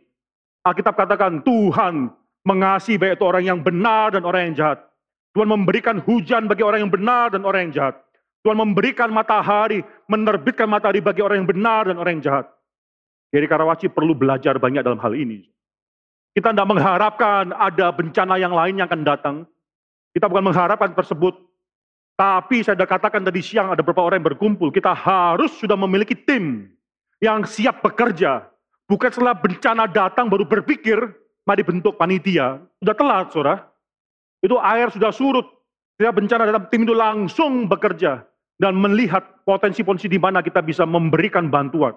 Alkitab 0.62 0.94
katakan 0.94 1.42
Tuhan 1.42 2.14
mengasihi 2.46 2.94
baik 2.94 3.18
itu 3.18 3.26
orang 3.26 3.42
yang 3.42 3.58
benar 3.58 4.14
dan 4.14 4.22
orang 4.22 4.54
yang 4.54 4.54
jahat. 4.54 4.86
Tuhan 5.34 5.50
memberikan 5.50 5.98
hujan 5.98 6.46
bagi 6.46 6.62
orang 6.62 6.86
yang 6.86 6.94
benar 6.94 7.34
dan 7.34 7.42
orang 7.42 7.66
yang 7.66 7.74
jahat. 7.74 8.06
Tuhan 8.40 8.56
memberikan 8.56 9.12
matahari, 9.12 9.84
menerbitkan 10.08 10.64
matahari 10.64 11.04
bagi 11.04 11.20
orang 11.20 11.44
yang 11.44 11.50
benar 11.50 11.82
dan 11.88 12.00
orang 12.00 12.18
yang 12.18 12.24
jahat. 12.24 12.46
Jadi 13.30 13.46
Karawaci 13.46 13.86
perlu 13.92 14.16
belajar 14.16 14.56
banyak 14.56 14.80
dalam 14.80 14.98
hal 14.98 15.12
ini. 15.12 15.44
Kita 16.32 16.54
tidak 16.54 16.68
mengharapkan 16.68 17.52
ada 17.52 17.92
bencana 17.92 18.40
yang 18.40 18.54
lain 18.54 18.80
yang 18.80 18.88
akan 18.88 19.02
datang. 19.04 19.36
Kita 20.16 20.26
bukan 20.26 20.50
mengharapkan 20.50 20.96
tersebut 20.96 21.36
tapi 22.20 22.60
saya 22.60 22.76
sudah 22.76 22.84
katakan 22.84 23.24
tadi 23.24 23.40
siang 23.40 23.72
ada 23.72 23.80
beberapa 23.80 24.04
orang 24.04 24.20
yang 24.20 24.28
berkumpul. 24.36 24.68
Kita 24.68 24.92
harus 24.92 25.56
sudah 25.56 25.72
memiliki 25.72 26.12
tim 26.12 26.68
yang 27.16 27.48
siap 27.48 27.80
bekerja. 27.80 28.44
Bukan 28.84 29.08
setelah 29.08 29.32
bencana 29.32 29.88
datang 29.88 30.28
baru 30.28 30.44
berpikir, 30.44 31.00
mari 31.48 31.64
bentuk 31.64 31.96
panitia. 31.96 32.60
Sudah 32.76 32.92
telat, 32.92 33.32
saudara. 33.32 33.64
Itu 34.44 34.60
air 34.60 34.92
sudah 34.92 35.08
surut. 35.08 35.48
Setelah 35.96 36.12
bencana 36.12 36.42
datang, 36.44 36.68
tim 36.68 36.84
itu 36.84 36.92
langsung 36.92 37.64
bekerja. 37.64 38.20
Dan 38.60 38.76
melihat 38.76 39.40
potensi-potensi 39.48 40.04
di 40.04 40.20
mana 40.20 40.44
kita 40.44 40.60
bisa 40.60 40.84
memberikan 40.84 41.48
bantuan. 41.48 41.96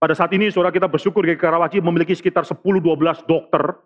Pada 0.00 0.16
saat 0.16 0.32
ini, 0.32 0.48
saudara 0.48 0.72
kita 0.72 0.88
bersyukur 0.88 1.20
di 1.20 1.36
Karawaci 1.36 1.84
memiliki 1.84 2.16
sekitar 2.16 2.48
10-12 2.48 3.28
dokter. 3.28 3.76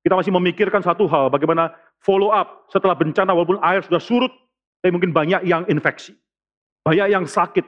Kita 0.00 0.16
masih 0.16 0.32
memikirkan 0.32 0.80
satu 0.80 1.04
hal, 1.04 1.28
bagaimana 1.28 1.76
follow 2.00 2.32
up 2.32 2.64
setelah 2.72 2.96
bencana 2.96 3.36
walaupun 3.36 3.60
air 3.60 3.84
sudah 3.84 4.00
surut, 4.00 4.32
tapi 4.80 4.94
mungkin 4.94 5.12
banyak 5.12 5.44
yang 5.44 5.68
infeksi. 5.68 6.16
Banyak 6.86 7.12
yang 7.12 7.28
sakit. 7.28 7.64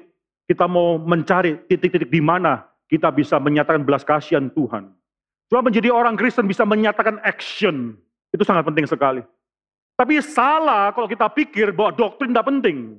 Kita 0.48 0.64
mau 0.64 0.96
mencari 0.96 1.60
titik-titik 1.68 2.08
di 2.08 2.24
mana 2.24 2.64
kita 2.88 3.12
bisa 3.12 3.36
menyatakan 3.36 3.84
belas 3.84 4.02
kasihan 4.02 4.50
Tuhan. 4.50 4.90
Cuma 5.50 5.66
menjadi 5.66 5.90
orang 5.90 6.14
Kristen 6.14 6.46
bisa 6.46 6.62
menyatakan 6.66 7.18
action. 7.22 7.98
Itu 8.30 8.46
sangat 8.46 8.66
penting 8.66 8.86
sekali. 8.86 9.22
Tapi 9.98 10.22
salah 10.22 10.94
kalau 10.94 11.10
kita 11.10 11.28
pikir 11.30 11.74
bahwa 11.76 11.92
doktrin 11.92 12.32
tidak 12.32 12.48
penting. 12.48 12.98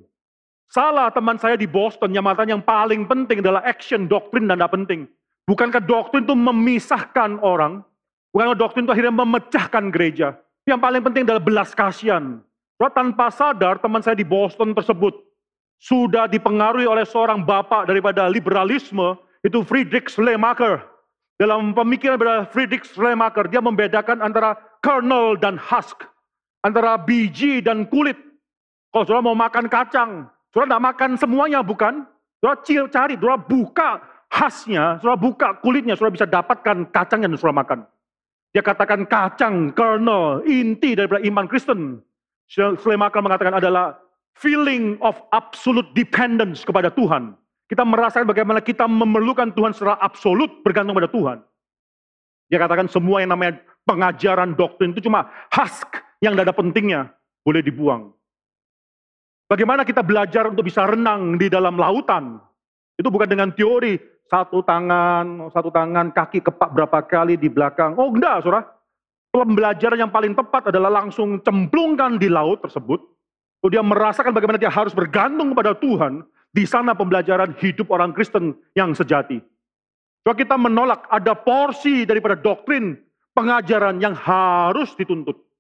Salah 0.71 1.11
teman 1.11 1.35
saya 1.35 1.59
di 1.59 1.67
Boston 1.67 2.15
yang 2.15 2.23
mengatakan 2.23 2.55
yang 2.55 2.63
paling 2.63 3.03
penting 3.03 3.43
adalah 3.43 3.59
action, 3.67 4.07
doktrin 4.07 4.47
dan 4.47 4.55
tidak 4.55 4.71
penting. 4.71 5.03
Bukankah 5.43 5.83
doktrin 5.83 6.23
itu 6.23 6.31
memisahkan 6.31 7.43
orang? 7.43 7.83
Bukankah 8.31 8.55
doktrin 8.55 8.87
itu 8.87 8.95
akhirnya 8.95 9.11
memecahkan 9.19 9.91
gereja? 9.91 10.39
Yang 10.63 10.79
paling 10.79 11.01
penting 11.03 11.27
adalah 11.27 11.43
belas 11.43 11.75
kasihan. 11.75 12.39
Tanpa 12.79 13.29
sadar 13.29 13.83
teman 13.83 13.99
saya 13.99 14.15
di 14.15 14.23
Boston 14.23 14.71
tersebut 14.71 15.13
sudah 15.75 16.25
dipengaruhi 16.31 16.87
oleh 16.87 17.03
seorang 17.03 17.43
bapak 17.43 17.91
daripada 17.91 18.31
liberalisme, 18.31 19.19
itu 19.43 19.67
Friedrich 19.67 20.07
Schleiermacher. 20.07 20.87
Dalam 21.35 21.75
pemikiran 21.75 22.15
pada 22.15 22.47
Friedrich 22.47 22.87
Schleiermacher, 22.87 23.51
dia 23.51 23.59
membedakan 23.59 24.23
antara 24.23 24.55
kernel 24.79 25.35
dan 25.35 25.59
husk. 25.59 26.07
Antara 26.63 26.95
biji 26.95 27.59
dan 27.59 27.83
kulit. 27.91 28.15
Kalau 28.95 29.03
saudara 29.03 29.25
mau 29.25 29.37
makan 29.37 29.65
kacang, 29.67 30.29
saudara 30.51 30.77
tidak 30.77 30.83
makan 30.93 31.09
semuanya 31.17 31.59
bukan? 31.65 32.05
Saudara 32.43 32.87
cari, 32.91 33.15
saudara 33.17 33.39
buka 33.39 33.89
khasnya, 34.31 34.99
saudara 34.99 35.17
buka 35.19 35.47
kulitnya, 35.59 35.97
saudara 35.97 36.15
bisa 36.15 36.27
dapatkan 36.29 36.87
kacang 36.93 37.25
yang 37.25 37.33
saudara 37.35 37.59
makan. 37.63 37.79
Dia 38.51 38.63
katakan 38.63 39.07
kacang, 39.07 39.71
kernel, 39.71 40.43
inti 40.43 40.95
daripada 40.95 41.23
iman 41.23 41.47
Kristen. 41.47 42.03
Schleiermacher 42.51 43.23
mengatakan 43.23 43.63
adalah 43.63 43.95
feeling 44.35 44.99
of 44.99 45.15
absolute 45.31 45.87
dependence 45.95 46.67
kepada 46.67 46.91
Tuhan. 46.91 47.31
Kita 47.71 47.87
merasakan 47.87 48.27
bagaimana 48.27 48.59
kita 48.59 48.83
memerlukan 48.83 49.55
Tuhan 49.55 49.71
secara 49.71 49.95
absolut 50.03 50.59
bergantung 50.59 50.99
pada 50.99 51.07
Tuhan. 51.07 51.39
Dia 52.51 52.59
katakan 52.59 52.91
semua 52.91 53.23
yang 53.23 53.31
namanya 53.31 53.63
pengajaran 53.87 54.59
doktrin 54.59 54.91
itu 54.91 55.07
cuma 55.07 55.31
husk 55.55 56.03
yang 56.19 56.35
tidak 56.35 56.51
ada 56.51 56.55
pentingnya, 56.59 57.01
boleh 57.47 57.63
dibuang. 57.63 58.11
Bagaimana 59.51 59.83
kita 59.83 59.99
belajar 59.99 60.47
untuk 60.47 60.63
bisa 60.63 60.87
renang 60.87 61.35
di 61.35 61.51
dalam 61.51 61.75
lautan? 61.75 62.39
Itu 62.95 63.11
bukan 63.11 63.27
dengan 63.27 63.51
teori, 63.51 63.99
satu 64.31 64.63
tangan, 64.63 65.51
satu 65.51 65.67
tangan, 65.67 66.15
kaki 66.15 66.39
kepak 66.39 66.71
berapa 66.71 67.03
kali 67.03 67.35
di 67.35 67.51
belakang. 67.51 67.99
Oh 67.99 68.15
enggak, 68.15 68.47
saudara. 68.47 68.63
Pembelajaran 69.35 70.07
yang 70.07 70.11
paling 70.11 70.31
tepat 70.39 70.71
adalah 70.71 70.87
langsung 70.87 71.43
cemplungkan 71.43 72.15
di 72.15 72.31
laut 72.31 72.63
tersebut. 72.63 73.03
Lalu 73.59 73.75
dia 73.75 73.83
merasakan 73.83 74.31
bagaimana 74.31 74.55
dia 74.55 74.71
harus 74.71 74.95
bergantung 74.95 75.51
kepada 75.51 75.75
Tuhan. 75.75 76.23
Di 76.55 76.63
sana 76.63 76.95
pembelajaran 76.95 77.51
hidup 77.59 77.91
orang 77.91 78.15
Kristen 78.15 78.55
yang 78.71 78.95
sejati. 78.95 79.43
Coba 80.23 80.31
kita 80.31 80.55
menolak 80.55 81.11
ada 81.11 81.35
porsi 81.35 82.07
daripada 82.07 82.39
doktrin 82.39 82.95
pengajaran 83.35 83.99
yang 83.99 84.15
harus 84.15 84.95
dituntut. 84.95 85.50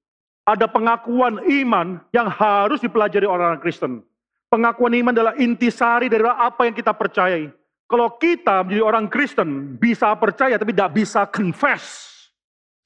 Ada 0.41 0.65
pengakuan 0.65 1.37
iman 1.45 2.01
yang 2.09 2.27
harus 2.27 2.81
dipelajari 2.81 3.29
orang-orang 3.29 3.61
Kristen. 3.61 4.01
Pengakuan 4.49 4.91
iman 4.97 5.13
adalah 5.13 5.33
intisari 5.37 6.11
dari 6.11 6.25
apa 6.27 6.67
yang 6.67 6.75
kita 6.75 6.91
percayai. 6.91 7.53
Kalau 7.87 8.07
kita 8.19 8.63
menjadi 8.63 8.83
orang 8.83 9.05
Kristen 9.11 9.75
bisa 9.79 10.11
percaya 10.15 10.55
tapi 10.55 10.71
tidak 10.71 10.95
bisa 10.95 11.27
confess 11.27 12.11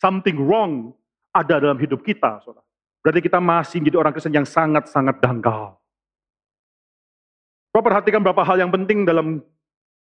something 0.02 0.38
wrong 0.38 0.94
ada 1.34 1.62
dalam 1.62 1.78
hidup 1.78 2.02
kita. 2.06 2.41
Berarti 3.06 3.22
kita 3.22 3.38
masih 3.38 3.82
menjadi 3.82 3.98
orang 4.02 4.13
Kristen 4.13 4.34
yang 4.34 4.48
sangat-sangat 4.48 5.22
dangkal. 5.22 5.78
Coba 7.70 7.82
perhatikan 7.91 8.24
beberapa 8.24 8.46
hal 8.48 8.62
yang 8.62 8.72
penting 8.72 9.04
dalam 9.04 9.44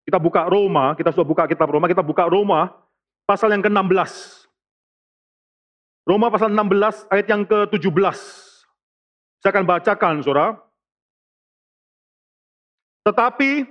kita 0.04 0.20
buka 0.20 0.46
Roma, 0.46 0.92
kita 0.94 1.10
sudah 1.10 1.26
buka 1.26 1.48
kitab 1.48 1.68
Roma, 1.72 1.88
kita 1.88 2.04
buka 2.04 2.28
Roma 2.28 2.70
pasal 3.24 3.50
yang 3.56 3.64
ke-16. 3.64 4.43
Roma 6.04 6.28
pasal 6.28 6.52
16 6.52 7.08
ayat 7.08 7.26
yang 7.32 7.42
ke-17. 7.48 8.16
Saya 9.40 9.50
akan 9.56 9.64
bacakan, 9.64 10.14
Saudara. 10.20 10.60
Tetapi, 13.08 13.64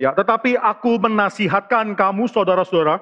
ya, 0.00 0.16
tetapi 0.16 0.56
aku 0.56 0.96
menasihatkan 1.00 1.92
kamu 1.92 2.28
saudara-saudara, 2.32 3.00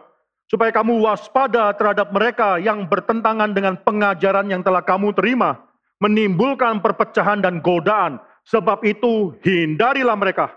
supaya 0.51 0.71
kamu 0.75 1.07
waspada 1.07 1.71
terhadap 1.75 2.11
mereka 2.11 2.59
yang 2.59 2.87
bertentangan 2.87 3.55
dengan 3.55 3.79
pengajaran 3.79 4.51
yang 4.51 4.63
telah 4.63 4.83
kamu 4.83 5.15
terima, 5.15 5.59
menimbulkan 6.03 6.83
perpecahan 6.83 7.43
dan 7.43 7.63
godaan. 7.63 8.19
Sebab 8.45 8.83
itu 8.83 9.39
hindarilah 9.43 10.19
mereka. 10.19 10.51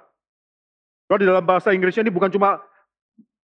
Kalau 1.07 1.21
di 1.21 1.25
dalam 1.29 1.45
bahasa 1.45 1.71
Inggrisnya 1.71 2.03
ini 2.03 2.11
bukan 2.11 2.33
cuma 2.33 2.59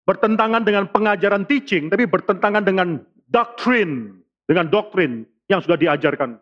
bertentangan 0.09 0.61
dengan 0.65 0.89
pengajaran 0.89 1.47
teaching, 1.47 1.87
tapi 1.87 2.05
bertentangan 2.05 2.65
dengan 2.65 2.99
doktrin, 3.31 4.21
dengan 4.45 4.69
doktrin 4.69 5.25
yang 5.49 5.61
sudah 5.61 5.77
diajarkan. 5.77 6.37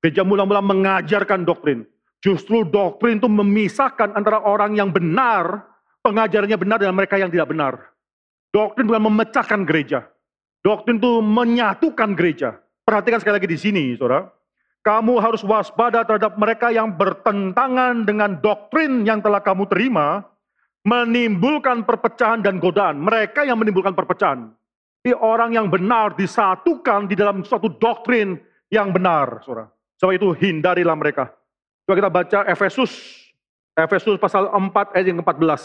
Gereja 0.00 0.24
mula-mula 0.24 0.64
mengajarkan 0.64 1.44
doktrin. 1.44 1.84
Justru 2.24 2.64
doktrin 2.64 3.20
itu 3.20 3.28
memisahkan 3.28 4.16
antara 4.16 4.40
orang 4.40 4.76
yang 4.76 4.88
benar, 4.92 5.64
pengajarannya 6.04 6.56
benar 6.56 6.78
dan 6.80 6.96
mereka 6.96 7.20
yang 7.20 7.28
tidak 7.32 7.48
benar. 7.52 7.92
Doktrin 8.50 8.88
bukan 8.88 9.04
memecahkan 9.12 9.60
gereja. 9.64 10.08
Doktrin 10.60 11.00
itu 11.00 11.24
menyatukan 11.24 12.12
gereja. 12.16 12.60
Perhatikan 12.84 13.22
sekali 13.22 13.40
lagi 13.40 13.48
di 13.48 13.58
sini, 13.60 13.82
saudara. 13.96 14.28
Kamu 14.80 15.20
harus 15.20 15.44
waspada 15.44 16.04
terhadap 16.08 16.40
mereka 16.40 16.72
yang 16.72 16.96
bertentangan 16.96 18.08
dengan 18.08 18.40
doktrin 18.40 19.04
yang 19.04 19.20
telah 19.20 19.44
kamu 19.44 19.68
terima, 19.68 20.24
menimbulkan 20.88 21.84
perpecahan 21.84 22.40
dan 22.40 22.56
godaan. 22.56 22.96
Mereka 23.00 23.44
yang 23.44 23.60
menimbulkan 23.60 23.92
perpecahan. 23.92 24.52
Ini 25.00 25.16
orang 25.16 25.56
yang 25.56 25.72
benar 25.72 26.12
disatukan 26.12 27.08
di 27.08 27.16
dalam 27.16 27.40
suatu 27.40 27.72
doktrin 27.72 28.36
yang 28.68 28.92
benar, 28.92 29.40
saudara. 29.40 29.72
Sebab 29.96 30.12
itu 30.16 30.28
hindarilah 30.36 30.96
mereka. 30.96 31.32
Coba 31.84 31.94
kita 31.96 32.10
baca 32.12 32.38
Efesus. 32.48 32.92
Efesus 33.76 34.16
pasal 34.20 34.48
4 34.48 34.96
ayat 34.96 35.06
yang 35.08 35.20
ke-14. 35.24 35.62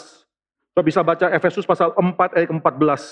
Coba 0.72 0.82
bisa 0.84 1.00
baca 1.04 1.26
Efesus 1.32 1.64
pasal 1.68 1.92
4 1.92 2.36
ayat 2.36 2.48
ke-14. 2.48 3.02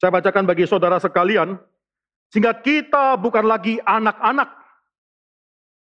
Saya 0.00 0.10
bacakan 0.12 0.44
bagi 0.44 0.64
saudara 0.68 1.00
sekalian. 1.00 1.56
Sehingga 2.28 2.52
kita 2.56 3.16
bukan 3.16 3.44
lagi 3.44 3.80
anak-anak 3.84 4.63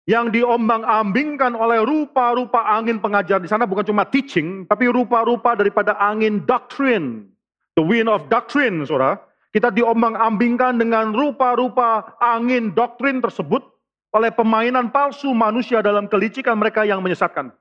yang 0.08 0.32
diombang-ambingkan 0.32 1.52
oleh 1.52 1.84
rupa-rupa 1.84 2.63
angin 2.63 3.04
pengajar 3.04 3.43
di 3.43 3.52
sana 3.52 3.67
bukan 3.67 3.84
cuma 3.84 4.08
teaching, 4.08 4.63
tapi 4.63 4.88
rupa-rupa 4.88 5.54
daripada 5.54 6.00
angin 6.00 6.48
doctrine. 6.48 7.28
The 7.76 7.84
wind 7.84 8.08
of 8.08 8.32
doctrine, 8.32 8.88
saudara. 8.88 9.20
Kita 9.52 9.70
diombang-ambingkan 9.70 10.80
dengan 10.80 11.12
rupa-rupa 11.12 12.15
angin 12.24 12.72
doktrin 12.72 13.20
tersebut 13.20 13.63
oleh 14.15 14.32
pemainan 14.32 14.89
palsu 14.89 15.36
manusia 15.36 15.84
dalam 15.84 16.08
kelicikan 16.08 16.56
mereka 16.56 16.88
yang 16.88 17.04
menyesatkan. 17.04 17.52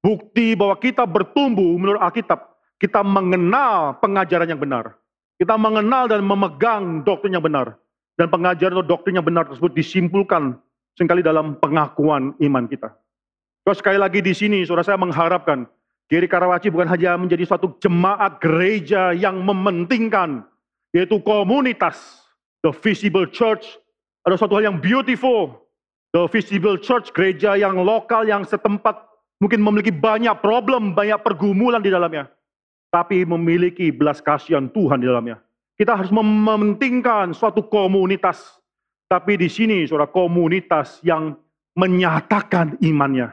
Bukti 0.00 0.54
bahwa 0.54 0.78
kita 0.78 1.02
bertumbuh 1.04 1.74
menurut 1.74 1.98
Alkitab, 2.00 2.54
kita 2.78 3.02
mengenal 3.02 3.98
pengajaran 3.98 4.46
yang 4.46 4.60
benar. 4.62 4.94
Kita 5.40 5.58
mengenal 5.58 6.06
dan 6.06 6.22
memegang 6.22 7.02
doktrin 7.02 7.34
yang 7.34 7.42
benar. 7.44 7.74
Dan 8.14 8.30
pengajaran 8.30 8.78
atau 8.78 8.86
doktrin 8.86 9.18
yang 9.18 9.26
benar 9.26 9.50
tersebut 9.50 9.74
disimpulkan 9.74 10.54
sekali 10.94 11.20
dalam 11.20 11.58
pengakuan 11.58 12.34
iman 12.38 12.64
kita. 12.70 12.94
Terus 13.66 13.78
sekali 13.82 13.98
lagi 13.98 14.20
di 14.22 14.32
sini, 14.32 14.62
saudara 14.62 14.86
saya 14.86 15.00
mengharapkan 15.00 15.66
Giri 16.06 16.28
Karawaci 16.28 16.68
bukan 16.68 16.88
hanya 16.88 17.16
menjadi 17.16 17.48
suatu 17.48 17.74
jemaat 17.80 18.38
gereja 18.38 19.16
yang 19.16 19.40
mementingkan, 19.40 20.44
yaitu 20.92 21.18
komunitas, 21.24 22.22
the 22.60 22.70
visible 22.70 23.24
church, 23.24 23.64
ada 24.24 24.36
suatu 24.36 24.56
hal 24.60 24.68
yang 24.68 24.78
beautiful, 24.78 25.64
The 26.14 26.30
Visible 26.30 26.78
Church, 26.78 27.10
gereja 27.10 27.58
yang 27.58 27.74
lokal, 27.82 28.22
yang 28.22 28.46
setempat, 28.46 28.94
mungkin 29.42 29.58
memiliki 29.58 29.90
banyak 29.90 30.38
problem, 30.38 30.94
banyak 30.94 31.18
pergumulan 31.26 31.82
di 31.82 31.90
dalamnya. 31.90 32.30
Tapi 32.94 33.26
memiliki 33.26 33.90
belas 33.90 34.22
kasihan 34.22 34.70
Tuhan 34.70 35.02
di 35.02 35.10
dalamnya. 35.10 35.42
Kita 35.74 35.98
harus 35.98 36.14
mementingkan 36.14 37.34
suatu 37.34 37.66
komunitas. 37.66 38.62
Tapi 39.14 39.38
di 39.38 39.46
sini, 39.46 39.86
saudara, 39.86 40.10
komunitas 40.10 40.98
yang 41.06 41.38
menyatakan 41.78 42.74
imannya. 42.82 43.30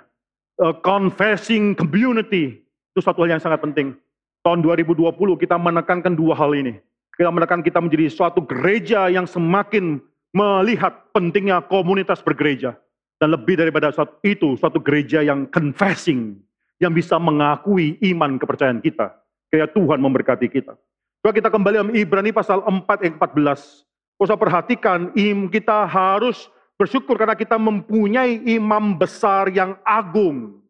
A 0.61 0.77
confessing 0.77 1.73
community. 1.73 2.61
Itu 2.93 3.01
suatu 3.01 3.25
hal 3.25 3.33
yang 3.33 3.41
sangat 3.41 3.65
penting. 3.65 3.97
Tahun 4.45 4.61
2020 4.61 5.09
kita 5.41 5.57
menekankan 5.57 6.13
dua 6.13 6.37
hal 6.37 6.53
ini. 6.53 6.77
Kita 7.17 7.33
menekan 7.33 7.65
kita 7.65 7.81
menjadi 7.81 8.13
suatu 8.13 8.45
gereja 8.45 9.09
yang 9.09 9.25
semakin 9.25 9.97
melihat 10.37 11.09
pentingnya 11.17 11.65
komunitas 11.65 12.21
bergereja. 12.21 12.77
Dan 13.17 13.33
lebih 13.33 13.57
daripada 13.57 13.89
itu, 14.21 14.53
suatu 14.61 14.77
gereja 14.77 15.25
yang 15.25 15.49
confessing, 15.49 16.37
yang 16.77 16.93
bisa 16.93 17.17
mengakui 17.17 17.97
iman 18.13 18.37
kepercayaan 18.37 18.85
kita. 18.85 19.17
Kayak 19.49 19.73
Tuhan 19.73 19.97
memberkati 19.97 20.45
kita. 20.45 20.77
Coba 21.25 21.33
kita 21.33 21.49
kembali 21.49 21.97
Ibrani 21.97 22.29
pasal 22.29 22.61
4 22.69 22.85
ayat 23.01 23.17
14. 23.17 23.89
Usah 24.21 24.37
perhatikan, 24.37 25.09
im 25.17 25.49
kita 25.49 25.89
harus 25.89 26.45
bersyukur 26.77 27.17
karena 27.17 27.33
kita 27.33 27.57
mempunyai 27.57 28.45
imam 28.53 28.93
besar 28.93 29.49
yang 29.49 29.73
agung. 29.81 30.61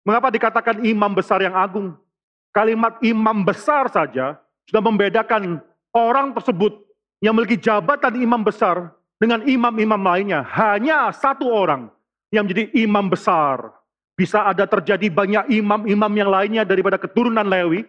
Mengapa 0.00 0.32
dikatakan 0.32 0.80
imam 0.80 1.12
besar 1.12 1.44
yang 1.44 1.52
agung? 1.52 1.92
Kalimat 2.56 2.96
imam 3.04 3.44
besar 3.44 3.92
saja 3.92 4.40
sudah 4.64 4.80
membedakan 4.80 5.60
orang 5.92 6.32
tersebut 6.32 6.72
yang 7.20 7.36
memiliki 7.36 7.60
jabatan 7.60 8.16
imam 8.16 8.40
besar 8.40 8.96
dengan 9.20 9.44
imam-imam 9.44 10.00
lainnya. 10.00 10.40
Hanya 10.56 11.12
satu 11.12 11.52
orang 11.52 11.92
yang 12.32 12.48
menjadi 12.48 12.72
imam 12.80 13.12
besar. 13.12 13.76
Bisa 14.16 14.48
ada 14.48 14.64
terjadi 14.64 15.12
banyak 15.12 15.52
imam-imam 15.52 16.12
yang 16.16 16.32
lainnya 16.32 16.64
daripada 16.64 16.96
keturunan 16.96 17.44
Lewi, 17.44 17.84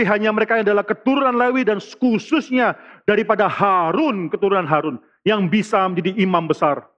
tapi 0.00 0.08
hanya 0.16 0.32
mereka 0.32 0.56
yang 0.56 0.64
adalah 0.64 0.80
keturunan 0.80 1.36
Lewi 1.36 1.60
dan 1.60 1.76
khususnya 1.76 2.72
daripada 3.04 3.44
Harun, 3.44 4.32
keturunan 4.32 4.64
Harun, 4.64 4.96
yang 5.28 5.44
bisa 5.44 5.76
menjadi 5.84 6.16
imam 6.24 6.48
besar. 6.48 6.88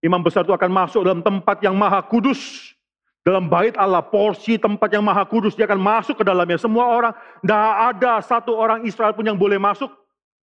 Imam 0.00 0.24
besar 0.24 0.48
itu 0.48 0.56
akan 0.56 0.72
masuk 0.72 1.04
dalam 1.04 1.20
tempat 1.20 1.60
yang 1.60 1.76
maha 1.76 2.00
kudus, 2.00 2.72
dalam 3.20 3.52
bait 3.52 3.76
Allah, 3.76 4.00
porsi 4.00 4.56
tempat 4.56 4.88
yang 4.96 5.04
maha 5.04 5.28
kudus, 5.28 5.52
dia 5.52 5.68
akan 5.68 5.76
masuk 5.76 6.16
ke 6.16 6.24
dalamnya. 6.24 6.56
Semua 6.56 6.88
orang, 6.88 7.12
tidak 7.44 7.68
ada 7.92 8.12
satu 8.24 8.56
orang 8.56 8.88
Israel 8.88 9.12
pun 9.12 9.28
yang 9.28 9.36
boleh 9.36 9.60
masuk. 9.60 9.92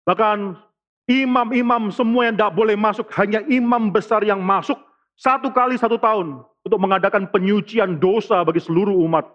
Bahkan 0.05 0.61
imam-imam 1.09 1.89
semua 1.89 2.29
yang 2.29 2.37
tidak 2.37 2.53
boleh 2.53 2.77
masuk, 2.77 3.09
hanya 3.17 3.41
imam 3.49 3.89
besar 3.89 4.21
yang 4.21 4.45
masuk 4.45 4.77
satu 5.17 5.49
kali 5.49 5.73
satu 5.73 5.97
tahun 5.97 6.45
untuk 6.69 6.77
mengadakan 6.77 7.25
penyucian 7.33 7.97
dosa 7.97 8.45
bagi 8.45 8.61
seluruh 8.61 8.93
umat. 9.09 9.25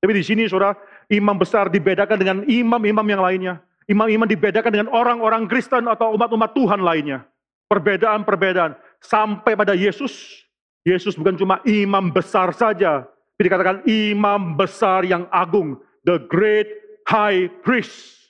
Tapi 0.00 0.16
di 0.16 0.24
sini 0.24 0.48
saudara, 0.48 0.72
imam 1.10 1.36
besar 1.36 1.66
dibedakan 1.66 2.16
dengan 2.16 2.38
imam-imam 2.46 3.04
yang 3.04 3.20
lainnya. 3.20 3.54
Imam-imam 3.90 4.30
dibedakan 4.30 4.70
dengan 4.70 4.88
orang-orang 4.94 5.50
Kristen 5.50 5.90
atau 5.90 6.14
umat-umat 6.14 6.54
Tuhan 6.54 6.78
lainnya. 6.78 7.26
Perbedaan-perbedaan. 7.66 8.78
Sampai 9.02 9.58
pada 9.58 9.74
Yesus, 9.74 10.46
Yesus 10.86 11.18
bukan 11.18 11.34
cuma 11.34 11.58
imam 11.66 12.12
besar 12.12 12.54
saja, 12.54 13.08
tapi 13.34 13.48
dikatakan 13.48 13.80
imam 13.88 14.52
besar 14.52 15.00
yang 15.08 15.24
agung, 15.32 15.80
the 16.04 16.20
great 16.28 16.68
high 17.08 17.48
priest. 17.64 18.20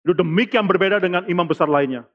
Itu 0.00 0.16
demikian 0.16 0.64
berbeda 0.64 0.96
dengan 0.96 1.28
imam 1.28 1.44
besar 1.44 1.68
lainnya. 1.68 2.08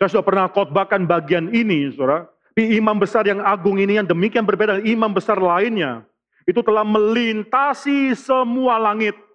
Saya 0.00 0.08
sudah 0.08 0.24
pernah 0.24 0.48
khotbahkan 0.48 1.04
bagian 1.04 1.52
ini, 1.52 1.92
saudara. 1.92 2.26
Di 2.56 2.80
imam 2.80 2.96
besar 2.96 3.28
yang 3.28 3.44
agung 3.44 3.76
ini 3.76 4.00
yang 4.00 4.08
demikian 4.08 4.48
berbeda 4.48 4.80
dengan 4.80 4.88
imam 4.88 5.12
besar 5.12 5.36
lainnya. 5.36 6.08
Itu 6.48 6.64
telah 6.64 6.80
melintasi 6.80 8.16
semua 8.16 8.80
langit. 8.80 9.25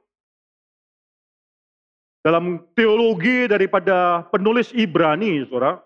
Dalam 2.21 2.61
teologi 2.77 3.49
daripada 3.49 4.21
penulis 4.29 4.69
Ibrani, 4.77 5.41
saudara, 5.49 5.81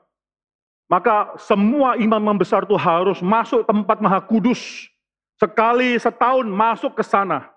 maka 0.92 1.34
semua 1.40 1.96
imam 1.96 2.36
besar 2.36 2.68
itu 2.68 2.76
harus 2.76 3.24
masuk 3.24 3.64
tempat 3.64 4.04
maha 4.04 4.20
kudus. 4.20 4.92
Sekali 5.40 5.96
setahun 5.96 6.44
masuk 6.48 6.96
ke 7.00 7.04
sana. 7.08 7.48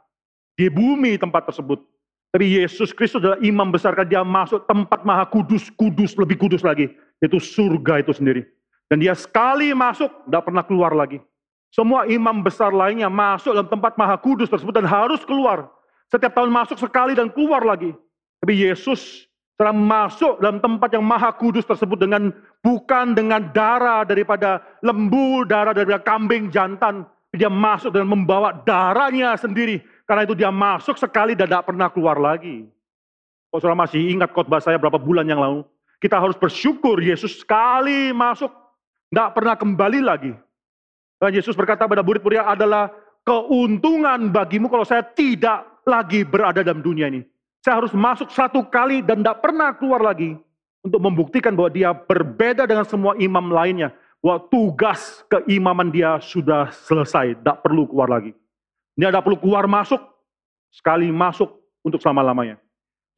Di 0.55 0.71
bumi 0.71 1.19
tempat 1.19 1.51
tersebut. 1.51 1.83
Tapi 2.31 2.61
Yesus 2.61 2.95
Kristus 2.95 3.23
adalah 3.23 3.41
imam 3.43 3.71
besar 3.71 3.99
kan 3.99 4.07
dia 4.07 4.23
masuk 4.23 4.62
tempat 4.69 5.03
maha 5.03 5.27
kudus, 5.27 5.71
kudus, 5.75 6.14
lebih 6.14 6.38
kudus 6.38 6.62
lagi. 6.62 6.91
Itu 7.19 7.43
surga 7.43 8.03
itu 8.03 8.14
sendiri. 8.14 8.47
Dan 8.88 9.03
dia 9.03 9.12
sekali 9.19 9.75
masuk, 9.75 10.09
tidak 10.27 10.43
pernah 10.49 10.64
keluar 10.64 10.95
lagi. 10.95 11.21
Semua 11.69 12.09
imam 12.09 12.41
besar 12.41 12.73
lainnya 12.73 13.12
masuk 13.12 13.53
dalam 13.53 13.69
tempat 13.69 13.99
maha 14.01 14.17
kudus 14.17 14.49
tersebut 14.49 14.73
dan 14.73 14.88
harus 14.88 15.21
keluar. 15.27 15.69
Setiap 16.09 16.33
tahun 16.33 16.49
masuk 16.49 16.81
sekali 16.81 17.12
dan 17.12 17.29
keluar 17.29 17.61
lagi. 17.61 17.93
Tapi 18.38 18.55
Yesus 18.55 19.27
telah 19.59 19.74
masuk 19.74 20.38
dalam 20.38 20.62
tempat 20.62 20.94
yang 20.94 21.03
maha 21.03 21.35
kudus 21.35 21.66
tersebut 21.66 21.98
dengan 21.98 22.31
bukan 22.62 23.12
dengan 23.18 23.51
darah 23.51 24.07
daripada 24.07 24.62
lembu, 24.87 25.42
darah 25.42 25.74
daripada 25.74 25.98
kambing 25.98 26.48
jantan. 26.55 27.03
Dia 27.35 27.51
masuk 27.51 27.92
dan 27.92 28.09
membawa 28.09 28.57
darahnya 28.64 29.37
sendiri. 29.37 29.83
Karena 30.09 30.24
itu 30.24 30.33
dia 30.33 30.48
masuk 30.48 30.96
sekali 30.96 31.37
dan 31.37 31.51
tidak 31.51 31.68
pernah 31.68 31.92
keluar 31.92 32.16
lagi. 32.16 32.64
Kalau 33.53 33.61
saudara 33.61 33.85
masih 33.85 34.01
ingat 34.12 34.33
khotbah 34.33 34.62
saya 34.62 34.81
berapa 34.81 34.96
bulan 34.96 35.29
yang 35.29 35.42
lalu. 35.42 35.61
Kita 35.98 36.16
harus 36.16 36.38
bersyukur 36.38 37.03
Yesus 37.03 37.42
sekali 37.42 38.14
masuk. 38.14 38.48
Tidak 39.11 39.29
pernah 39.35 39.59
kembali 39.59 40.01
lagi. 40.01 40.33
Dan 41.18 41.35
Yesus 41.35 41.59
berkata 41.59 41.90
pada 41.90 42.07
murid-muridnya 42.07 42.46
adalah 42.46 42.94
keuntungan 43.27 44.31
bagimu 44.31 44.70
kalau 44.70 44.87
saya 44.87 45.03
tidak 45.03 45.66
lagi 45.83 46.22
berada 46.22 46.62
dalam 46.62 46.81
dunia 46.81 47.11
ini. 47.11 47.27
Saya 47.62 47.83
harus 47.83 47.90
masuk 47.90 48.31
satu 48.31 48.62
kali 48.66 49.03
dan 49.03 49.21
tidak 49.21 49.42
pernah 49.42 49.75
keluar 49.75 50.03
lagi. 50.03 50.38
Untuk 50.79 51.03
membuktikan 51.03 51.53
bahwa 51.59 51.71
dia 51.75 51.90
berbeda 51.90 52.64
dengan 52.64 52.87
semua 52.87 53.18
imam 53.18 53.51
lainnya. 53.51 53.90
Bahwa 54.23 54.47
tugas 54.47 55.27
keimaman 55.27 55.90
dia 55.90 56.23
sudah 56.23 56.71
selesai. 56.87 57.38
Tidak 57.38 57.57
perlu 57.62 57.90
keluar 57.90 58.07
lagi. 58.07 58.31
Dia 58.94 59.11
tidak 59.11 59.27
perlu 59.27 59.38
keluar 59.38 59.66
masuk. 59.66 59.99
Sekali 60.71 61.11
masuk 61.11 61.51
untuk 61.83 61.99
selama-lamanya. 61.99 62.62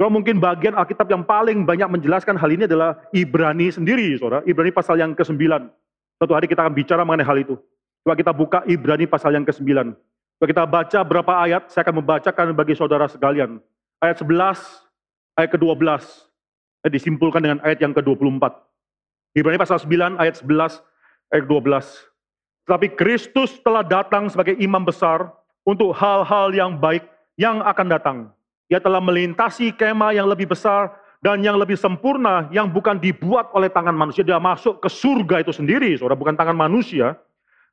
Kalau 0.01 0.09
mungkin 0.09 0.41
bagian 0.41 0.73
Alkitab 0.73 1.13
yang 1.13 1.21
paling 1.21 1.69
banyak 1.69 2.01
menjelaskan 2.01 2.41
hal 2.41 2.49
ini 2.49 2.65
adalah 2.65 2.97
Ibrani 3.13 3.69
sendiri, 3.69 4.17
saudara. 4.17 4.41
Ibrani 4.49 4.73
pasal 4.73 4.97
yang 4.97 5.13
ke-9. 5.13 5.37
Suatu 6.17 6.33
hari 6.33 6.49
kita 6.49 6.65
akan 6.65 6.73
bicara 6.73 7.05
mengenai 7.05 7.29
hal 7.29 7.37
itu. 7.37 7.61
Coba 8.01 8.17
kita 8.17 8.33
buka 8.33 8.59
Ibrani 8.65 9.05
pasal 9.05 9.37
yang 9.37 9.45
ke-9. 9.45 9.93
Coba 10.41 10.47
kita 10.49 10.65
baca 10.65 10.99
berapa 11.05 11.33
ayat, 11.45 11.69
saya 11.69 11.85
akan 11.85 12.01
membacakan 12.01 12.57
bagi 12.57 12.73
saudara 12.73 13.05
sekalian 13.13 13.61
ayat 14.01 14.17
11, 14.25 14.57
ayat 15.37 15.51
ke-12. 15.53 16.03
Disimpulkan 16.89 17.45
dengan 17.45 17.61
ayat 17.61 17.79
yang 17.85 17.93
ke-24. 17.93 18.41
Ibrani 19.37 19.61
pasal 19.61 19.79
9 19.85 20.17
ayat 20.17 20.41
11, 20.41 20.81
ayat 21.31 21.45
12. 21.45 22.09
Tetapi 22.65 22.87
Kristus 22.97 23.61
telah 23.61 23.85
datang 23.85 24.33
sebagai 24.33 24.57
imam 24.57 24.83
besar 24.83 25.29
untuk 25.69 25.93
hal-hal 25.93 26.51
yang 26.57 26.81
baik 26.81 27.05
yang 27.37 27.61
akan 27.61 27.87
datang. 27.87 28.19
Ia 28.73 28.81
telah 28.81 29.03
melintasi 29.03 29.77
kemah 29.77 30.17
yang 30.17 30.25
lebih 30.25 30.49
besar 30.49 30.97
dan 31.21 31.45
yang 31.45 31.61
lebih 31.61 31.77
sempurna 31.77 32.49
yang 32.49 32.71
bukan 32.73 32.97
dibuat 32.97 33.53
oleh 33.53 33.69
tangan 33.69 33.93
manusia. 33.93 34.25
Dia 34.25 34.41
masuk 34.41 34.81
ke 34.81 34.89
surga 34.89 35.45
itu 35.45 35.53
sendiri, 35.53 35.93
saudara, 36.01 36.17
bukan 36.17 36.33
tangan 36.33 36.57
manusia. 36.57 37.19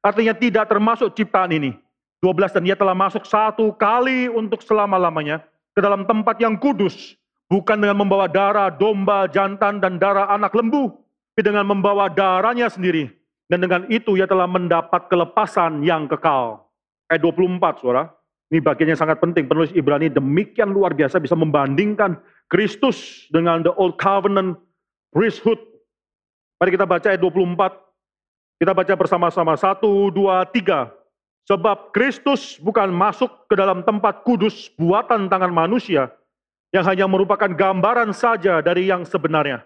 Artinya 0.04 0.36
tidak 0.36 0.68
termasuk 0.68 1.16
ciptaan 1.16 1.56
ini. 1.56 1.72
12 2.20 2.50
dan 2.50 2.64
ia 2.66 2.76
telah 2.76 2.98
masuk 2.98 3.24
satu 3.30 3.70
kali 3.78 4.26
untuk 4.28 4.66
selama-lamanya 4.66 5.46
ke 5.78 5.80
dalam 5.86 6.10
tempat 6.10 6.42
yang 6.42 6.58
kudus, 6.58 7.14
bukan 7.54 7.78
dengan 7.78 8.02
membawa 8.02 8.26
darah 8.26 8.74
domba, 8.74 9.30
jantan, 9.30 9.78
dan 9.78 10.02
darah 10.02 10.26
anak 10.34 10.58
lembu, 10.58 10.90
tapi 11.38 11.54
dengan 11.54 11.70
membawa 11.70 12.10
darahnya 12.10 12.66
sendiri. 12.66 13.14
Dan 13.46 13.62
dengan 13.62 13.86
itu 13.94 14.18
ia 14.18 14.26
telah 14.26 14.50
mendapat 14.50 15.06
kelepasan 15.06 15.86
yang 15.86 16.10
kekal. 16.10 16.66
Ayat 17.14 17.22
24, 17.22 17.78
suara. 17.78 18.10
Ini 18.50 18.58
bagian 18.58 18.98
sangat 18.98 19.22
penting. 19.22 19.46
Penulis 19.46 19.70
Ibrani 19.70 20.10
demikian 20.10 20.74
luar 20.74 20.98
biasa 20.98 21.22
bisa 21.22 21.38
membandingkan 21.38 22.18
Kristus 22.50 23.30
dengan 23.30 23.62
the 23.62 23.72
old 23.78 24.02
covenant 24.02 24.58
priesthood. 25.14 25.62
Mari 26.58 26.74
kita 26.74 26.90
baca 26.90 27.06
ayat 27.06 27.22
24. 27.22 28.66
Kita 28.66 28.74
baca 28.74 28.94
bersama-sama. 28.98 29.54
Satu, 29.54 30.10
dua, 30.10 30.42
tiga. 30.50 30.90
Sebab 31.48 31.96
Kristus 31.96 32.60
bukan 32.60 32.92
masuk 32.92 33.48
ke 33.48 33.56
dalam 33.56 33.80
tempat 33.88 34.28
kudus 34.28 34.68
buatan 34.76 35.32
tangan 35.32 35.52
manusia 35.56 36.12
yang 36.76 36.84
hanya 36.84 37.08
merupakan 37.08 37.48
gambaran 37.48 38.12
saja 38.12 38.60
dari 38.60 38.92
yang 38.92 39.08
sebenarnya. 39.08 39.64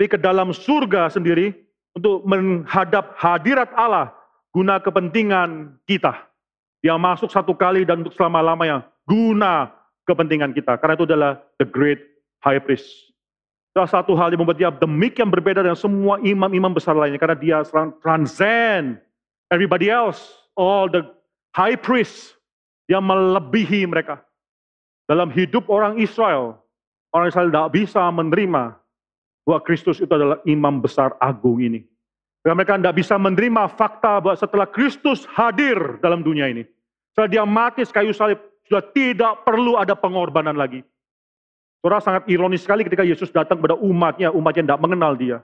Tapi 0.00 0.08
ke 0.08 0.16
dalam 0.16 0.56
surga 0.56 1.12
sendiri 1.12 1.52
untuk 1.92 2.24
menghadap 2.24 3.12
hadirat 3.20 3.68
Allah 3.76 4.14
guna 4.56 4.80
kepentingan 4.80 5.76
kita. 5.84 6.16
Dia 6.80 6.96
masuk 6.96 7.28
satu 7.28 7.52
kali 7.52 7.84
dan 7.84 8.06
untuk 8.06 8.14
selama-lamanya 8.16 8.88
guna 9.04 9.68
kepentingan 10.08 10.56
kita. 10.56 10.80
Karena 10.80 10.94
itu 10.96 11.04
adalah 11.04 11.32
the 11.60 11.66
great 11.68 12.00
high 12.40 12.62
priest. 12.62 12.86
Salah 13.76 13.90
satu 13.90 14.16
hal 14.16 14.32
yang 14.32 14.40
membuat 14.40 14.56
dia 14.56 14.70
demikian 14.72 15.28
berbeda 15.28 15.60
dengan 15.60 15.76
semua 15.76 16.16
imam-imam 16.24 16.72
besar 16.72 16.96
lainnya. 16.96 17.20
Karena 17.20 17.36
dia 17.36 17.60
transcend 18.00 18.96
everybody 19.52 19.92
else. 19.92 20.22
All 20.54 20.86
the 20.86 21.17
high 21.56 21.76
priest 21.78 22.36
yang 22.88 23.04
melebihi 23.04 23.84
mereka. 23.88 24.24
Dalam 25.08 25.32
hidup 25.32 25.68
orang 25.72 25.96
Israel, 26.00 26.60
orang 27.16 27.32
Israel 27.32 27.48
tidak 27.48 27.70
bisa 27.72 28.02
menerima 28.12 28.76
bahwa 29.48 29.60
Kristus 29.64 29.96
itu 30.00 30.12
adalah 30.12 30.40
imam 30.44 30.84
besar 30.84 31.16
agung 31.20 31.64
ini. 31.64 31.80
Karena 32.44 32.54
mereka 32.64 32.76
tidak 32.76 32.96
bisa 32.96 33.14
menerima 33.16 33.62
fakta 33.72 34.20
bahwa 34.20 34.36
setelah 34.36 34.68
Kristus 34.68 35.24
hadir 35.32 35.96
dalam 36.04 36.20
dunia 36.20 36.48
ini, 36.52 36.68
setelah 37.12 37.28
dia 37.28 37.44
mati 37.48 37.82
kayu 37.88 38.12
salib, 38.12 38.40
sudah 38.68 38.84
tidak 38.92 39.48
perlu 39.48 39.80
ada 39.80 39.96
pengorbanan 39.96 40.54
lagi. 40.54 40.84
Saudara 41.80 42.04
sangat 42.04 42.28
ironis 42.28 42.66
sekali 42.66 42.84
ketika 42.84 43.06
Yesus 43.06 43.32
datang 43.32 43.62
pada 43.64 43.78
umatnya, 43.78 44.28
umatnya 44.34 44.64
tidak 44.68 44.82
mengenal 44.82 45.16
dia. 45.16 45.38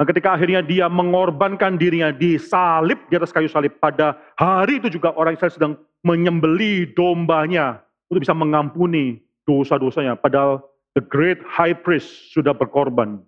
Dan 0.00 0.08
ketika 0.08 0.32
akhirnya 0.32 0.64
dia 0.64 0.88
mengorbankan 0.88 1.76
dirinya 1.76 2.08
di 2.08 2.40
salib 2.40 2.96
di 3.12 3.20
atas 3.20 3.36
kayu 3.36 3.52
salib 3.52 3.76
pada 3.84 4.16
hari 4.40 4.80
itu 4.80 4.88
juga 4.88 5.12
orang 5.12 5.36
Israel 5.36 5.52
sedang 5.52 5.72
menyembeli 6.00 6.88
dombanya 6.96 7.84
untuk 8.08 8.24
bisa 8.24 8.32
mengampuni 8.32 9.20
dosa-dosanya. 9.44 10.16
Padahal 10.16 10.64
the 10.96 11.04
great 11.04 11.44
high 11.44 11.76
priest 11.76 12.32
sudah 12.32 12.56
berkorban. 12.56 13.20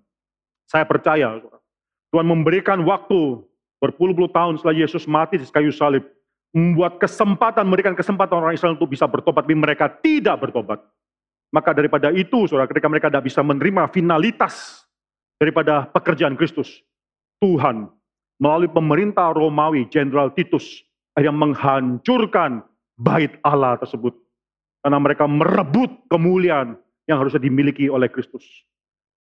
Saya 0.65 0.89
percaya 0.89 1.45
Tuhan 2.09 2.25
memberikan 2.25 2.81
waktu 2.89 3.45
berpuluh-puluh 3.77 4.33
tahun 4.33 4.57
setelah 4.57 4.73
Yesus 4.73 5.05
mati 5.05 5.37
di 5.37 5.45
kayu 5.53 5.77
salib. 5.77 6.09
Membuat 6.57 6.97
kesempatan, 6.97 7.69
memberikan 7.69 7.93
kesempatan 7.93 8.41
orang 8.41 8.57
Israel 8.57 8.81
untuk 8.81 8.93
bisa 8.93 9.05
bertobat, 9.05 9.45
tapi 9.45 9.57
mereka 9.57 9.89
tidak 9.89 10.41
bertobat. 10.41 10.81
Maka 11.49 11.73
daripada 11.73 12.09
itu, 12.13 12.45
saudara, 12.45 12.69
ketika 12.69 12.89
mereka 12.93 13.09
tidak 13.09 13.25
bisa 13.29 13.41
menerima 13.41 13.89
finalitas 13.89 14.82
daripada 15.43 15.91
pekerjaan 15.91 16.39
Kristus. 16.39 16.87
Tuhan 17.43 17.91
melalui 18.39 18.71
pemerintah 18.71 19.35
Romawi, 19.35 19.91
Jenderal 19.91 20.31
Titus, 20.31 20.87
yang 21.19 21.35
menghancurkan 21.35 22.63
bait 22.95 23.35
Allah 23.43 23.75
tersebut. 23.83 24.15
Karena 24.87 25.03
mereka 25.03 25.27
merebut 25.27 25.91
kemuliaan 26.07 26.79
yang 27.11 27.19
harusnya 27.19 27.43
dimiliki 27.43 27.91
oleh 27.91 28.07
Kristus. 28.07 28.47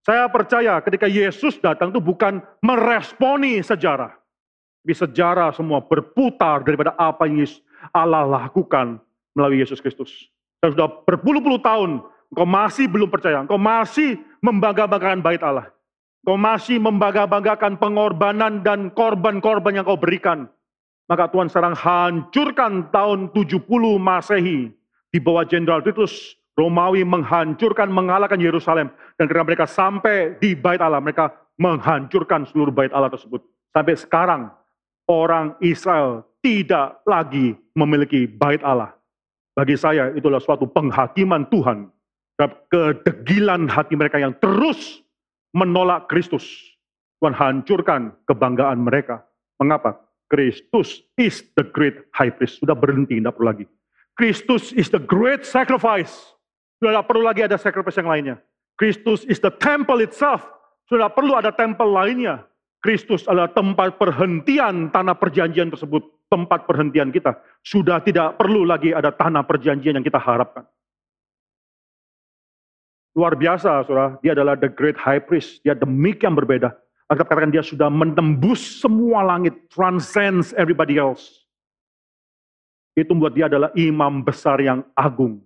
Saya 0.05 0.25
percaya 0.29 0.81
ketika 0.81 1.05
Yesus 1.05 1.57
datang 1.61 1.93
itu 1.93 2.01
bukan 2.01 2.41
meresponi 2.61 3.61
sejarah. 3.61 4.13
Tapi 4.81 4.93
sejarah 4.97 5.53
semua 5.53 5.81
berputar 5.81 6.65
daripada 6.65 6.97
apa 6.97 7.29
yang 7.29 7.45
Allah 7.93 8.25
lakukan 8.25 8.97
melalui 9.37 9.61
Yesus 9.61 9.77
Kristus. 9.77 10.09
Dan 10.57 10.73
sudah 10.73 10.89
berpuluh-puluh 11.05 11.61
tahun, 11.61 12.01
engkau 12.33 12.47
masih 12.49 12.89
belum 12.89 13.09
percaya, 13.13 13.45
engkau 13.45 13.61
masih 13.61 14.17
membangga-banggakan 14.41 15.21
bait 15.21 15.41
Allah. 15.45 15.69
Engkau 16.21 16.37
masih 16.37 16.77
membangga-banggakan 16.77 17.81
pengorbanan 17.81 18.61
dan 18.61 18.93
korban-korban 18.93 19.73
yang 19.73 19.85
kau 19.89 19.97
berikan. 19.97 20.45
Maka 21.09 21.25
Tuhan 21.33 21.49
sekarang 21.49 21.73
hancurkan 21.73 22.93
tahun 22.93 23.33
70 23.33 23.65
Masehi 23.97 24.69
di 25.09 25.17
bawah 25.17 25.41
Jenderal 25.43 25.81
Titus 25.81 26.37
Romawi 26.53 27.01
menghancurkan, 27.01 27.89
mengalahkan 27.89 28.37
Yerusalem. 28.37 28.93
Dan 29.17 29.25
ketika 29.25 29.43
mereka 29.43 29.65
sampai 29.65 30.37
di 30.37 30.53
bait 30.53 30.77
Allah, 30.77 31.01
mereka 31.01 31.33
menghancurkan 31.57 32.45
seluruh 32.45 32.69
bait 32.69 32.93
Allah 32.93 33.09
tersebut. 33.09 33.41
Sampai 33.73 33.97
sekarang, 33.97 34.53
orang 35.09 35.57
Israel 35.57 36.21
tidak 36.45 37.01
lagi 37.09 37.57
memiliki 37.73 38.29
bait 38.29 38.61
Allah. 38.61 38.93
Bagi 39.57 39.73
saya, 39.73 40.13
itulah 40.13 40.37
suatu 40.37 40.69
penghakiman 40.69 41.49
Tuhan 41.49 41.89
terhadap 42.37 42.51
kedegilan 42.69 43.65
hati 43.67 43.97
mereka 43.97 44.21
yang 44.21 44.37
terus 44.37 45.00
menolak 45.55 46.07
Kristus. 46.07 46.43
Tuhan 47.21 47.37
hancurkan 47.37 48.17
kebanggaan 48.25 48.81
mereka. 48.81 49.21
Mengapa? 49.61 50.01
Kristus 50.31 51.03
is 51.19 51.43
the 51.59 51.65
great 51.67 52.07
high 52.15 52.31
priest. 52.31 52.63
Sudah 52.63 52.73
berhenti, 52.73 53.19
tidak 53.19 53.37
perlu 53.37 53.47
lagi. 53.51 53.65
Kristus 54.15 54.71
is 54.73 54.87
the 54.89 54.99
great 54.99 55.43
sacrifice. 55.43 56.33
Sudah 56.79 56.97
tidak 56.97 57.07
perlu 57.11 57.23
lagi 57.27 57.41
ada 57.45 57.59
sacrifice 57.59 57.99
yang 57.99 58.09
lainnya. 58.09 58.35
Kristus 58.79 59.27
is 59.29 59.37
the 59.37 59.53
temple 59.61 60.01
itself. 60.01 60.41
Sudah 60.89 61.11
tidak 61.11 61.15
perlu 61.19 61.37
ada 61.37 61.51
temple 61.53 61.93
lainnya. 61.93 62.41
Kristus 62.81 63.29
adalah 63.29 63.53
tempat 63.53 64.01
perhentian 64.01 64.89
tanah 64.89 65.13
perjanjian 65.13 65.69
tersebut. 65.69 66.01
Tempat 66.31 66.65
perhentian 66.65 67.11
kita. 67.11 67.37
Sudah 67.61 68.01
tidak 68.01 68.39
perlu 68.39 68.65
lagi 68.65 68.95
ada 68.95 69.13
tanah 69.13 69.45
perjanjian 69.45 69.99
yang 69.99 70.05
kita 70.07 70.17
harapkan. 70.17 70.65
Luar 73.11 73.35
biasa, 73.35 73.83
saudara. 73.83 74.15
Dia 74.23 74.31
adalah 74.31 74.55
the 74.55 74.71
great 74.71 74.95
high 74.95 75.19
priest. 75.19 75.59
Dia 75.67 75.75
demikian 75.75 76.31
berbeda. 76.31 76.71
Kita 77.11 77.27
katakan 77.27 77.51
dia 77.51 77.59
sudah 77.59 77.91
menembus 77.91 78.79
semua 78.79 79.19
langit. 79.19 79.51
Transcends 79.67 80.55
everybody 80.55 80.95
else. 80.95 81.43
Itu 82.95 83.11
membuat 83.11 83.35
dia 83.35 83.51
adalah 83.51 83.67
imam 83.75 84.23
besar 84.23 84.63
yang 84.63 84.87
agung. 84.95 85.43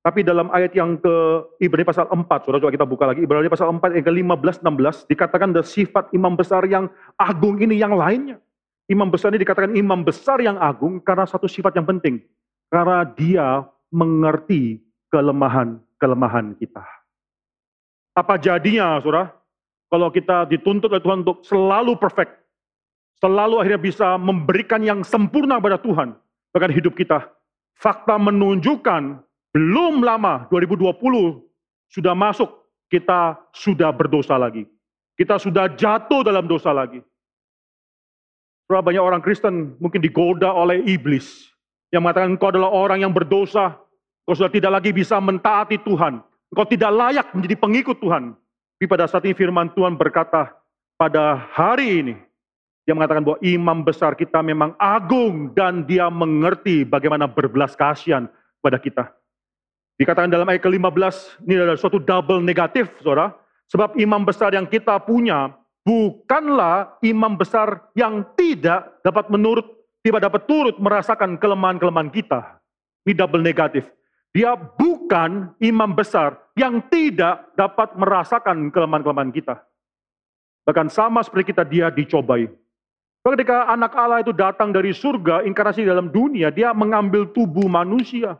Tapi 0.00 0.24
dalam 0.24 0.48
ayat 0.50 0.72
yang 0.72 0.96
ke 0.96 1.14
Ibrani 1.60 1.84
pasal 1.84 2.08
4, 2.08 2.24
saudara 2.24 2.62
coba 2.64 2.72
kita 2.72 2.88
buka 2.88 3.04
lagi, 3.04 3.20
Ibrani 3.20 3.52
pasal 3.52 3.68
4 3.68 4.00
yang 4.00 4.06
ke-15, 4.08 4.64
16, 4.64 5.12
dikatakan 5.12 5.52
ada 5.52 5.60
sifat 5.60 6.08
imam 6.16 6.32
besar 6.34 6.64
yang 6.64 6.88
agung 7.20 7.60
ini 7.60 7.76
yang 7.76 7.92
lainnya. 7.92 8.40
Imam 8.88 9.12
besar 9.12 9.30
ini 9.30 9.44
dikatakan 9.44 9.76
imam 9.76 10.00
besar 10.02 10.40
yang 10.40 10.56
agung 10.56 10.98
karena 11.04 11.28
satu 11.28 11.46
sifat 11.46 11.76
yang 11.76 11.86
penting. 11.86 12.24
Karena 12.72 13.04
dia 13.06 13.68
mengerti 13.92 14.80
kelemahan-kelemahan 16.00 16.56
kita. 16.56 16.84
Apa 18.16 18.40
jadinya, 18.40 18.98
saudara? 18.98 19.30
Kalau 19.90 20.08
kita 20.08 20.48
dituntut 20.48 20.90
oleh 20.90 21.02
Tuhan 21.02 21.22
untuk 21.26 21.44
selalu 21.44 21.98
perfect, 22.00 22.32
selalu 23.20 23.60
akhirnya 23.60 23.82
bisa 23.82 24.08
memberikan 24.16 24.80
yang 24.80 25.04
sempurna 25.04 25.60
pada 25.60 25.76
Tuhan, 25.76 26.16
bahkan 26.54 26.72
hidup 26.72 26.96
kita. 26.96 27.28
Fakta 27.76 28.16
menunjukkan 28.16 29.20
belum 29.50 30.06
lama 30.06 30.46
2020 30.48 30.94
sudah 31.90 32.14
masuk, 32.14 32.48
kita 32.86 33.38
sudah 33.50 33.90
berdosa 33.90 34.38
lagi. 34.38 34.66
Kita 35.18 35.36
sudah 35.36 35.74
jatuh 35.74 36.22
dalam 36.22 36.46
dosa 36.46 36.70
lagi. 36.70 37.02
Berapa 38.70 38.86
banyak 38.94 39.02
orang 39.02 39.18
Kristen 39.18 39.74
mungkin 39.82 39.98
digoda 39.98 40.54
oleh 40.54 40.78
iblis 40.86 41.50
yang 41.90 42.06
mengatakan 42.06 42.38
engkau 42.38 42.54
adalah 42.54 42.70
orang 42.70 43.02
yang 43.02 43.10
berdosa, 43.10 43.74
engkau 44.30 44.46
sudah 44.46 44.54
tidak 44.54 44.78
lagi 44.78 44.94
bisa 44.94 45.18
mentaati 45.18 45.82
Tuhan, 45.82 46.22
engkau 46.54 46.62
tidak 46.70 46.94
layak 46.94 47.26
menjadi 47.34 47.58
pengikut 47.58 47.98
Tuhan. 47.98 48.38
Tapi 48.78 48.86
pada 48.86 49.10
saat 49.10 49.26
ini 49.26 49.34
firman 49.34 49.74
Tuhan 49.74 49.98
berkata, 49.98 50.54
pada 50.94 51.50
hari 51.50 51.98
ini, 51.98 52.14
dia 52.86 52.94
mengatakan 52.94 53.26
bahwa 53.26 53.42
imam 53.42 53.82
besar 53.82 54.14
kita 54.14 54.38
memang 54.38 54.78
agung 54.78 55.50
dan 55.50 55.82
dia 55.82 56.06
mengerti 56.06 56.86
bagaimana 56.86 57.26
berbelas 57.26 57.74
kasihan 57.74 58.30
pada 58.62 58.78
kita. 58.78 59.10
Dikatakan 59.98 60.30
dalam 60.30 60.46
ayat 60.46 60.62
ke-15, 60.62 61.42
ini 61.50 61.58
adalah 61.58 61.74
suatu 61.74 61.98
double 61.98 62.38
negatif, 62.38 62.86
saudara. 63.02 63.34
Sebab 63.66 63.98
imam 63.98 64.22
besar 64.22 64.54
yang 64.54 64.70
kita 64.70 64.94
punya 65.02 65.58
bukanlah 65.82 67.02
imam 67.02 67.34
besar 67.34 67.82
yang 67.98 68.22
tidak 68.38 68.94
dapat 69.02 69.26
menurut, 69.26 69.66
tidak 70.06 70.22
dapat 70.22 70.46
turut 70.46 70.78
merasakan 70.78 71.34
kelemahan-kelemahan 71.34 72.14
kita. 72.14 72.62
Ini 73.02 73.18
double 73.18 73.42
negatif. 73.42 73.90
Dia 74.30 74.54
bukan 74.54 75.50
imam 75.58 75.90
besar 75.90 76.38
yang 76.54 76.78
tidak 76.86 77.50
dapat 77.58 77.98
merasakan 77.98 78.70
kelemahan-kelemahan 78.70 79.34
kita. 79.34 79.58
Bahkan 80.62 80.86
sama 80.86 81.18
seperti 81.26 81.50
kita, 81.50 81.66
dia 81.66 81.90
dicobai. 81.90 82.46
Ketika 83.20 83.68
anak 83.68 83.92
Allah 83.98 84.22
itu 84.22 84.30
datang 84.30 84.70
dari 84.70 84.94
surga, 84.94 85.42
inkarnasi 85.44 85.82
dalam 85.82 86.08
dunia, 86.08 86.48
dia 86.54 86.70
mengambil 86.70 87.26
tubuh 87.28 87.66
manusia. 87.66 88.38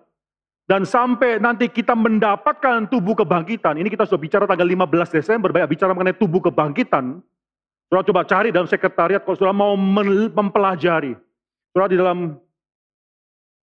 Dan 0.70 0.86
sampai 0.86 1.42
nanti 1.42 1.66
kita 1.66 1.98
mendapatkan 1.98 2.86
tubuh 2.86 3.18
kebangkitan. 3.18 3.74
Ini 3.74 3.90
kita 3.90 4.06
sudah 4.06 4.22
bicara 4.22 4.44
tanggal 4.46 4.70
15 4.70 5.10
Desember, 5.18 5.50
banyak 5.50 5.74
bicara 5.74 5.90
mengenai 5.90 6.14
tubuh 6.14 6.38
kebangkitan. 6.38 7.18
Saudara 7.90 8.06
coba 8.06 8.22
cari 8.22 8.54
dalam 8.54 8.70
sekretariat 8.70 9.26
kalau 9.26 9.34
saudara 9.34 9.50
mau 9.50 9.74
mempelajari. 10.30 11.18
Saudara 11.74 11.90
di 11.90 11.98
dalam 11.98 12.38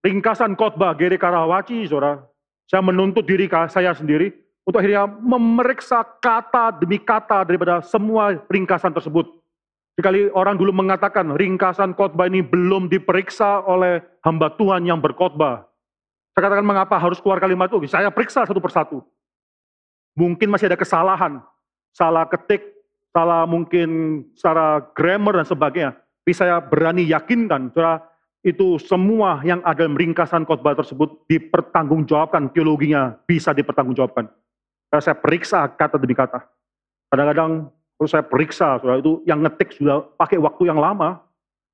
ringkasan 0.02 0.54
khotbah 0.54 0.94
Gere 0.94 1.18
Karawaci, 1.18 1.86
saudara, 1.88 2.22
saya 2.68 2.84
menuntut 2.84 3.24
diri 3.24 3.48
saya 3.72 3.96
sendiri 3.96 4.30
untuk 4.68 4.84
akhirnya 4.84 5.08
memeriksa 5.08 6.04
kata 6.04 6.76
demi 6.76 7.00
kata 7.00 7.48
daripada 7.48 7.80
semua 7.80 8.36
ringkasan 8.52 8.92
tersebut. 8.92 9.24
Sekali 9.98 10.30
orang 10.30 10.54
dulu 10.54 10.70
mengatakan 10.70 11.34
ringkasan 11.34 11.96
khotbah 11.96 12.30
ini 12.30 12.44
belum 12.44 12.86
diperiksa 12.86 13.66
oleh 13.66 13.98
hamba 14.22 14.54
Tuhan 14.54 14.86
yang 14.86 15.02
berkhotbah. 15.02 15.66
Saya 16.36 16.42
katakan 16.46 16.68
mengapa 16.68 16.94
harus 17.02 17.18
keluar 17.18 17.42
kalimat 17.42 17.66
itu? 17.66 17.82
Saya 17.90 18.14
periksa 18.14 18.46
satu 18.46 18.62
persatu. 18.62 19.02
Mungkin 20.14 20.54
masih 20.54 20.70
ada 20.70 20.78
kesalahan, 20.78 21.42
salah 21.90 22.30
ketik, 22.30 22.62
salah 23.10 23.42
mungkin 23.42 24.22
secara 24.38 24.78
grammar 24.94 25.42
dan 25.42 25.46
sebagainya. 25.50 25.90
Tapi 25.98 26.32
saya 26.36 26.62
berani 26.62 27.08
yakinkan, 27.10 27.74
saudara, 27.74 28.04
itu 28.46 28.78
semua 28.78 29.42
yang 29.42 29.58
ada 29.66 29.82
dalam 29.82 29.98
ringkasan 29.98 30.46
khotbah 30.46 30.78
tersebut 30.78 31.26
dipertanggungjawabkan, 31.26 32.54
teologinya 32.54 33.18
bisa 33.26 33.50
dipertanggungjawabkan. 33.50 34.30
Karena 34.88 35.02
saya 35.02 35.16
periksa 35.18 35.66
kata 35.68 35.98
demi 35.98 36.14
kata. 36.14 36.46
Kadang-kadang 37.10 37.68
kalau 37.98 38.08
saya 38.08 38.22
periksa, 38.22 38.78
saudara, 38.78 39.02
itu 39.02 39.20
yang 39.26 39.42
ngetik 39.42 39.74
sudah 39.74 40.06
pakai 40.14 40.38
waktu 40.38 40.70
yang 40.70 40.78
lama, 40.78 41.18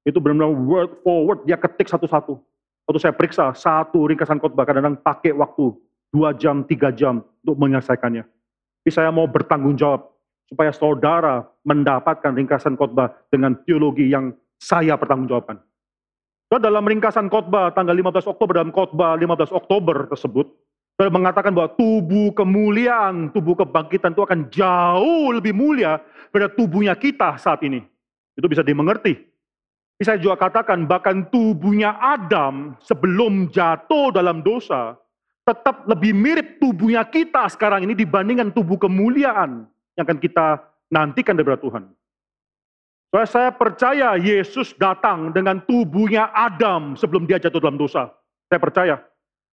itu 0.08 0.16
benar-benar 0.16 0.56
word 0.56 0.90
for 1.04 1.28
word, 1.28 1.40
dia 1.44 1.60
ketik 1.60 1.84
satu-satu. 1.84 2.40
Waktu 2.88 3.00
saya 3.00 3.12
periksa 3.12 3.52
satu 3.52 4.08
ringkasan 4.08 4.40
khotbah, 4.40 4.64
kadang-kadang 4.64 4.96
pakai 5.04 5.36
waktu 5.36 5.76
dua 6.12 6.32
jam, 6.32 6.64
tiga 6.64 6.88
jam 6.88 7.20
untuk 7.44 7.56
menyelesaikannya. 7.60 8.24
Tapi 8.24 8.90
saya 8.92 9.12
mau 9.12 9.28
bertanggung 9.28 9.76
jawab 9.76 10.12
supaya 10.48 10.72
saudara 10.72 11.44
mendapatkan 11.64 12.32
ringkasan 12.32 12.76
khotbah 12.76 13.12
dengan 13.28 13.56
teologi 13.64 14.08
yang 14.08 14.32
saya 14.60 14.96
pertanggungjawabkan. 14.96 15.60
So, 16.54 16.62
dalam 16.62 16.86
ringkasan 16.86 17.26
khotbah 17.34 17.74
tanggal 17.74 17.98
15 17.98 18.30
Oktober 18.30 18.54
dalam 18.54 18.70
khotbah 18.70 19.18
15 19.18 19.50
Oktober 19.50 20.06
tersebut, 20.06 20.46
saya 20.94 21.10
mengatakan 21.10 21.50
bahwa 21.50 21.74
tubuh 21.74 22.30
kemuliaan, 22.30 23.34
tubuh 23.34 23.58
kebangkitan 23.58 24.14
itu 24.14 24.22
akan 24.22 24.46
jauh 24.54 25.34
lebih 25.34 25.50
mulia 25.50 25.98
pada 26.30 26.46
tubuhnya 26.46 26.94
kita 26.94 27.34
saat 27.42 27.58
ini. 27.66 27.82
Itu 28.38 28.46
bisa 28.46 28.62
dimengerti. 28.62 29.18
Bisa 29.98 30.14
juga 30.14 30.46
katakan 30.46 30.86
bahkan 30.86 31.26
tubuhnya 31.26 31.98
Adam 31.98 32.78
sebelum 32.78 33.50
jatuh 33.50 34.14
dalam 34.14 34.38
dosa 34.46 34.94
tetap 35.42 35.90
lebih 35.90 36.14
mirip 36.14 36.62
tubuhnya 36.62 37.02
kita 37.02 37.50
sekarang 37.50 37.82
ini 37.82 37.98
dibandingkan 37.98 38.54
tubuh 38.54 38.78
kemuliaan 38.78 39.66
yang 39.98 40.06
akan 40.06 40.22
kita 40.22 40.62
nantikan 40.86 41.34
dari 41.34 41.50
Tuhan. 41.58 41.90
Soalnya 43.14 43.30
saya 43.30 43.50
percaya 43.54 44.08
Yesus 44.18 44.74
datang 44.74 45.30
dengan 45.30 45.62
tubuhnya 45.62 46.34
Adam 46.34 46.98
sebelum 46.98 47.30
dia 47.30 47.38
jatuh 47.38 47.62
dalam 47.62 47.78
dosa. 47.78 48.10
Saya 48.50 48.58
percaya. 48.58 48.98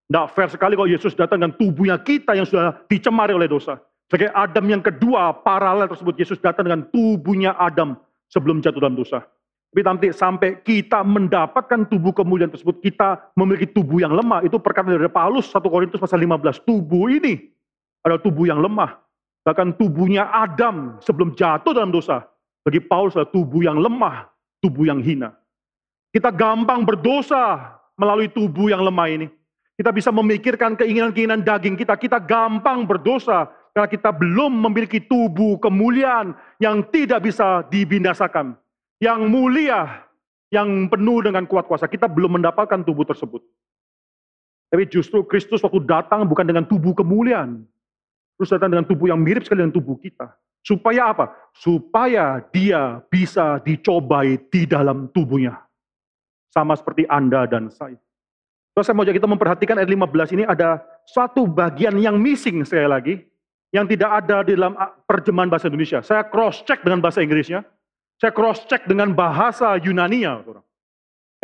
Tidak 0.10 0.26
fair 0.34 0.50
sekali 0.50 0.74
kalau 0.74 0.90
Yesus 0.90 1.14
datang 1.14 1.38
dengan 1.38 1.54
tubuhnya 1.54 2.02
kita 2.02 2.34
yang 2.34 2.50
sudah 2.50 2.74
dicemari 2.90 3.38
oleh 3.38 3.46
dosa. 3.46 3.78
Sebagai 4.10 4.34
Adam 4.34 4.66
yang 4.66 4.82
kedua, 4.82 5.46
paralel 5.46 5.86
tersebut, 5.94 6.18
Yesus 6.18 6.42
datang 6.42 6.66
dengan 6.66 6.90
tubuhnya 6.90 7.54
Adam 7.54 8.02
sebelum 8.34 8.66
jatuh 8.66 8.82
dalam 8.82 8.98
dosa. 8.98 9.22
Tapi 9.70 9.82
nanti 9.86 10.10
sampai 10.10 10.66
kita 10.66 11.06
mendapatkan 11.06 11.86
tubuh 11.86 12.18
kemuliaan 12.18 12.50
tersebut, 12.50 12.82
kita 12.82 13.30
memiliki 13.38 13.70
tubuh 13.70 14.02
yang 14.02 14.18
lemah. 14.18 14.42
Itu 14.42 14.58
perkataan 14.58 14.98
dari 14.98 15.06
Paulus 15.06 15.54
1 15.54 15.62
Korintus 15.70 16.02
pasal 16.02 16.18
15. 16.18 16.66
Tubuh 16.66 17.14
ini 17.14 17.38
adalah 18.02 18.26
tubuh 18.26 18.50
yang 18.50 18.58
lemah. 18.58 18.98
Bahkan 19.46 19.78
tubuhnya 19.78 20.34
Adam 20.34 20.98
sebelum 20.98 21.38
jatuh 21.38 21.78
dalam 21.78 21.94
dosa. 21.94 22.26
Bagi 22.62 22.82
Paulus 22.82 23.18
adalah 23.18 23.34
tubuh 23.34 23.62
yang 23.66 23.82
lemah, 23.82 24.30
tubuh 24.62 24.86
yang 24.86 25.02
hina. 25.02 25.34
Kita 26.14 26.30
gampang 26.30 26.86
berdosa 26.86 27.74
melalui 27.98 28.30
tubuh 28.30 28.70
yang 28.70 28.86
lemah 28.86 29.08
ini. 29.10 29.28
Kita 29.80 29.90
bisa 29.90 30.14
memikirkan 30.14 30.78
keinginan-keinginan 30.78 31.42
daging 31.42 31.74
kita. 31.74 31.98
Kita 31.98 32.22
gampang 32.22 32.86
berdosa 32.86 33.50
karena 33.74 33.90
kita 33.90 34.14
belum 34.14 34.52
memiliki 34.70 35.02
tubuh 35.02 35.58
kemuliaan 35.58 36.38
yang 36.62 36.86
tidak 36.94 37.26
bisa 37.26 37.66
dibinasakan. 37.72 38.54
Yang 39.02 39.22
mulia, 39.26 40.06
yang 40.54 40.86
penuh 40.86 41.26
dengan 41.26 41.50
kuat 41.50 41.66
kuasa. 41.66 41.90
Kita 41.90 42.06
belum 42.06 42.38
mendapatkan 42.38 42.86
tubuh 42.86 43.08
tersebut. 43.08 43.42
Tapi 44.70 44.86
justru 44.86 45.26
Kristus 45.26 45.64
waktu 45.66 45.82
datang 45.82 46.30
bukan 46.30 46.46
dengan 46.46 46.64
tubuh 46.68 46.94
kemuliaan. 46.94 47.66
Terus 48.42 48.58
datang 48.58 48.74
dengan 48.74 48.90
tubuh 48.90 49.06
yang 49.06 49.22
mirip 49.22 49.46
sekali 49.46 49.62
dengan 49.62 49.78
tubuh 49.78 50.02
kita. 50.02 50.34
Supaya 50.66 51.14
apa? 51.14 51.30
Supaya 51.54 52.42
dia 52.50 52.98
bisa 53.06 53.62
dicobai 53.62 54.42
di 54.50 54.66
dalam 54.66 55.14
tubuhnya. 55.14 55.62
Sama 56.50 56.74
seperti 56.74 57.06
Anda 57.06 57.46
dan 57.46 57.70
saya. 57.70 58.02
Terus 58.74 58.90
saya 58.90 58.98
mau 58.98 59.06
ajak 59.06 59.22
kita 59.22 59.30
memperhatikan 59.30 59.78
ayat 59.78 59.94
15 59.94 60.34
ini 60.42 60.44
ada 60.50 60.82
satu 61.06 61.46
bagian 61.46 62.02
yang 62.02 62.18
missing 62.18 62.66
sekali 62.66 62.90
lagi. 62.90 63.16
Yang 63.70 63.94
tidak 63.94 64.10
ada 64.10 64.42
di 64.42 64.58
dalam 64.58 64.74
perjemahan 65.06 65.46
bahasa 65.46 65.70
Indonesia. 65.70 66.02
Saya 66.02 66.26
cross 66.26 66.66
check 66.66 66.82
dengan 66.82 66.98
bahasa 66.98 67.22
Inggrisnya. 67.22 67.62
Saya 68.18 68.34
cross 68.34 68.66
check 68.66 68.90
dengan 68.90 69.14
bahasa 69.14 69.78
Yunania. 69.78 70.42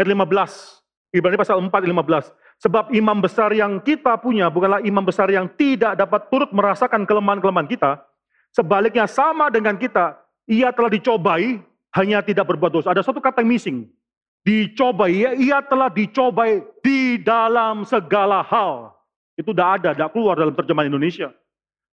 Ayat 0.01 0.07
15. 0.09 1.13
Ibrani 1.13 1.37
pasal 1.37 1.61
4 1.61 1.69
15. 1.69 2.33
Sebab 2.58 2.89
imam 2.89 3.22
besar 3.22 3.53
yang 3.53 3.78
kita 3.78 4.18
punya 4.18 4.49
bukanlah 4.49 4.82
imam 4.82 5.05
besar 5.05 5.30
yang 5.30 5.45
tidak 5.58 5.93
dapat 5.93 6.26
turut 6.34 6.49
merasakan 6.49 7.05
kelemahan-kelemahan 7.05 7.70
kita. 7.70 8.01
Sebaliknya 8.49 9.05
sama 9.05 9.53
dengan 9.53 9.78
kita, 9.78 10.18
ia 10.49 10.74
telah 10.74 10.89
dicobai, 10.89 11.62
hanya 11.93 12.26
tidak 12.26 12.49
berbuat 12.49 12.74
dosa. 12.74 12.89
Ada 12.89 13.05
satu 13.05 13.22
kata 13.22 13.45
yang 13.45 13.53
missing 13.53 13.86
dicobai, 14.47 15.12
ya, 15.12 15.32
ia 15.36 15.60
telah 15.60 15.91
dicobai 15.91 16.64
di 16.80 17.20
dalam 17.20 17.84
segala 17.84 18.39
hal. 18.47 18.95
Itu 19.36 19.51
tidak 19.51 19.84
ada, 19.84 19.89
tidak 19.91 20.12
keluar 20.16 20.39
dalam 20.39 20.55
terjemahan 20.55 20.88
Indonesia. 20.88 21.36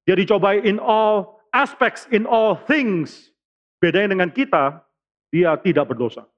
Dia 0.06 0.14
dicobai 0.14 0.62
in 0.62 0.78
all 0.78 1.42
aspects, 1.50 2.06
in 2.14 2.30
all 2.30 2.54
things. 2.54 3.34
Bedanya 3.82 4.14
dengan 4.14 4.30
kita, 4.30 4.80
dia 5.34 5.58
tidak 5.58 5.90
berdosa. 5.90 6.30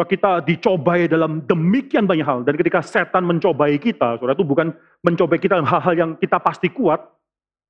Bahwa 0.00 0.16
kita 0.16 0.40
dicobai 0.48 1.12
dalam 1.12 1.44
demikian 1.44 2.08
banyak 2.08 2.24
hal. 2.24 2.40
Dan 2.40 2.56
ketika 2.56 2.80
setan 2.80 3.20
mencobai 3.20 3.76
kita, 3.76 4.16
saudara 4.16 4.32
itu 4.32 4.48
bukan 4.48 4.72
mencobai 5.04 5.36
kita 5.36 5.60
dalam 5.60 5.68
hal-hal 5.68 5.92
yang 5.92 6.10
kita 6.16 6.40
pasti 6.40 6.72
kuat. 6.72 7.04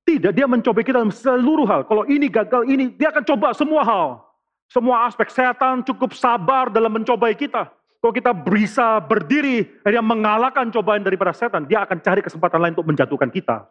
Tidak, 0.07 0.31
dia 0.31 0.47
mencobai 0.47 0.79
kita 0.79 1.03
dalam 1.03 1.11
seluruh 1.11 1.67
hal. 1.67 1.83
Kalau 1.83 2.07
ini 2.07 2.31
gagal, 2.31 2.71
ini, 2.71 2.95
dia 2.95 3.11
akan 3.11 3.27
coba 3.27 3.51
semua 3.51 3.83
hal. 3.83 4.23
Semua 4.71 5.11
aspek 5.11 5.27
setan 5.27 5.83
cukup 5.83 6.15
sabar 6.15 6.71
dalam 6.71 6.95
mencobai 6.95 7.35
kita. 7.35 7.67
Kalau 7.99 8.15
kita 8.15 8.31
bisa 8.31 9.03
berdiri 9.03 9.67
yang 9.83 10.07
mengalahkan 10.07 10.71
cobaan 10.71 11.03
daripada 11.03 11.35
setan, 11.35 11.67
dia 11.67 11.83
akan 11.83 11.99
cari 11.99 12.23
kesempatan 12.23 12.63
lain 12.63 12.79
untuk 12.79 12.95
menjatuhkan 12.95 13.27
kita. 13.27 13.67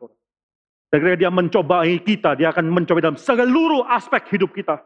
Dan 0.92 1.00
ketika 1.00 1.16
dia 1.16 1.32
mencobai 1.32 1.96
kita, 2.04 2.36
dia 2.36 2.52
akan 2.52 2.68
mencobai 2.68 3.00
dalam 3.00 3.16
seluruh 3.16 3.88
aspek 3.88 4.36
hidup 4.36 4.52
kita. 4.52 4.84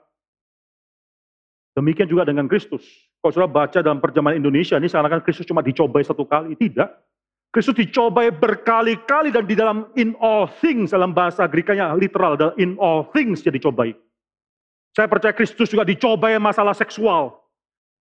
Demikian 1.74 2.06
juga 2.06 2.22
dengan 2.22 2.46
Kristus. 2.46 2.86
Kalau 3.24 3.40
sudah 3.40 3.48
baca 3.48 3.80
dalam 3.80 4.04
perjalanan 4.04 4.36
Indonesia, 4.36 4.76
ini 4.76 4.84
seakan-akan 4.84 5.24
Kristus 5.24 5.48
cuma 5.48 5.64
dicobai 5.64 6.04
satu 6.04 6.28
kali. 6.28 6.60
Tidak. 6.60 6.88
Kristus 7.48 7.72
dicobai 7.72 8.28
berkali-kali 8.28 9.32
dan 9.32 9.48
di 9.48 9.56
dalam 9.56 9.88
in 9.96 10.12
all 10.20 10.44
things, 10.60 10.92
dalam 10.92 11.16
bahasa 11.16 11.48
Grekanya 11.48 11.96
literal, 11.96 12.36
in 12.60 12.76
all 12.76 13.08
things 13.16 13.40
dia 13.40 13.48
dicobai. 13.48 13.96
Saya 14.92 15.08
percaya 15.08 15.32
Kristus 15.32 15.72
juga 15.72 15.88
dicobai 15.88 16.36
masalah 16.36 16.76
seksual. 16.76 17.32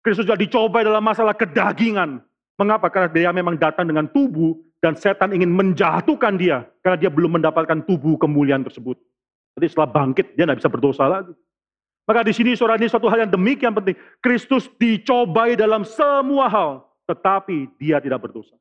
Kristus 0.03 0.27
juga 0.27 0.35
dicobai 0.35 0.83
dalam 0.83 0.99
masalah 0.99 1.31
kedagingan. 1.31 2.19
Mengapa? 2.59 2.91
Karena 2.91 3.07
dia 3.07 3.31
memang 3.31 3.55
datang 3.55 3.87
dengan 3.87 4.11
tubuh 4.11 4.59
dan 4.83 4.99
setan 4.99 5.31
ingin 5.31 5.55
menjatuhkan 5.55 6.35
dia 6.35 6.67
karena 6.83 6.99
dia 6.99 7.07
belum 7.07 7.39
mendapatkan 7.39 7.79
tubuh 7.87 8.19
kemuliaan 8.19 8.67
tersebut. 8.67 8.99
Jadi 9.55 9.71
setelah 9.71 9.87
bangkit 9.87 10.35
dia 10.35 10.43
tidak 10.43 10.59
bisa 10.59 10.67
berdosa 10.67 11.07
lagi. 11.07 11.31
Maka 12.03 12.19
di 12.27 12.35
sini 12.35 12.51
saudara 12.59 12.75
ini 12.75 12.91
suatu 12.91 13.07
hal 13.07 13.27
yang 13.27 13.31
demikian 13.31 13.71
penting. 13.71 13.95
Kristus 14.19 14.67
dicobai 14.75 15.55
dalam 15.55 15.87
semua 15.87 16.51
hal, 16.51 16.71
tetapi 17.07 17.71
dia 17.79 18.03
tidak 18.03 18.27
berdosa. 18.27 18.59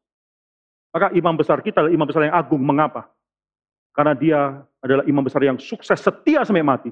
Maka 0.95 1.11
imam 1.16 1.34
besar 1.34 1.59
kita 1.59 1.82
adalah 1.82 1.95
imam 1.95 2.07
besar 2.07 2.22
yang 2.28 2.36
agung. 2.36 2.62
Mengapa? 2.62 3.11
Karena 3.97 4.14
dia 4.14 4.40
adalah 4.78 5.03
imam 5.09 5.24
besar 5.26 5.43
yang 5.43 5.59
sukses 5.59 5.99
setia 5.99 6.47
sampai 6.47 6.62
mati. 6.62 6.90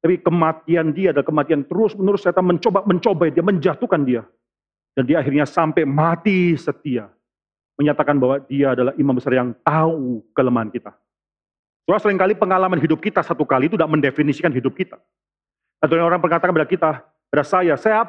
Tapi 0.00 0.20
kematian 0.20 0.92
dia 0.92 1.12
adalah 1.12 1.28
kematian 1.28 1.64
terus 1.64 1.92
menerus 1.96 2.24
setan 2.24 2.44
mencoba 2.44 2.84
mencoba 2.84 3.28
dia, 3.28 3.44
menjatuhkan 3.44 4.02
dia. 4.04 4.22
Dan 4.92 5.08
dia 5.08 5.22
akhirnya 5.22 5.48
sampai 5.48 5.88
mati 5.88 6.56
setia. 6.60 7.08
Menyatakan 7.80 8.20
bahwa 8.20 8.36
dia 8.44 8.76
adalah 8.76 8.92
imam 9.00 9.16
besar 9.16 9.32
yang 9.32 9.56
tahu 9.64 10.20
kelemahan 10.36 10.68
kita. 10.68 10.92
Soalnya 11.88 12.02
sering 12.04 12.20
kali 12.20 12.34
pengalaman 12.36 12.76
hidup 12.76 13.00
kita 13.00 13.24
satu 13.24 13.48
kali 13.48 13.72
itu 13.72 13.80
tidak 13.80 13.88
mendefinisikan 13.88 14.52
hidup 14.52 14.76
kita. 14.76 15.00
Atau 15.80 15.96
orang 15.96 16.20
mengatakan 16.20 16.52
pada 16.52 16.68
kita, 16.68 16.90
pada 17.32 17.44
saya, 17.44 17.74
saya 17.80 18.04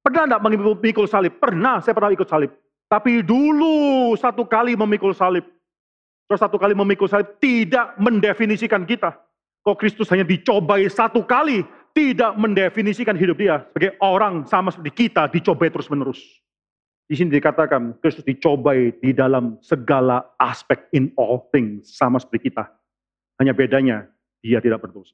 pernah 0.00 0.24
tidak 0.24 0.42
memikul 0.48 1.04
salib? 1.04 1.36
Pernah, 1.36 1.84
saya 1.84 1.92
pernah 1.92 2.08
ikut 2.12 2.24
salib. 2.24 2.50
Tapi 2.88 3.20
dulu 3.20 4.12
satu 4.16 4.48
kali 4.48 4.72
memikul 4.76 5.12
salib. 5.12 5.44
Terus 6.28 6.40
satu 6.40 6.56
kali 6.56 6.72
memikul 6.72 7.08
salib 7.08 7.36
tidak 7.36 7.92
mendefinisikan 8.00 8.88
kita. 8.88 9.12
Kok 9.62 9.76
Kristus 9.76 10.08
hanya 10.08 10.24
dicobai 10.24 10.88
satu 10.88 11.22
kali, 11.22 11.62
tidak 11.92 12.32
mendefinisikan 12.40 13.12
hidup 13.12 13.36
dia 13.36 13.60
sebagai 13.68 13.92
orang 14.00 14.48
sama 14.48 14.72
seperti 14.72 15.06
kita 15.08 15.28
dicobai 15.28 15.68
terus 15.68 15.92
menerus. 15.92 16.20
Di 17.04 17.20
sini 17.20 17.36
dikatakan 17.36 18.00
Kristus 18.00 18.24
dicobai 18.24 18.96
di 18.96 19.12
dalam 19.12 19.60
segala 19.60 20.24
aspek 20.40 20.88
in 20.96 21.12
all 21.20 21.52
things 21.52 21.92
sama 21.92 22.16
seperti 22.16 22.48
kita. 22.48 22.64
Hanya 23.36 23.52
bedanya 23.52 24.08
dia 24.40 24.64
tidak 24.64 24.80
berdosa. 24.80 25.12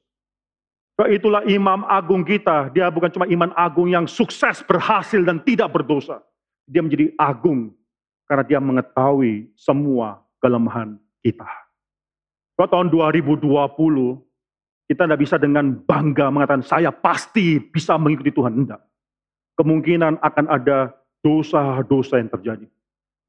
Itulah 1.07 1.47
imam 1.47 1.87
agung 1.87 2.27
kita. 2.27 2.67
Dia 2.75 2.91
bukan 2.91 3.07
cuma 3.07 3.23
imam 3.31 3.55
agung 3.55 3.87
yang 3.87 4.03
sukses, 4.03 4.59
berhasil 4.67 5.23
dan 5.23 5.39
tidak 5.39 5.71
berdosa. 5.71 6.19
Dia 6.67 6.83
menjadi 6.83 7.15
agung 7.15 7.71
karena 8.27 8.43
dia 8.43 8.59
mengetahui 8.59 9.47
semua 9.55 10.19
kelemahan 10.43 10.99
kita. 11.23 11.47
Kalau 12.59 12.67
tahun 12.67 12.87
2020 12.91 13.47
kita 14.91 15.05
tidak 15.07 15.21
bisa 15.21 15.39
dengan 15.39 15.71
bangga 15.87 16.27
mengatakan 16.27 16.65
saya 16.65 16.91
pasti 16.91 17.61
bisa 17.61 17.95
mengikuti 17.95 18.35
Tuhan. 18.35 18.65
Tidak. 18.65 18.81
Kemungkinan 19.55 20.19
akan 20.19 20.45
ada 20.51 20.91
dosa-dosa 21.23 22.19
yang 22.19 22.27
terjadi. 22.27 22.67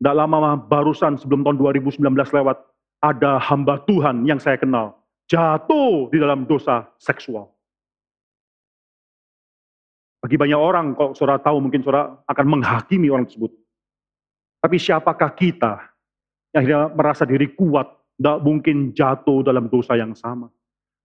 Tidak 0.01 0.15
lama 0.17 0.57
barusan 0.57 1.21
sebelum 1.21 1.45
tahun 1.45 1.61
2019 1.61 2.01
lewat, 2.17 2.57
ada 3.05 3.37
hamba 3.37 3.85
Tuhan 3.85 4.25
yang 4.25 4.41
saya 4.41 4.57
kenal. 4.57 4.97
Jatuh 5.29 6.09
di 6.09 6.17
dalam 6.19 6.49
dosa 6.49 6.89
seksual. 6.97 7.60
Bagi 10.21 10.37
banyak 10.37 10.61
orang, 10.61 10.93
kalau 10.93 11.17
saudara 11.17 11.41
tahu 11.41 11.65
mungkin 11.65 11.81
saudara 11.81 12.13
akan 12.29 12.47
menghakimi 12.47 13.09
orang 13.09 13.25
tersebut. 13.25 13.57
Tapi 14.61 14.77
siapakah 14.77 15.33
kita 15.33 15.81
yang 16.53 16.61
akhirnya 16.61 16.81
merasa 16.93 17.25
diri 17.25 17.49
kuat, 17.57 17.89
tidak 18.21 18.39
mungkin 18.45 18.93
jatuh 18.93 19.41
dalam 19.41 19.73
dosa 19.73 19.97
yang 19.97 20.13
sama. 20.13 20.53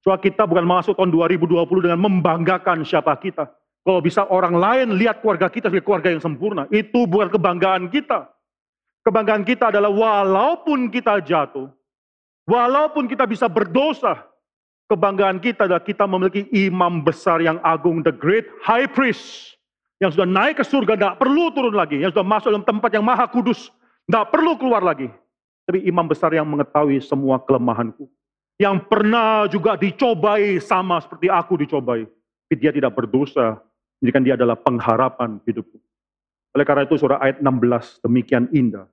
Soal 0.04 0.20
kita 0.20 0.44
bukan 0.44 0.68
masuk 0.68 1.00
tahun 1.00 1.10
2020 1.16 1.86
dengan 1.88 1.98
membanggakan 1.98 2.84
siapa 2.84 3.16
kita. 3.18 3.50
Kalau 3.86 4.02
bisa 4.02 4.26
orang 4.28 4.58
lain 4.58 4.98
lihat 4.98 5.22
keluarga 5.22 5.48
kita 5.48 5.70
sebagai 5.70 5.86
keluarga 5.86 6.10
yang 6.12 6.22
sempurna. 6.22 6.66
Itu 6.74 7.06
bukan 7.06 7.30
kebanggaan 7.30 7.88
kita. 7.94 8.28
Kebanggaan 9.06 9.46
kita 9.46 9.70
adalah 9.70 9.94
walaupun 9.94 10.90
kita 10.90 11.22
jatuh. 11.22 11.70
Walaupun 12.50 13.06
kita 13.06 13.30
bisa 13.30 13.46
berdosa. 13.46 14.26
Kebanggaan 14.86 15.42
kita 15.42 15.66
adalah 15.66 15.82
kita 15.82 16.06
memiliki 16.06 16.46
imam 16.54 17.02
besar 17.02 17.42
yang 17.42 17.58
agung. 17.66 18.06
The 18.06 18.14
great 18.14 18.46
high 18.62 18.86
priest. 18.86 19.58
Yang 19.98 20.20
sudah 20.20 20.28
naik 20.28 20.62
ke 20.62 20.66
surga, 20.68 20.94
tidak 21.00 21.16
perlu 21.18 21.50
turun 21.56 21.74
lagi. 21.74 21.98
Yang 21.98 22.20
sudah 22.20 22.28
masuk 22.28 22.50
dalam 22.54 22.68
tempat 22.68 22.90
yang 22.94 23.02
maha 23.02 23.26
kudus. 23.26 23.74
Tidak 24.06 24.26
perlu 24.30 24.54
keluar 24.60 24.86
lagi. 24.86 25.10
Tapi 25.66 25.82
imam 25.90 26.06
besar 26.06 26.30
yang 26.36 26.46
mengetahui 26.46 27.02
semua 27.02 27.42
kelemahanku 27.42 28.06
yang 28.56 28.80
pernah 28.88 29.48
juga 29.52 29.76
dicobai 29.76 30.60
sama 30.64 31.00
seperti 31.04 31.28
aku 31.28 31.60
dicobai. 31.60 32.08
Tapi 32.46 32.54
dia 32.62 32.72
tidak 32.72 32.94
berdosa, 32.96 33.60
jadi 34.00 34.12
kan 34.14 34.22
dia 34.24 34.36
adalah 34.38 34.56
pengharapan 34.56 35.42
hidupku. 35.44 35.82
Oleh 36.56 36.64
karena 36.64 36.88
itu 36.88 36.96
surah 36.96 37.20
ayat 37.20 37.44
16 37.44 38.06
demikian 38.06 38.48
indah. 38.56 38.88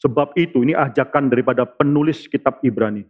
Sebab 0.00 0.32
itu 0.36 0.64
ini 0.64 0.72
ajakan 0.72 1.28
daripada 1.28 1.66
penulis 1.66 2.24
kitab 2.28 2.60
Ibrani. 2.64 3.04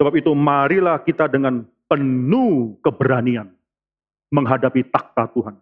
Sebab 0.00 0.12
itu 0.16 0.32
marilah 0.32 0.96
kita 1.04 1.28
dengan 1.28 1.68
penuh 1.86 2.80
keberanian 2.80 3.52
menghadapi 4.32 4.88
takhta 4.88 5.28
Tuhan. 5.36 5.60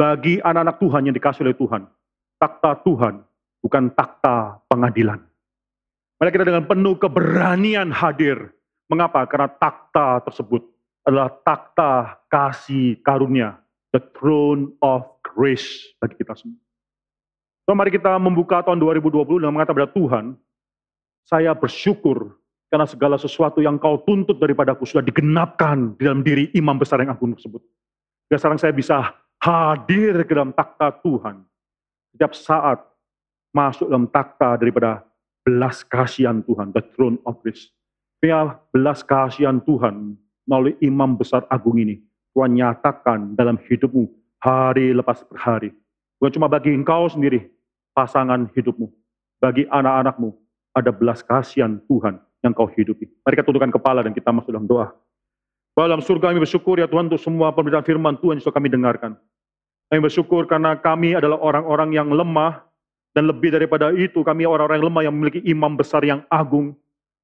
Bagi 0.00 0.40
anak-anak 0.40 0.80
Tuhan 0.80 1.02
yang 1.04 1.14
dikasih 1.14 1.44
oleh 1.44 1.56
Tuhan, 1.60 1.84
takhta 2.40 2.80
Tuhan 2.80 3.20
bukan 3.60 3.92
takhta 3.92 4.64
pengadilan. 4.72 5.20
Mari 6.16 6.30
kita 6.32 6.48
dengan 6.48 6.64
penuh 6.64 6.96
keberanian 6.96 7.92
hadir 7.92 8.56
Mengapa? 8.92 9.24
Karena 9.24 9.48
takhta 9.48 10.20
tersebut 10.20 10.68
adalah 11.08 11.32
takhta 11.40 12.20
kasih 12.28 13.00
karunia, 13.00 13.56
the 13.96 14.00
throne 14.12 14.76
of 14.84 15.08
grace 15.24 15.96
bagi 15.96 16.20
kita 16.20 16.36
semua. 16.36 16.60
So, 17.64 17.72
mari 17.72 17.88
kita 17.88 18.20
membuka 18.20 18.60
tahun 18.60 18.76
2020 18.76 19.40
dengan 19.40 19.56
mengatakan 19.56 19.80
kepada 19.80 19.96
Tuhan, 19.96 20.24
saya 21.24 21.56
bersyukur 21.56 22.36
karena 22.72 22.88
segala 22.88 23.20
sesuatu 23.20 23.60
yang 23.60 23.76
kau 23.76 24.00
tuntut 24.00 24.40
daripadaku 24.40 24.88
sudah 24.88 25.04
digenapkan 25.04 25.92
di 26.00 26.08
dalam 26.08 26.24
diri 26.24 26.48
imam 26.56 26.80
besar 26.80 27.04
yang 27.04 27.12
agung 27.12 27.36
tersebut. 27.36 27.60
Dan 28.32 28.40
sekarang 28.40 28.56
saya 28.56 28.72
bisa 28.72 29.12
hadir 29.44 30.24
ke 30.24 30.32
dalam 30.32 30.56
takhta 30.56 30.88
Tuhan. 31.04 31.44
Setiap 32.16 32.32
saat 32.32 32.80
masuk 33.52 33.92
dalam 33.92 34.08
takhta 34.08 34.56
daripada 34.56 35.04
belas 35.44 35.84
kasihan 35.84 36.40
Tuhan, 36.40 36.72
the 36.72 36.80
throne 36.96 37.20
of 37.28 37.36
grace. 37.44 37.68
Ya, 38.24 38.56
belas 38.72 39.04
kasihan 39.04 39.60
Tuhan 39.60 40.16
melalui 40.48 40.72
imam 40.80 41.12
besar 41.12 41.44
agung 41.52 41.76
ini. 41.76 42.00
Tuhan 42.32 42.56
nyatakan 42.56 43.36
dalam 43.36 43.60
hidupmu 43.68 44.08
hari 44.40 44.96
lepas 44.96 45.28
hari. 45.36 45.76
Bukan 46.16 46.40
cuma 46.40 46.48
bagi 46.48 46.72
engkau 46.72 47.04
sendiri, 47.12 47.52
pasangan 47.92 48.48
hidupmu. 48.56 48.88
Bagi 49.44 49.68
anak-anakmu, 49.68 50.32
ada 50.72 50.88
belas 50.88 51.20
kasihan 51.20 51.76
Tuhan 51.84 52.16
yang 52.42 52.52
kau 52.52 52.66
hidupi. 52.66 53.06
Mari 53.22 53.34
kita 53.38 53.46
tundukkan 53.46 53.72
kepala 53.72 54.02
dan 54.02 54.12
kita 54.12 54.34
masuk 54.34 54.50
dalam 54.50 54.66
doa. 54.66 54.90
Dalam 55.72 56.04
surga 56.04 56.34
kami 56.34 56.42
bersyukur 56.44 56.76
ya 56.76 56.84
Tuhan 56.84 57.08
untuk 57.08 57.22
semua 57.22 57.48
pemberitaan 57.54 57.86
firman 57.86 58.20
Tuhan 58.20 58.36
yang 58.36 58.44
sudah 58.44 58.56
kami 58.60 58.68
dengarkan. 58.68 59.16
Kami 59.88 60.00
bersyukur 60.04 60.44
karena 60.44 60.76
kami 60.76 61.16
adalah 61.16 61.40
orang-orang 61.40 61.96
yang 61.96 62.12
lemah 62.12 62.60
dan 63.16 63.28
lebih 63.28 63.52
daripada 63.56 63.88
itu 63.92 64.20
kami 64.20 64.44
orang-orang 64.44 64.80
yang 64.80 64.88
lemah 64.92 65.02
yang 65.08 65.14
memiliki 65.16 65.40
imam 65.48 65.72
besar 65.76 66.04
yang 66.04 66.24
agung, 66.28 66.76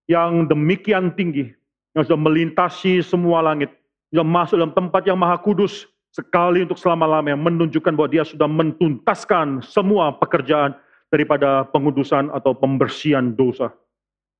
yang 0.08 0.48
demikian 0.48 1.12
tinggi, 1.12 1.52
yang 1.92 2.08
sudah 2.08 2.20
melintasi 2.20 3.04
semua 3.04 3.44
langit, 3.44 3.72
yang 4.12 4.24
masuk 4.24 4.56
dalam 4.56 4.72
tempat 4.72 5.04
yang 5.04 5.20
maha 5.20 5.36
kudus 5.40 5.84
sekali 6.12 6.64
untuk 6.64 6.80
selama-lamanya, 6.80 7.36
menunjukkan 7.36 7.92
bahwa 7.92 8.08
dia 8.08 8.24
sudah 8.24 8.48
mentuntaskan 8.48 9.60
semua 9.60 10.16
pekerjaan 10.16 10.72
daripada 11.12 11.68
pengudusan 11.68 12.32
atau 12.32 12.52
pembersihan 12.56 13.32
dosa. 13.32 13.72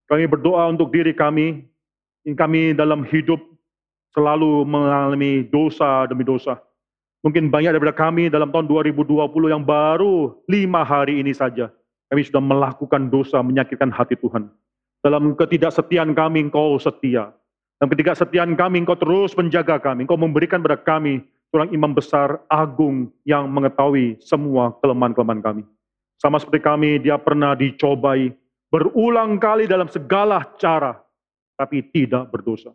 Kami 0.08 0.24
berdoa 0.24 0.72
untuk 0.72 0.88
diri 0.88 1.12
kami, 1.12 1.68
kami 2.32 2.72
dalam 2.72 3.04
hidup 3.04 3.36
selalu 4.16 4.64
mengalami 4.64 5.44
dosa 5.44 6.08
demi 6.08 6.24
dosa. 6.24 6.56
Mungkin 7.20 7.52
banyak 7.52 7.76
daripada 7.76 7.92
kami 7.92 8.32
dalam 8.32 8.48
tahun 8.48 8.72
2020 8.72 9.52
yang 9.52 9.60
baru 9.60 10.32
lima 10.48 10.80
hari 10.80 11.20
ini 11.20 11.36
saja, 11.36 11.68
kami 12.08 12.24
sudah 12.24 12.40
melakukan 12.40 13.12
dosa 13.12 13.44
menyakitkan 13.44 13.92
hati 13.92 14.16
Tuhan. 14.16 14.48
Dalam 15.04 15.36
ketidaksetiaan 15.36 16.16
kami, 16.16 16.48
engkau 16.48 16.80
setia. 16.80 17.30
Dalam 17.76 17.92
ketidaksetiaan 17.92 18.56
kami, 18.56 18.82
engkau 18.82 18.96
terus 18.96 19.36
menjaga 19.36 19.76
kami. 19.76 20.08
Engkau 20.08 20.18
memberikan 20.18 20.64
kepada 20.64 20.80
kami 20.80 21.20
seorang 21.52 21.68
imam 21.70 21.92
besar 21.92 22.40
agung 22.48 23.12
yang 23.28 23.44
mengetahui 23.52 24.16
semua 24.24 24.72
kelemahan-kelemahan 24.80 25.44
kami. 25.44 25.62
Sama 26.18 26.40
seperti 26.42 26.64
kami, 26.64 26.90
dia 26.98 27.14
pernah 27.20 27.54
dicobai 27.54 28.34
berulang 28.68 29.40
kali 29.40 29.64
dalam 29.64 29.88
segala 29.88 30.44
cara, 30.56 31.00
tapi 31.56 31.84
tidak 31.88 32.28
berdosa. 32.28 32.72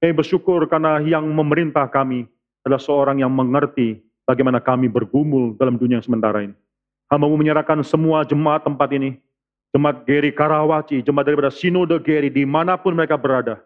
Kami 0.00 0.12
bersyukur 0.16 0.64
karena 0.66 0.98
yang 1.04 1.28
memerintah 1.28 1.86
kami 1.86 2.24
adalah 2.64 2.80
seorang 2.80 3.20
yang 3.20 3.32
mengerti 3.32 4.00
bagaimana 4.24 4.60
kami 4.60 4.88
bergumul 4.88 5.56
dalam 5.56 5.76
dunia 5.76 6.00
yang 6.00 6.06
sementara 6.06 6.44
ini. 6.44 6.56
Hamba 7.10 7.26
menyerahkan 7.26 7.82
semua 7.82 8.22
jemaat 8.22 8.62
tempat 8.62 8.86
ini, 8.94 9.18
jemaat 9.74 10.06
Geri 10.06 10.30
Karawaci, 10.30 11.02
jemaat 11.02 11.26
daripada 11.26 11.50
Sinode 11.50 11.98
Geri, 12.00 12.30
di 12.30 12.46
mana 12.46 12.78
pun 12.78 12.94
mereka 12.94 13.18
berada. 13.18 13.58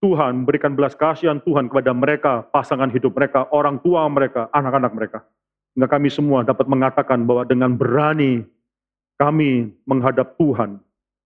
Tuhan 0.00 0.48
berikan 0.48 0.72
belas 0.72 0.96
kasihan 0.96 1.44
Tuhan 1.44 1.68
kepada 1.68 1.92
mereka, 1.92 2.40
pasangan 2.48 2.88
hidup 2.88 3.12
mereka, 3.12 3.44
orang 3.52 3.76
tua 3.84 4.08
mereka, 4.08 4.48
anak-anak 4.56 4.92
mereka. 4.96 5.18
Sehingga 5.70 5.92
kami 5.92 6.08
semua 6.08 6.40
dapat 6.40 6.64
mengatakan 6.66 7.28
bahwa 7.28 7.44
dengan 7.44 7.76
berani 7.76 8.48
kami 9.20 9.68
menghadap 9.84 10.40
Tuhan, 10.40 10.80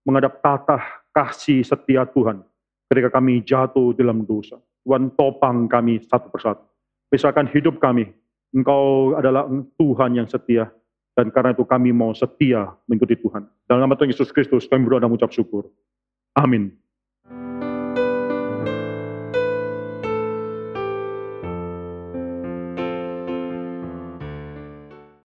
menghadap 0.05 0.39
tatah 0.45 0.85
kasih 1.11 1.65
setia 1.65 2.05
Tuhan 2.05 2.45
ketika 2.93 3.09
kami 3.19 3.41
jatuh 3.43 3.97
dalam 3.97 4.23
dosa. 4.23 4.61
Tuhan 4.85 5.11
topang 5.17 5.65
kami 5.65 6.05
satu 6.05 6.29
persatu. 6.29 6.63
Misalkan 7.09 7.49
hidup 7.49 7.81
kami, 7.81 8.13
Engkau 8.53 9.17
adalah 9.17 9.49
Tuhan 9.81 10.21
yang 10.21 10.29
setia. 10.29 10.69
Dan 11.15 11.31
karena 11.31 11.55
itu 11.55 11.63
kami 11.63 11.95
mau 11.95 12.11
setia 12.11 12.75
mengikuti 12.91 13.15
Tuhan. 13.19 13.47
Dalam 13.71 13.87
nama 13.87 13.95
Tuhan 13.95 14.11
Yesus 14.11 14.35
Kristus 14.35 14.67
kami 14.67 14.83
berdoa 14.83 15.07
dan 15.07 15.09
mengucap 15.15 15.31
syukur. 15.31 15.71
Amin. 16.35 16.75